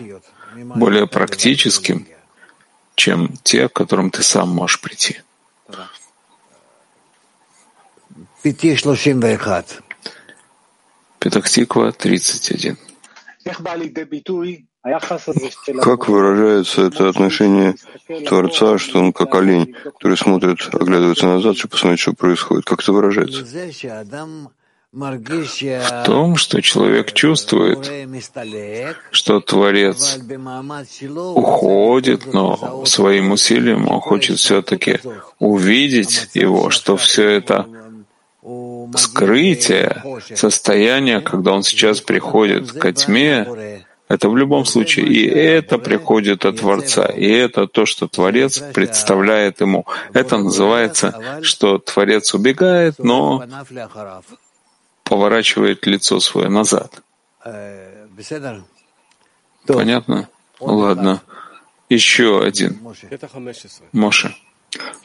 более 0.75 1.07
практическим, 1.07 2.07
чем 2.95 3.33
те, 3.43 3.69
к 3.69 3.73
которым 3.73 4.11
ты 4.11 4.23
сам 4.23 4.49
можешь 4.49 4.81
прийти. 4.81 5.21
Петахтиква, 11.19 11.93
31. 11.93 12.77
Как 14.83 16.09
выражается 16.09 16.81
это 16.87 17.07
отношение 17.07 17.75
Творца, 18.27 18.77
что 18.77 18.99
он 18.99 19.13
как 19.13 19.33
олень, 19.35 19.73
который 19.83 20.17
смотрит, 20.17 20.59
оглядывается 20.73 21.25
назад, 21.25 21.55
чтобы 21.57 21.71
посмотреть, 21.71 22.01
что 22.01 22.13
происходит? 22.13 22.65
Как 22.65 22.81
это 22.81 22.91
выражается? 22.91 23.45
В 24.91 26.03
том, 26.05 26.35
что 26.35 26.61
человек 26.61 27.13
чувствует, 27.13 27.89
что 29.11 29.39
Творец 29.39 30.19
уходит, 31.15 32.33
но 32.33 32.85
своим 32.85 33.31
усилием 33.31 33.89
он 33.89 34.01
хочет 34.01 34.37
все-таки 34.37 34.99
увидеть 35.39 36.29
его, 36.33 36.69
что 36.69 36.97
все 36.97 37.29
это 37.29 37.67
скрытие, 38.95 40.03
состояние, 40.35 41.21
когда 41.21 41.53
он 41.53 41.63
сейчас 41.63 42.01
приходит 42.01 42.71
к 42.73 42.91
тьме, 42.91 43.82
это 44.07 44.29
в 44.29 44.37
любом 44.37 44.65
случае, 44.65 45.07
и 45.07 45.25
это 45.27 45.77
приходит 45.77 46.45
от 46.45 46.59
Творца, 46.59 47.05
и 47.05 47.27
это 47.27 47.67
то, 47.67 47.85
что 47.85 48.07
Творец 48.07 48.59
представляет 48.73 49.61
ему. 49.61 49.85
Это 50.13 50.37
называется, 50.37 51.39
что 51.41 51.77
Творец 51.77 52.33
убегает, 52.33 52.99
но 52.99 53.45
поворачивает 55.03 55.85
лицо 55.85 56.19
свое 56.19 56.49
назад. 56.49 57.01
Понятно? 59.67 60.29
Ладно. 60.59 61.21
Еще 61.89 62.43
один. 62.43 62.79
Моша. 63.91 64.35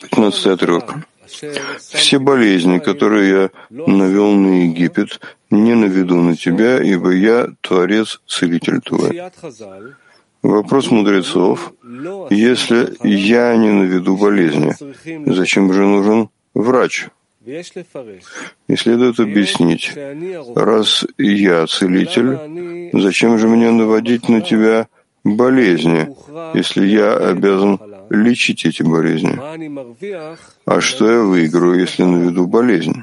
15 0.00 0.46
отрывок. 0.46 0.94
Все 1.28 2.18
болезни, 2.18 2.78
которые 2.78 3.30
я 3.30 3.50
навел 3.70 4.32
на 4.32 4.64
Египет, 4.64 5.20
не 5.50 5.74
наведу 5.74 6.16
на 6.16 6.36
тебя, 6.36 6.82
ибо 6.82 7.10
я 7.10 7.48
Творец, 7.60 8.20
Целитель 8.26 8.80
твой. 8.80 9.20
Вопрос 10.42 10.90
мудрецов. 10.90 11.72
Если 12.30 12.96
я 13.06 13.56
не 13.56 13.70
наведу 13.70 14.16
болезни, 14.16 14.74
зачем 15.32 15.72
же 15.72 15.84
нужен 15.84 16.28
врач? 16.54 17.08
И 17.46 18.76
следует 18.76 19.20
объяснить, 19.20 19.92
раз 20.54 21.06
я 21.16 21.66
целитель, 21.66 22.90
зачем 22.92 23.38
же 23.38 23.48
мне 23.48 23.70
наводить 23.70 24.28
на 24.28 24.42
тебя 24.42 24.86
болезни, 25.24 26.14
если 26.54 26.86
я 26.86 27.16
обязан 27.16 27.80
лечить 28.10 28.64
эти 28.64 28.82
болезни? 28.82 29.38
А 30.66 30.80
что 30.80 31.10
я 31.10 31.22
выиграю, 31.22 31.80
если 31.80 32.04
наведу 32.04 32.46
болезнь? 32.46 33.02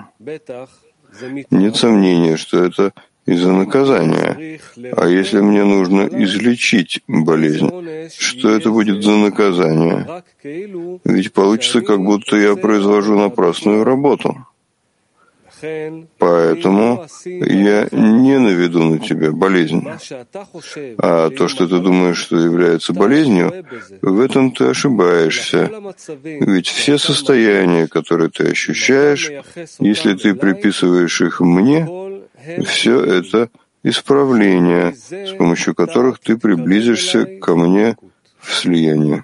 Нет 1.51 1.76
сомнения, 1.76 2.38
что 2.38 2.64
это 2.64 2.93
из-за 3.26 3.51
наказания. 3.51 4.60
А 4.95 5.08
если 5.08 5.39
мне 5.41 5.64
нужно 5.64 6.01
излечить 6.24 7.01
болезнь, 7.08 7.70
что 8.18 8.49
это 8.49 8.70
будет 8.70 9.03
за 9.03 9.12
наказание? 9.12 10.24
Ведь 11.03 11.34
получится, 11.34 11.82
как 11.82 12.01
будто 12.03 12.36
я 12.38 12.56
произвожу 12.56 13.18
напрасную 13.18 13.84
работу. 13.84 14.45
Поэтому 16.18 17.06
я 17.26 17.88
не 17.91 18.39
наведу 18.39 18.84
на 18.84 18.99
тебя 18.99 19.32
болезнь. 19.32 19.86
А 20.97 21.30
то, 21.30 21.47
что 21.47 21.68
ты 21.68 21.80
думаешь, 21.80 22.18
что 22.18 22.38
является 22.38 22.93
болезнью, 22.93 23.66
в 24.01 24.20
этом 24.20 24.51
ты 24.51 24.66
ошибаешься. 24.66 25.72
Ведь 26.24 26.68
все 26.68 26.97
состояния, 26.97 27.88
которые 27.88 28.30
ты 28.30 28.49
ощущаешь, 28.49 29.32
если 29.80 30.14
ты 30.16 30.36
приписываешь 30.36 31.22
их 31.22 31.39
мне, 31.39 31.88
все 32.66 33.03
это 33.03 33.49
исправления, 33.84 34.93
с 34.93 35.34
помощью 35.38 35.76
которых 35.76 36.20
ты 36.20 36.38
приблизишься 36.38 37.26
ко 37.39 37.56
мне 37.56 37.95
в 38.39 38.53
слиянии. 38.53 39.24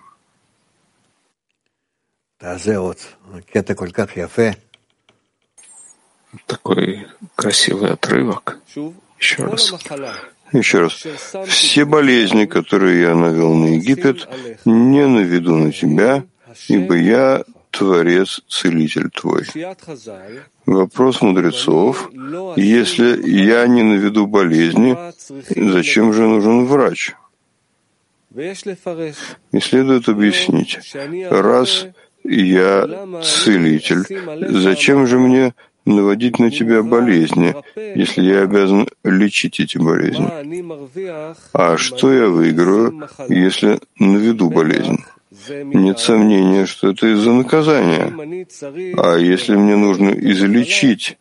Такой 6.46 7.08
красивый 7.36 7.92
отрывок. 7.92 8.60
Еще 9.20 9.44
раз. 9.44 9.74
Еще 10.54 10.80
раз. 10.80 11.06
Все 11.48 11.86
болезни, 11.86 12.46
которые 12.46 13.02
я 13.02 13.16
навел 13.16 13.54
на 13.54 13.76
Египет, 13.76 14.28
не 14.66 15.06
наведу 15.08 15.56
на 15.56 15.72
тебя, 15.72 16.26
ибо 16.68 16.96
я 16.96 17.44
Творец, 17.72 18.42
Целитель 18.50 19.10
твой. 19.10 19.46
Вопрос 20.66 21.22
мудрецов. 21.22 22.12
Если 22.58 23.30
я 23.30 23.66
не 23.68 23.84
наведу 23.84 24.28
болезни, 24.28 24.98
зачем 25.50 26.14
же 26.14 26.28
нужен 26.28 26.66
врач? 26.66 27.16
И 28.36 29.60
следует 29.60 30.08
объяснить, 30.08 30.80
раз 31.30 31.88
я 32.24 33.22
целитель, 33.24 34.06
зачем 34.60 35.08
же 35.08 35.20
мне 35.20 35.54
наводить 35.86 36.40
на 36.40 36.52
тебя 36.52 36.84
болезни, 36.84 37.56
если 37.76 38.22
я 38.22 38.42
обязан 38.44 38.88
лечить 39.04 39.60
эти 39.60 39.78
болезни? 39.78 40.30
А 41.54 41.78
что 41.78 42.12
я 42.14 42.28
выиграю, 42.28 43.08
если 43.30 43.80
наведу 43.98 44.50
болезнь? 44.50 45.00
Нет 45.50 46.00
сомнения, 46.00 46.66
что 46.66 46.90
это 46.90 47.08
из-за 47.08 47.32
наказания. 47.32 48.14
А 48.98 49.16
если 49.18 49.56
мне 49.56 49.76
нужно 49.76 50.10
излечить 50.10 51.18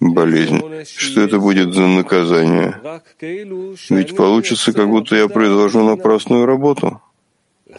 болезнь, 0.00 0.60
что 0.84 1.20
это 1.20 1.38
будет 1.38 1.72
за 1.72 1.86
наказание? 1.86 2.74
Ведь 3.90 4.16
получится, 4.16 4.72
как 4.72 4.88
будто 4.88 5.16
я 5.16 5.28
произвожу 5.28 5.84
напрасную 5.84 6.44
работу. 6.44 7.00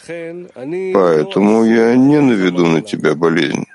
Поэтому 0.08 1.66
я 1.66 1.96
не 1.96 2.20
наведу 2.20 2.66
на 2.66 2.82
тебя 2.82 3.14
болезнь. 3.14 3.66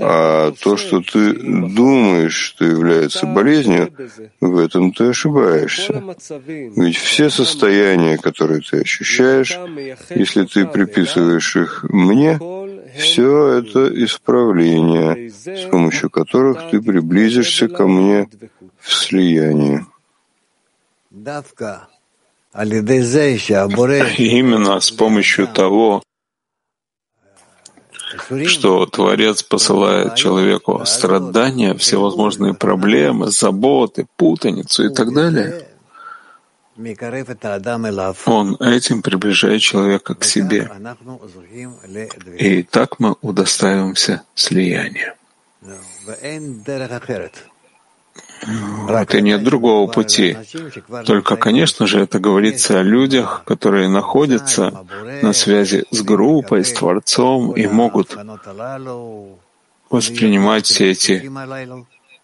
А 0.00 0.52
то, 0.52 0.76
что 0.76 1.00
ты 1.00 1.32
думаешь, 1.32 2.34
что 2.34 2.64
является 2.64 3.26
болезнью, 3.26 3.92
в 4.40 4.58
этом 4.58 4.92
ты 4.92 5.08
ошибаешься. 5.10 6.02
Ведь 6.46 6.96
все 6.96 7.30
состояния, 7.30 8.18
которые 8.18 8.60
ты 8.60 8.80
ощущаешь, 8.80 9.58
если 10.10 10.44
ты 10.44 10.66
приписываешь 10.66 11.56
их 11.56 11.84
мне, 11.84 12.38
все 12.96 13.58
это 13.58 14.04
исправления, 14.04 15.30
с 15.30 15.68
помощью 15.70 16.10
которых 16.10 16.70
ты 16.70 16.80
приблизишься 16.80 17.68
ко 17.68 17.86
мне 17.86 18.28
в 18.78 18.92
слиянии. 18.92 19.84
Именно 24.18 24.80
с 24.80 24.90
помощью 24.90 25.48
того, 25.48 26.02
что 28.46 28.86
Творец 28.86 29.42
посылает 29.42 30.14
человеку 30.14 30.82
страдания, 30.84 31.74
всевозможные 31.74 32.54
проблемы, 32.54 33.30
заботы, 33.30 34.06
путаницу 34.16 34.86
и 34.86 34.94
так 34.94 35.12
далее, 35.12 35.66
он 38.26 38.56
этим 38.60 39.02
приближает 39.02 39.60
человека 39.60 40.14
к 40.14 40.24
себе. 40.24 40.70
И 42.38 42.62
так 42.64 42.98
мы 42.98 43.14
удостаиваемся 43.22 44.22
слияния. 44.34 45.14
Это 48.88 49.20
нет 49.20 49.42
другого 49.42 49.90
пути. 49.90 50.36
Только, 51.06 51.36
конечно 51.36 51.86
же, 51.86 52.00
это 52.00 52.18
говорится 52.18 52.80
о 52.80 52.82
людях, 52.82 53.42
которые 53.46 53.88
находятся 53.88 54.84
на 55.22 55.32
связи 55.32 55.84
с 55.90 56.02
группой, 56.02 56.64
с 56.64 56.72
Творцом 56.72 57.52
и 57.52 57.66
могут 57.66 58.16
воспринимать 59.90 60.66
все 60.66 60.90
эти 60.90 61.30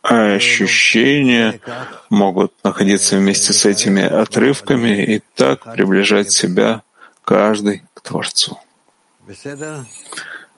ощущения, 0.02 1.60
могут 2.08 2.52
находиться 2.64 3.16
вместе 3.16 3.52
с 3.52 3.64
этими 3.66 4.02
отрывками 4.02 5.04
и 5.04 5.22
так 5.34 5.72
приближать 5.72 6.32
себя 6.32 6.82
каждый 7.24 7.82
к 7.94 8.00
Творцу. 8.00 8.58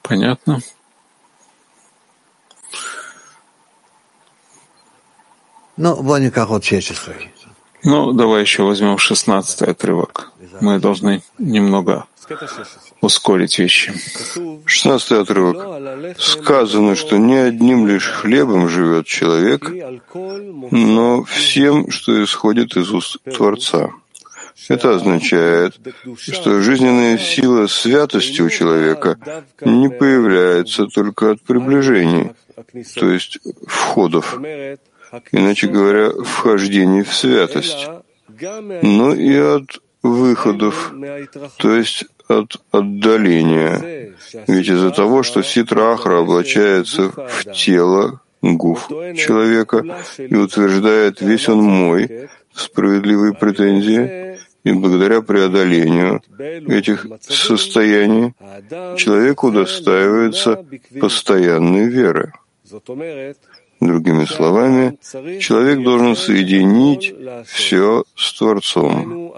Понятно? 0.02 0.60
Ну, 5.76 6.02
ну, 7.84 8.12
давай 8.12 8.42
еще 8.42 8.62
возьмем 8.62 8.98
шестнадцатый 8.98 9.68
отрывок. 9.68 10.32
Мы 10.60 10.78
должны 10.78 11.22
немного 11.38 12.06
ускорить 13.00 13.58
вещи. 13.58 13.92
Шестнадцатый 14.66 15.20
отрывок. 15.20 16.18
Сказано, 16.18 16.94
что 16.94 17.16
не 17.18 17.36
одним 17.36 17.86
лишь 17.86 18.08
хлебом 18.08 18.68
живет 18.68 19.06
человек, 19.06 19.68
но 20.14 21.24
всем, 21.24 21.90
что 21.90 22.22
исходит 22.22 22.76
из 22.76 22.92
уст 22.92 23.16
Творца. 23.24 23.90
Это 24.68 24.94
означает, 24.94 25.80
что 26.16 26.60
жизненная 26.60 27.18
сила 27.18 27.66
святости 27.66 28.42
у 28.42 28.48
человека 28.48 29.18
не 29.60 29.88
появляется 29.88 30.86
только 30.86 31.32
от 31.32 31.42
приближений, 31.42 32.32
то 32.94 33.10
есть 33.10 33.38
входов, 33.66 34.38
иначе 35.32 35.68
говоря, 35.68 36.10
вхождений 36.10 37.02
в 37.02 37.14
святость, 37.14 37.88
но 38.82 39.14
и 39.14 39.36
от 39.36 39.80
выходов, 40.02 40.92
то 41.58 41.74
есть 41.74 42.04
от 42.28 42.56
отдаления. 42.70 44.14
Ведь 44.46 44.68
из-за 44.68 44.90
того, 44.90 45.22
что 45.22 45.42
ситра 45.42 45.92
ахра 45.92 46.20
облачается 46.20 47.10
в 47.10 47.52
тело, 47.52 48.20
гуф 48.42 48.88
человека 49.16 49.84
и 50.18 50.34
утверждает, 50.34 51.20
весь 51.20 51.48
он 51.48 51.62
мой, 51.62 52.28
справедливые 52.54 53.34
претензии, 53.34 54.38
и 54.64 54.72
благодаря 54.72 55.22
преодолению 55.22 56.22
этих 56.68 57.06
состояний 57.20 58.34
человек 58.96 59.42
удостаивается 59.42 60.64
постоянной 61.00 61.88
веры. 61.88 62.32
Другими 63.82 64.26
словами, 64.26 64.96
человек 65.40 65.82
должен 65.82 66.14
соединить 66.14 67.12
все 67.46 68.04
с 68.16 68.32
Творцом. 68.38 69.34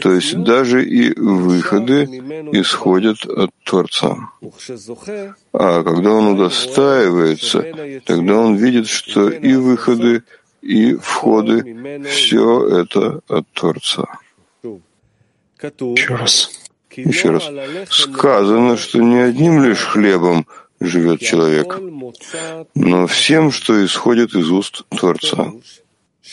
То 0.00 0.12
есть 0.12 0.38
даже 0.44 0.84
и 0.84 1.12
выходы 1.18 2.04
исходят 2.52 3.26
от 3.26 3.50
Творца. 3.64 4.30
А 5.52 5.82
когда 5.82 6.10
он 6.12 6.34
удостаивается, 6.34 7.66
тогда 8.06 8.36
он 8.36 8.54
видит, 8.54 8.86
что 8.86 9.28
и 9.28 9.54
выходы, 9.56 10.22
и 10.62 10.94
входы— 10.94 12.04
все 12.10 12.80
это 12.80 13.22
от 13.26 13.44
Творца. 13.54 14.06
Еще 15.60 16.14
раз. 16.14 16.50
Еще 16.92 17.30
раз. 17.30 17.50
Сказано, 17.90 18.76
что 18.76 19.00
не 19.00 19.18
одним 19.18 19.64
лишь 19.64 19.82
хлебом— 19.82 20.46
живет 20.80 21.20
человек, 21.20 21.80
но 22.74 23.06
всем, 23.06 23.50
что 23.50 23.84
исходит 23.84 24.34
из 24.34 24.50
уст 24.50 24.84
Творца. 24.88 25.52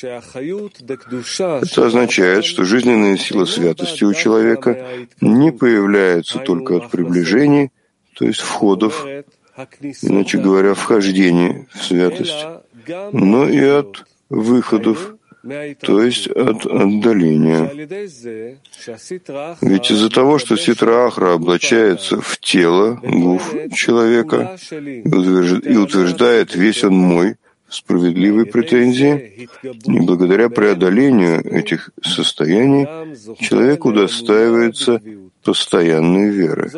Это 0.01 1.85
означает, 1.85 2.45
что 2.45 2.63
жизненная 2.63 3.17
сила 3.17 3.45
святости 3.45 4.03
у 4.03 4.13
человека 4.13 4.87
не 5.19 5.51
появляется 5.51 6.39
только 6.39 6.77
от 6.77 6.89
приближений, 6.89 7.71
то 8.15 8.25
есть 8.25 8.39
входов, 8.39 9.05
иначе 10.01 10.37
говоря, 10.37 10.73
вхождений 10.75 11.67
в 11.73 11.83
святость, 11.83 12.45
но 13.11 13.47
и 13.49 13.59
от 13.63 14.05
выходов, 14.29 15.15
то 15.43 16.03
есть 16.03 16.27
от 16.27 16.65
отдаления. 16.65 17.71
Ведь 19.61 19.91
из-за 19.91 20.09
того, 20.09 20.37
что 20.39 20.55
ситра 20.55 21.07
ахра 21.07 21.33
облачается 21.33 22.21
в 22.21 22.37
тело, 22.39 22.99
гуф 23.03 23.53
человека, 23.73 24.57
и 24.71 25.77
утверждает 25.77 26.55
«весь 26.55 26.83
он 26.83 26.95
мой», 26.95 27.35
справедливые 27.69 28.45
претензии, 28.45 29.47
и 29.63 29.99
благодаря 30.01 30.49
преодолению 30.49 31.39
этих 31.41 31.91
состояний 32.03 32.85
человек 33.39 33.85
удостаивается 33.85 35.01
постоянной 35.43 36.29
веры. 36.29 36.69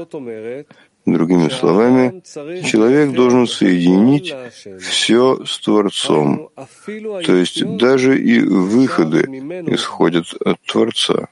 Другими 1.05 1.49
словами, 1.49 2.23
человек 2.63 3.11
должен 3.11 3.45
соединить 3.45 4.33
все 4.79 5.43
с 5.45 5.59
Творцом, 5.59 6.49
то 6.85 7.35
есть 7.35 7.65
даже 7.77 8.17
и 8.17 8.39
выходы 8.39 9.21
исходят 9.67 10.33
от 10.45 10.61
Творца. 10.61 11.27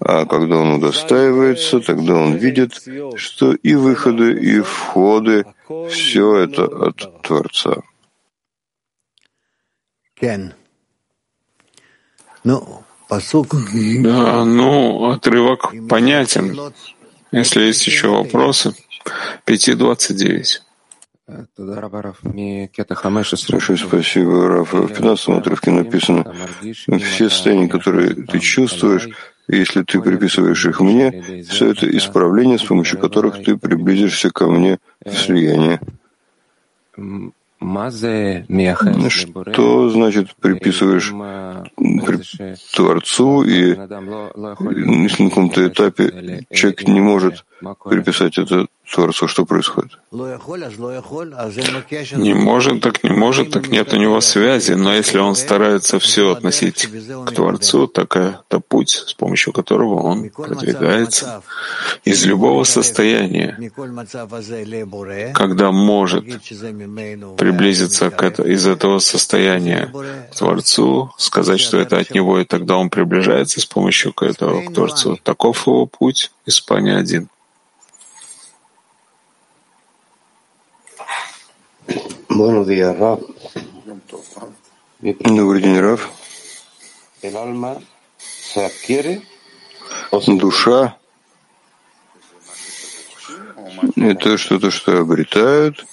А 0.00 0.24
когда 0.26 0.56
он 0.56 0.74
удостаивается, 0.74 1.80
тогда 1.80 2.14
он 2.14 2.36
видит, 2.36 2.80
что 3.16 3.54
и 3.54 3.74
выходы, 3.74 4.32
и 4.32 4.60
входы— 4.60 5.44
все 5.90 6.36
это 6.36 6.64
от 6.64 7.22
Творца. 7.22 7.82
Ну, 12.44 12.82
да, 14.02 14.44
ну, 14.44 15.10
отрывок 15.10 15.74
понятен. 15.88 16.58
Если 17.30 17.62
есть 17.62 17.86
еще 17.86 18.08
вопросы, 18.08 18.74
5.29. 19.46 20.62
Большое 23.52 23.78
спасибо, 23.78 24.48
Раф. 24.48 24.72
В 24.72 24.88
15 24.88 25.28
отрывке 25.28 25.70
написано, 25.70 26.34
все 26.98 27.28
состояния, 27.28 27.68
которые 27.68 28.14
ты 28.14 28.38
чувствуешь, 28.38 29.08
если 29.46 29.82
ты 29.82 30.00
приписываешь 30.00 30.64
их 30.64 30.80
мне, 30.80 31.42
все 31.46 31.72
это 31.72 31.86
исправление, 31.94 32.58
с 32.58 32.64
помощью 32.64 32.98
которых 32.98 33.42
ты 33.42 33.58
приблизишься 33.58 34.30
ко 34.30 34.46
мне 34.46 34.78
в 35.04 35.14
слияние. 35.14 35.80
Что 39.52 39.90
значит 39.90 40.34
приписываешь 40.36 41.10
при 41.10 42.54
Творцу, 42.74 43.42
и 43.42 43.70
если 45.02 45.22
на 45.24 45.28
каком-то 45.28 45.66
этапе 45.66 46.44
человек 46.52 46.86
не 46.86 47.00
может 47.00 47.44
приписать 47.84 48.38
это 48.38 48.66
Творцу, 48.92 49.28
что 49.28 49.44
происходит? 49.44 49.98
Не 50.10 50.38
может, 52.34 52.80
так 52.80 53.04
не 53.04 53.10
может, 53.10 53.50
так 53.50 53.68
нет 53.68 53.92
у 53.92 53.96
него 53.96 54.22
связи. 54.22 54.72
Но 54.72 54.94
если 54.94 55.18
он 55.18 55.34
старается 55.34 55.98
все 55.98 56.32
относить 56.32 56.88
к 57.26 57.32
Творцу, 57.32 57.88
так 57.88 58.16
это 58.16 58.60
путь, 58.60 59.04
с 59.06 59.12
помощью 59.12 59.52
которого 59.52 60.00
он 60.00 60.30
продвигается 60.30 61.42
из 62.04 62.24
любого 62.24 62.64
состояния, 62.64 63.54
когда 65.34 65.72
может 65.72 66.24
приблизиться 67.36 68.10
к 68.10 68.22
это, 68.22 68.44
из 68.44 68.66
этого 68.66 69.00
состояния 69.00 69.92
к 70.32 70.36
Творцу, 70.36 71.12
сказать, 71.18 71.60
что 71.60 71.78
это 71.78 71.98
от 71.98 72.12
него, 72.12 72.38
и 72.38 72.46
тогда 72.46 72.78
он 72.78 72.88
приближается 72.88 73.60
с 73.60 73.66
помощью 73.66 74.14
этого 74.22 74.62
к 74.62 74.72
Творцу. 74.72 75.18
Таков 75.22 75.66
его 75.66 75.84
путь, 75.84 76.32
Испания 76.46 76.96
один. 76.96 77.28
Добрый 85.24 85.60
день, 85.60 85.80
Раф. 85.80 86.08
Душа— 90.28 90.96
это 93.96 94.38
что-то, 94.38 94.70
что 94.70 95.00
обретают 95.00 95.84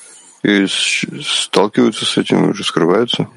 и 0.43 0.67
сталкиваются 0.67 2.05
с 2.05 2.15
этим, 2.15 2.47
уже 2.49 2.63
скрываются. 2.63 3.27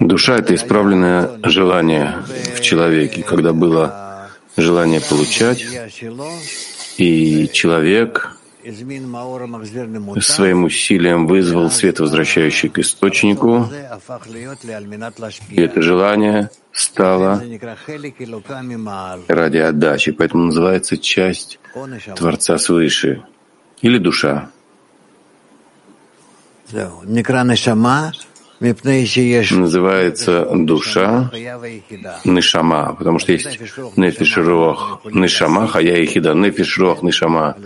Душа— 0.00 0.36
это 0.38 0.54
исправленное 0.54 1.38
желание 1.44 2.24
в 2.56 2.62
человеке, 2.62 3.22
когда 3.22 3.52
было 3.52 4.03
желание 4.56 5.00
получать, 5.00 5.64
и 6.96 7.48
человек 7.52 8.36
своим 10.20 10.64
усилием 10.64 11.26
вызвал 11.26 11.70
свет, 11.70 12.00
возвращающий 12.00 12.70
к 12.70 12.78
источнику, 12.78 13.68
и 15.50 15.60
это 15.60 15.82
желание 15.82 16.50
стало 16.72 17.42
ради 19.28 19.58
отдачи, 19.58 20.12
поэтому 20.12 20.44
называется 20.44 20.96
часть 20.96 21.58
Творца 22.16 22.56
свыше 22.58 23.24
или 23.82 23.98
душа 23.98 24.50
называется 28.60 30.46
душа 30.54 31.30
Нишама, 32.24 32.94
потому 32.94 33.18
что 33.18 33.32
есть 33.32 33.58
Нефиш 33.96 34.36
Рох 34.36 35.00
Нишама, 35.04 35.66
Хая 35.66 35.96
и 35.96 36.06
Хида. 36.06 36.34
Нефиш 36.34 36.78
Нишама 36.78 37.56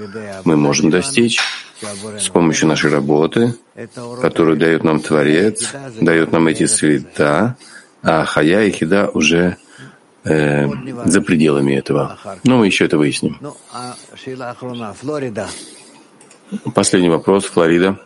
мы 0.44 0.56
можем 0.56 0.90
достичь 0.90 1.40
с 2.18 2.28
помощью 2.28 2.68
нашей 2.68 2.90
работы, 2.90 3.54
которую 4.20 4.56
дает 4.56 4.82
нам 4.84 5.00
Творец, 5.00 5.72
дает 6.00 6.32
нам 6.32 6.46
эти 6.48 6.66
света, 6.66 7.56
а 8.02 8.24
Хая 8.24 8.64
и 8.64 8.70
Хида 8.70 9.10
уже 9.12 9.56
э, 10.24 10.66
за 11.04 11.20
пределами 11.20 11.74
этого. 11.74 12.18
Но 12.44 12.58
мы 12.58 12.66
еще 12.66 12.86
это 12.86 12.98
выясним. 12.98 13.38
Последний 16.74 17.10
вопрос, 17.10 17.44
Флорида. 17.44 18.00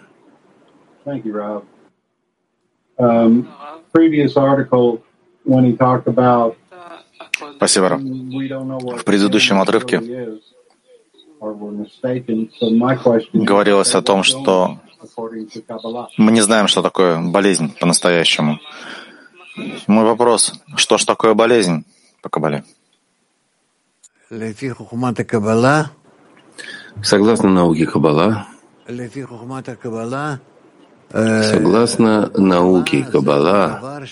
Thank 1.04 1.24
you, 1.24 1.32
Rob 1.32 1.64
um, 3.03 3.49
previous 3.93 4.37
article 4.37 5.03
when 5.45 5.65
he 5.65 5.77
talked 5.77 6.07
about 6.07 6.57
Спасибо. 7.57 7.97
В 7.97 9.05
предыдущем 9.05 9.61
отрывке 9.61 10.01
говорилось 13.33 13.95
о 13.95 14.03
том, 14.03 14.23
что 14.23 14.79
Мы 16.16 16.33
не 16.33 16.41
знаем, 16.41 16.69
что 16.69 16.83
такое 16.83 17.20
болезнь 17.20 17.74
по-настоящему. 17.79 18.61
Мой 19.87 20.05
вопрос, 20.05 20.55
что 20.77 20.99
ж 20.99 21.05
такое 21.05 21.35
болезнь 21.35 21.85
по 22.23 22.29
Кабале? 22.29 22.65
Согласно 27.03 27.49
науке 27.51 27.87
Каббала, 27.87 28.47
согласно 31.12 32.30
науке 32.36 33.05
Каббала, 33.05 34.02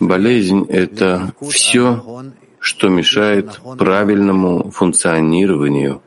болезнь— 0.00 0.66
это 0.68 1.32
все, 1.48 2.02
что 2.58 2.88
мешает 2.88 3.60
правильному 3.78 4.70
функционированию 4.70 6.02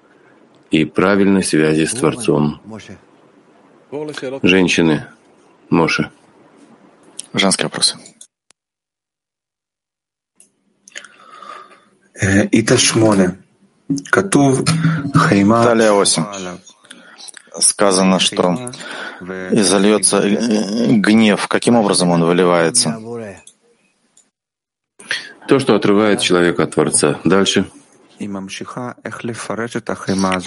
и 0.71 0.85
правильной 0.85 1.43
связи 1.43 1.85
с 1.85 1.93
Творцом. 1.93 2.61
Женщины, 4.41 5.05
Моше. 5.69 6.09
Женские 7.33 7.65
вопросы. 7.65 7.97
Ита 12.51 12.77
8. 12.77 13.31
Далее 15.63 15.91
8. 15.91 16.23
Сказано, 17.59 18.19
что 18.19 18.71
и 19.51 19.61
зальется 19.61 20.21
гнев. 20.21 21.47
Каким 21.47 21.75
образом 21.75 22.09
он 22.11 22.23
выливается? 22.23 22.99
То, 25.47 25.59
что 25.59 25.75
отрывает 25.75 26.21
человека 26.21 26.63
от 26.63 26.71
Творца. 26.71 27.19
Дальше. 27.23 27.65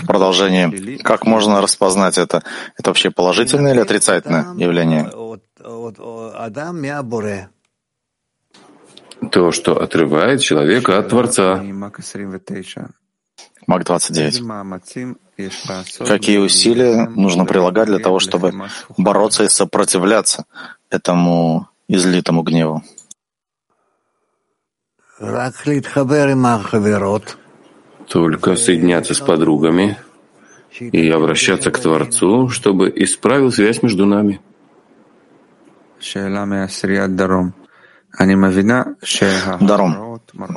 Продолжение. 0.07 0.99
Как 0.99 1.27
можно 1.27 1.61
распознать 1.61 2.19
это? 2.19 2.43
Это 2.77 2.91
вообще 2.91 3.11
положительное 3.11 3.73
или 3.73 3.81
отрицательное 3.81 4.55
явление? 4.55 5.11
То, 9.31 9.53
что 9.53 9.81
отрывает 9.81 10.41
человека 10.41 10.99
от 10.99 11.09
Творца. 11.09 11.63
Мак 13.67 13.85
29. 13.85 14.43
Какие 16.07 16.39
усилия 16.39 17.09
нужно 17.09 17.45
прилагать 17.45 17.89
для 17.89 17.99
того, 17.99 18.19
чтобы 18.19 18.53
бороться 18.97 19.45
и 19.45 19.49
сопротивляться 19.49 20.45
этому 20.91 21.69
излитому 21.89 22.43
гневу? 22.43 22.83
Только 28.09 28.57
соединяться 28.57 29.15
с 29.15 29.21
подругами 29.21 29.99
и 30.79 31.11
обращаться 31.11 31.71
к 31.71 31.79
Творцу, 31.79 32.49
чтобы 32.49 32.93
исправил 32.95 33.51
связь 33.51 33.83
между 33.83 34.07
нами. 34.07 34.41
Даром. 39.61 40.06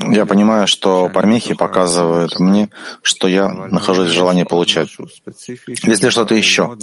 Я 0.09 0.25
понимаю, 0.25 0.67
что 0.67 1.09
помехи 1.09 1.53
показывают 1.53 2.39
мне, 2.39 2.69
что 3.01 3.27
я 3.27 3.49
нахожусь 3.49 4.09
в 4.09 4.13
желании 4.13 4.43
получать. 4.43 4.89
Есть 5.83 6.03
ли 6.03 6.09
что-то 6.09 6.35
еще 6.35 6.77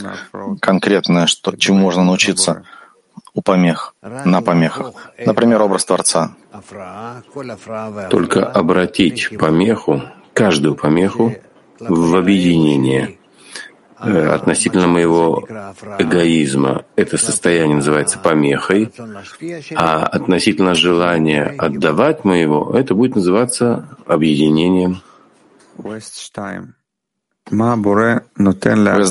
конкретное, 0.61 1.27
что, 1.27 1.57
чему 1.57 1.79
можно 1.79 2.05
научиться 2.05 2.65
у 3.35 3.43
помех, 3.43 3.95
на 4.03 4.41
помехах? 4.43 4.93
Например, 5.25 5.63
образ 5.63 5.85
Творца. 5.85 6.35
Только 8.11 8.45
обратить 8.47 9.39
помеху, 9.39 10.03
каждую 10.33 10.75
помеху, 10.75 11.35
в 11.81 12.17
объединение 12.17 13.19
относительно 13.99 14.87
моего 14.87 15.45
эгоизма. 15.99 16.85
Это 16.97 17.17
состояние 17.19 17.77
называется 17.77 18.19
помехой, 18.19 18.93
а 19.75 20.05
относительно 20.07 20.75
желания 20.75 21.55
отдавать 21.59 22.25
моего, 22.25 22.73
это 22.77 22.95
будет 22.95 23.17
называться 23.17 23.89
объединением. 24.07 25.03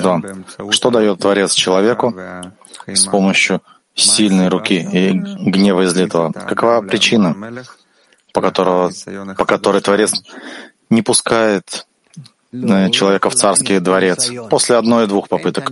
2. 0.01 0.21
Что 0.71 0.89
дает 0.91 1.19
Творец 1.19 1.53
человеку 1.53 2.13
с 2.85 3.05
помощью 3.05 3.61
сильной 3.93 4.49
руки 4.49 4.75
и 4.75 5.11
гнева 5.11 5.85
излитого? 5.85 6.31
Какова 6.31 6.81
причина, 6.81 7.35
по, 8.33 8.41
которого, 8.41 8.91
по 9.37 9.45
которой 9.45 9.81
Творец 9.81 10.21
не 10.89 11.01
пускает 11.01 11.87
человека 12.91 13.29
в 13.29 13.35
царский 13.35 13.79
дворец 13.79 14.31
после 14.49 14.75
одной-двух 14.77 15.29
попыток? 15.29 15.71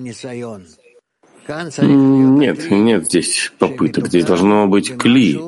Нет, 1.78 2.72
нет 2.72 3.06
здесь 3.06 3.52
попыток. 3.60 4.08
Здесь 4.08 4.26
должно 4.26 4.68
быть 4.68 4.98
кли, 4.98 5.40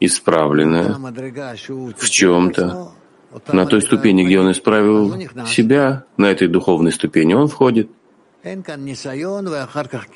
исправленное 0.00 0.96
в 1.96 2.10
чем-то. 2.10 2.92
На 3.52 3.66
той 3.66 3.82
ступени, 3.82 4.24
где 4.24 4.40
он 4.40 4.50
исправил 4.50 5.14
себя, 5.46 6.04
на 6.16 6.26
этой 6.26 6.48
духовной 6.48 6.92
ступени 6.92 7.34
он 7.34 7.48
входит. 7.48 7.90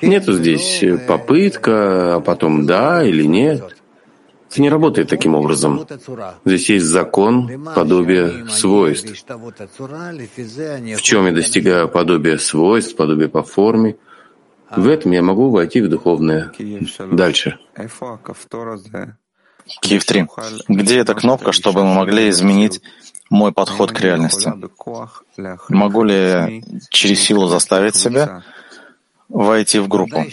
Нету 0.01 0.33
здесь 0.33 0.83
попытка, 1.07 2.15
а 2.15 2.19
потом 2.21 2.65
да 2.65 3.03
или 3.03 3.23
нет. 3.23 3.80
Это 4.51 4.61
не 4.61 4.69
работает 4.69 5.07
таким 5.07 5.35
образом. 5.35 5.87
Здесь 6.43 6.69
есть 6.69 6.85
закон 6.85 7.65
подобия 7.73 8.45
свойств. 8.47 9.09
В 10.97 11.01
чем 11.01 11.25
я 11.25 11.31
достигаю 11.31 11.87
подобия 11.87 12.37
свойств, 12.37 12.97
подобия 12.97 13.29
по 13.29 13.43
форме, 13.43 13.95
в 14.75 14.89
этом 14.89 15.13
я 15.13 15.21
могу 15.21 15.51
войти 15.51 15.79
в 15.79 15.87
духовное. 15.87 16.51
Дальше. 17.11 17.59
Киев 19.81 20.03
3. 20.03 20.27
Где 20.67 20.97
эта 20.97 21.15
кнопка, 21.15 21.53
чтобы 21.53 21.85
мы 21.85 21.93
могли 21.93 22.29
изменить 22.29 22.81
мой 23.29 23.53
подход 23.53 23.93
к 23.93 24.01
реальности? 24.01 24.51
Могу 25.69 26.03
ли 26.03 26.13
я 26.13 26.49
через 26.89 27.21
силу 27.21 27.47
заставить 27.47 27.95
себя 27.95 28.43
войти 29.29 29.79
в 29.79 29.87
группу? 29.87 30.25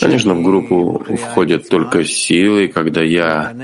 Конечно, 0.00 0.34
в 0.34 0.42
группу 0.42 1.02
входят 1.16 1.68
только 1.68 2.04
силы, 2.04 2.68
когда 2.68 3.02
я 3.02 3.54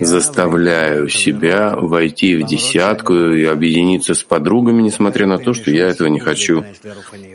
заставляю 0.00 1.08
себя 1.08 1.74
войти 1.76 2.36
в 2.36 2.46
десятку 2.46 3.14
и 3.14 3.44
объединиться 3.44 4.14
с 4.14 4.22
подругами, 4.22 4.82
несмотря 4.82 5.26
на 5.26 5.38
то, 5.38 5.52
что 5.52 5.70
я 5.70 5.88
этого 5.88 6.08
не 6.08 6.20
хочу. 6.20 6.64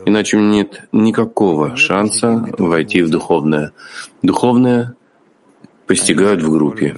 Иначе 0.06 0.38
нет 0.38 0.84
никакого 0.92 1.76
шанса 1.76 2.46
войти 2.58 3.02
в 3.02 3.10
духовное. 3.10 3.72
Духовное 4.22 4.96
постигают 5.86 6.42
в 6.42 6.50
группе. 6.50 6.96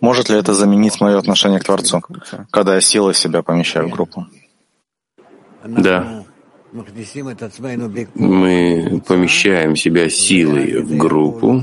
Может 0.00 0.28
ли 0.28 0.36
это 0.36 0.52
заменить 0.52 1.00
мое 1.00 1.18
отношение 1.18 1.58
к 1.58 1.64
Творцу, 1.64 2.02
когда 2.50 2.74
я 2.74 2.80
силой 2.80 3.14
себя 3.14 3.42
помещаю 3.42 3.88
в 3.88 3.90
группу? 3.90 4.26
Да. 5.64 6.23
Мы 8.14 9.00
помещаем 9.06 9.76
себя 9.76 10.08
силой 10.10 10.82
в 10.82 10.96
группу, 10.96 11.62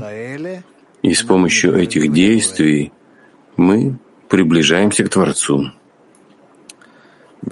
и 1.02 1.12
с 1.12 1.22
помощью 1.22 1.76
этих 1.76 2.10
действий 2.12 2.92
мы 3.56 3.98
приближаемся 4.28 5.04
к 5.04 5.10
Творцу. 5.10 5.72
В 7.42 7.50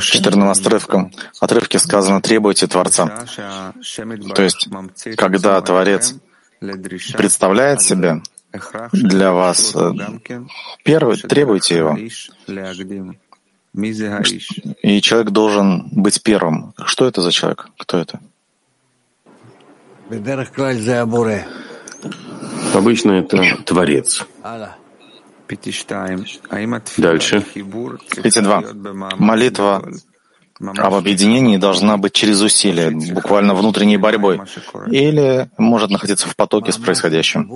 14 0.00 0.66
отрывком, 0.66 1.10
отрывке 1.40 1.80
сказано 1.80 2.20
«требуйте 2.20 2.68
Творца». 2.68 3.26
То 4.34 4.42
есть, 4.42 4.68
когда 5.16 5.60
Творец 5.60 6.14
представляет 6.60 7.82
себя 7.82 8.22
для 8.92 9.32
вас, 9.32 9.74
э, 9.74 9.92
первый, 10.84 11.16
требуйте 11.16 11.76
его. 11.78 11.98
И 14.82 15.00
человек 15.00 15.30
должен 15.30 15.88
быть 15.90 16.22
первым. 16.22 16.74
Что 16.86 17.06
это 17.06 17.20
за 17.22 17.32
человек? 17.32 17.68
Кто 17.78 17.98
это? 17.98 18.20
Обычно 22.74 23.12
это 23.12 23.56
Творец. 23.64 24.26
Дальше. 26.96 27.44
Эти 28.22 28.40
два. 28.40 28.62
Молитва 29.18 29.82
об 30.60 30.94
объединении 30.94 31.56
должна 31.56 31.96
быть 31.96 32.12
через 32.12 32.40
усилие, 32.40 32.90
буквально 33.12 33.54
внутренней 33.54 33.96
борьбой, 33.96 34.40
или 34.90 35.50
может 35.58 35.90
находиться 35.90 36.28
в 36.28 36.36
потоке 36.36 36.72
с 36.72 36.76
происходящим. 36.76 37.50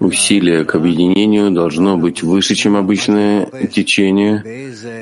Усилие 0.00 0.64
к 0.64 0.74
объединению 0.74 1.50
должно 1.50 1.98
быть 1.98 2.22
выше, 2.22 2.54
чем 2.54 2.74
обычное 2.76 3.44
течение, 3.70 4.42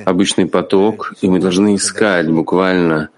обычный 0.05 0.47
поток, 0.47 1.15
и 1.23 1.29
мы 1.29 1.39
должны 1.39 1.77
искать 1.77 2.29
буквально, 2.29 3.11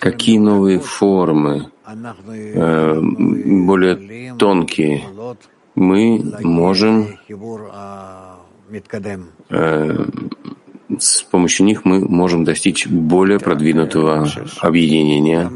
какие 0.00 0.38
новые 0.38 0.80
формы, 0.80 1.70
э, 1.86 3.00
более 3.00 4.34
тонкие, 4.36 5.04
мы 5.76 6.24
можем 6.42 7.16
э, 9.50 10.04
с 10.98 11.22
помощью 11.22 11.66
них 11.66 11.84
мы 11.84 12.00
можем 12.00 12.44
достичь 12.44 12.86
более 12.86 13.38
продвинутого 13.38 14.28
объединения. 14.60 15.50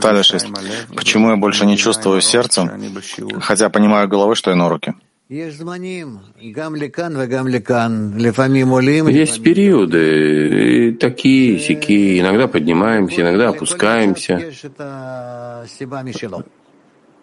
Таля 0.00 0.22
6. 0.22 0.46
Почему 0.94 1.30
я 1.30 1.36
больше 1.36 1.66
не 1.66 1.76
чувствую 1.76 2.20
сердцем, 2.20 2.70
хотя 3.40 3.68
понимаю 3.68 4.08
головой, 4.08 4.36
что 4.36 4.50
я 4.50 4.56
на 4.56 4.68
руке? 4.68 4.94
Есть 9.10 9.42
периоды, 9.42 10.96
такие, 11.00 11.58
сякие, 11.58 12.20
иногда 12.20 12.46
поднимаемся, 12.46 13.22
иногда 13.22 13.48
опускаемся. 13.48 14.52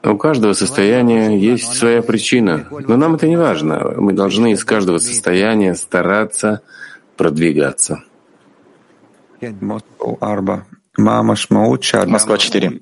У 0.06 0.18
каждого 0.18 0.54
состояния 0.54 1.38
есть 1.40 1.74
своя 1.74 2.02
причина, 2.02 2.68
но 2.70 2.98
нам 2.98 3.16
это 3.16 3.28
не 3.28 3.38
важно. 3.38 3.94
Мы 3.98 4.12
должны 4.12 4.52
из 4.52 4.66
каждого 4.66 4.98
состояния 4.98 5.76
стараться 5.76 6.62
продвигаться. 7.16 8.04
Москва 12.10 12.38
4. 12.38 12.82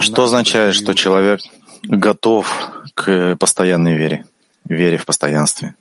Что 0.00 0.24
означает, 0.24 0.74
что 0.74 0.94
человек 0.94 1.40
готов 1.82 2.46
к 2.94 3.36
постоянной 3.36 3.96
вере, 3.96 4.26
вере 4.66 4.98
в 4.98 5.06
постоянстве? 5.06 5.74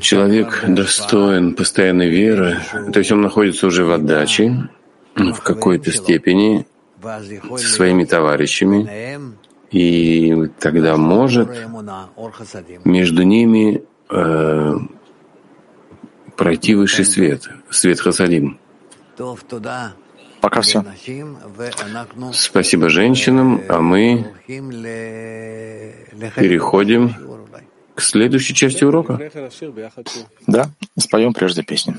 Человек 0.00 0.64
достоин 0.66 1.54
постоянной 1.54 2.08
веры, 2.08 2.56
то 2.90 2.98
есть 2.98 3.12
он 3.12 3.20
находится 3.20 3.66
уже 3.66 3.84
в 3.84 3.90
отдаче, 3.92 4.70
в 5.18 5.40
какой-то 5.42 5.92
степени 5.92 6.66
со 7.02 7.68
своими 7.68 8.04
товарищами, 8.04 9.30
и 9.70 10.48
тогда 10.58 10.96
может 10.96 11.48
между 12.84 13.22
ними 13.22 13.82
э, 14.10 14.74
пройти 16.36 16.74
высший 16.74 17.04
свет, 17.04 17.48
свет 17.70 18.00
Хасадим. 18.00 18.58
Пока 20.40 20.60
все. 20.60 20.84
Спасибо 22.32 22.88
женщинам, 22.88 23.60
а 23.68 23.80
мы 23.80 24.32
переходим 26.36 27.14
к 27.94 28.00
следующей 28.00 28.54
части 28.54 28.84
урока. 28.84 29.30
Да, 30.46 30.70
споем 30.96 31.34
прежде 31.34 31.62
песню. 31.64 31.96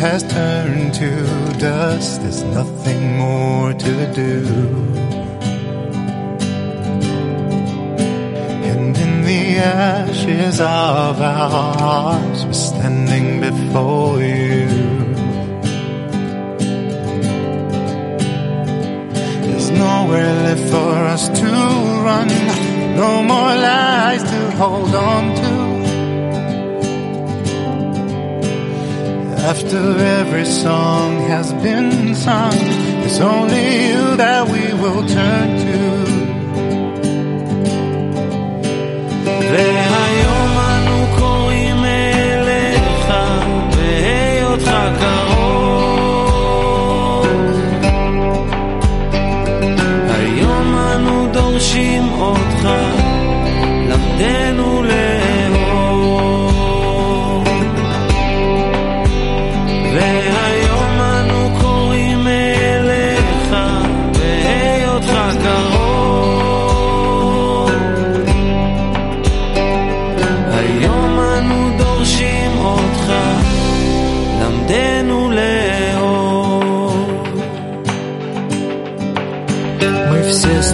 Has 0.00 0.22
turned 0.22 0.94
to 0.94 1.10
dust, 1.58 2.22
there's 2.22 2.42
nothing 2.42 3.16
more 3.16 3.72
to 3.72 4.12
do. 4.14 4.32
And 8.70 8.96
in 8.96 9.22
the 9.22 9.58
ashes 9.58 10.60
of 10.60 11.20
our 11.20 11.48
hearts, 11.50 12.44
we're 12.44 12.52
standing 12.52 13.40
before 13.40 14.22
you. 14.22 14.45
No 22.24 23.22
more 23.22 23.54
lies 23.68 24.22
to 24.22 24.50
hold 24.52 24.94
on 24.94 25.34
to. 25.36 25.66
After 29.52 29.98
every 30.20 30.44
song 30.44 31.20
has 31.28 31.52
been 31.52 32.14
sung, 32.14 32.58
it's 33.04 33.20
only 33.20 33.88
you 33.88 34.16
that 34.16 34.48
we 34.48 34.72
will 34.82 35.06
turn 35.06 35.58
to. 35.58 35.95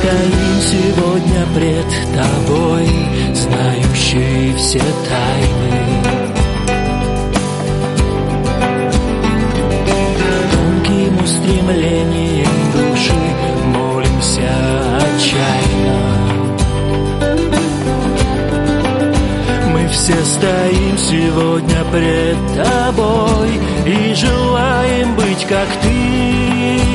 Стоим 0.02 0.60
сегодня 0.60 1.46
пред 1.54 1.86
тобой, 2.12 2.88
знающие 3.34 4.54
все 4.56 4.80
тайны. 4.80 6.02
Тонким 10.52 11.22
устремлением 11.22 12.72
души 12.72 13.22
молимся 13.66 14.50
отчаянно. 14.98 16.00
Мы 19.72 19.88
все 19.88 20.16
стоим 20.24 20.98
сегодня 20.98 21.84
пред 21.92 22.38
тобой 22.56 23.50
и 23.86 24.14
желаем 24.14 25.14
быть 25.14 25.46
как 25.48 25.68
ты. 25.80 26.91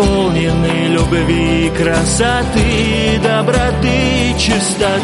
Исполнены 0.00 0.88
любви, 0.88 1.70
красоты, 1.76 3.20
доброты, 3.22 4.34
чистоты. 4.38 5.00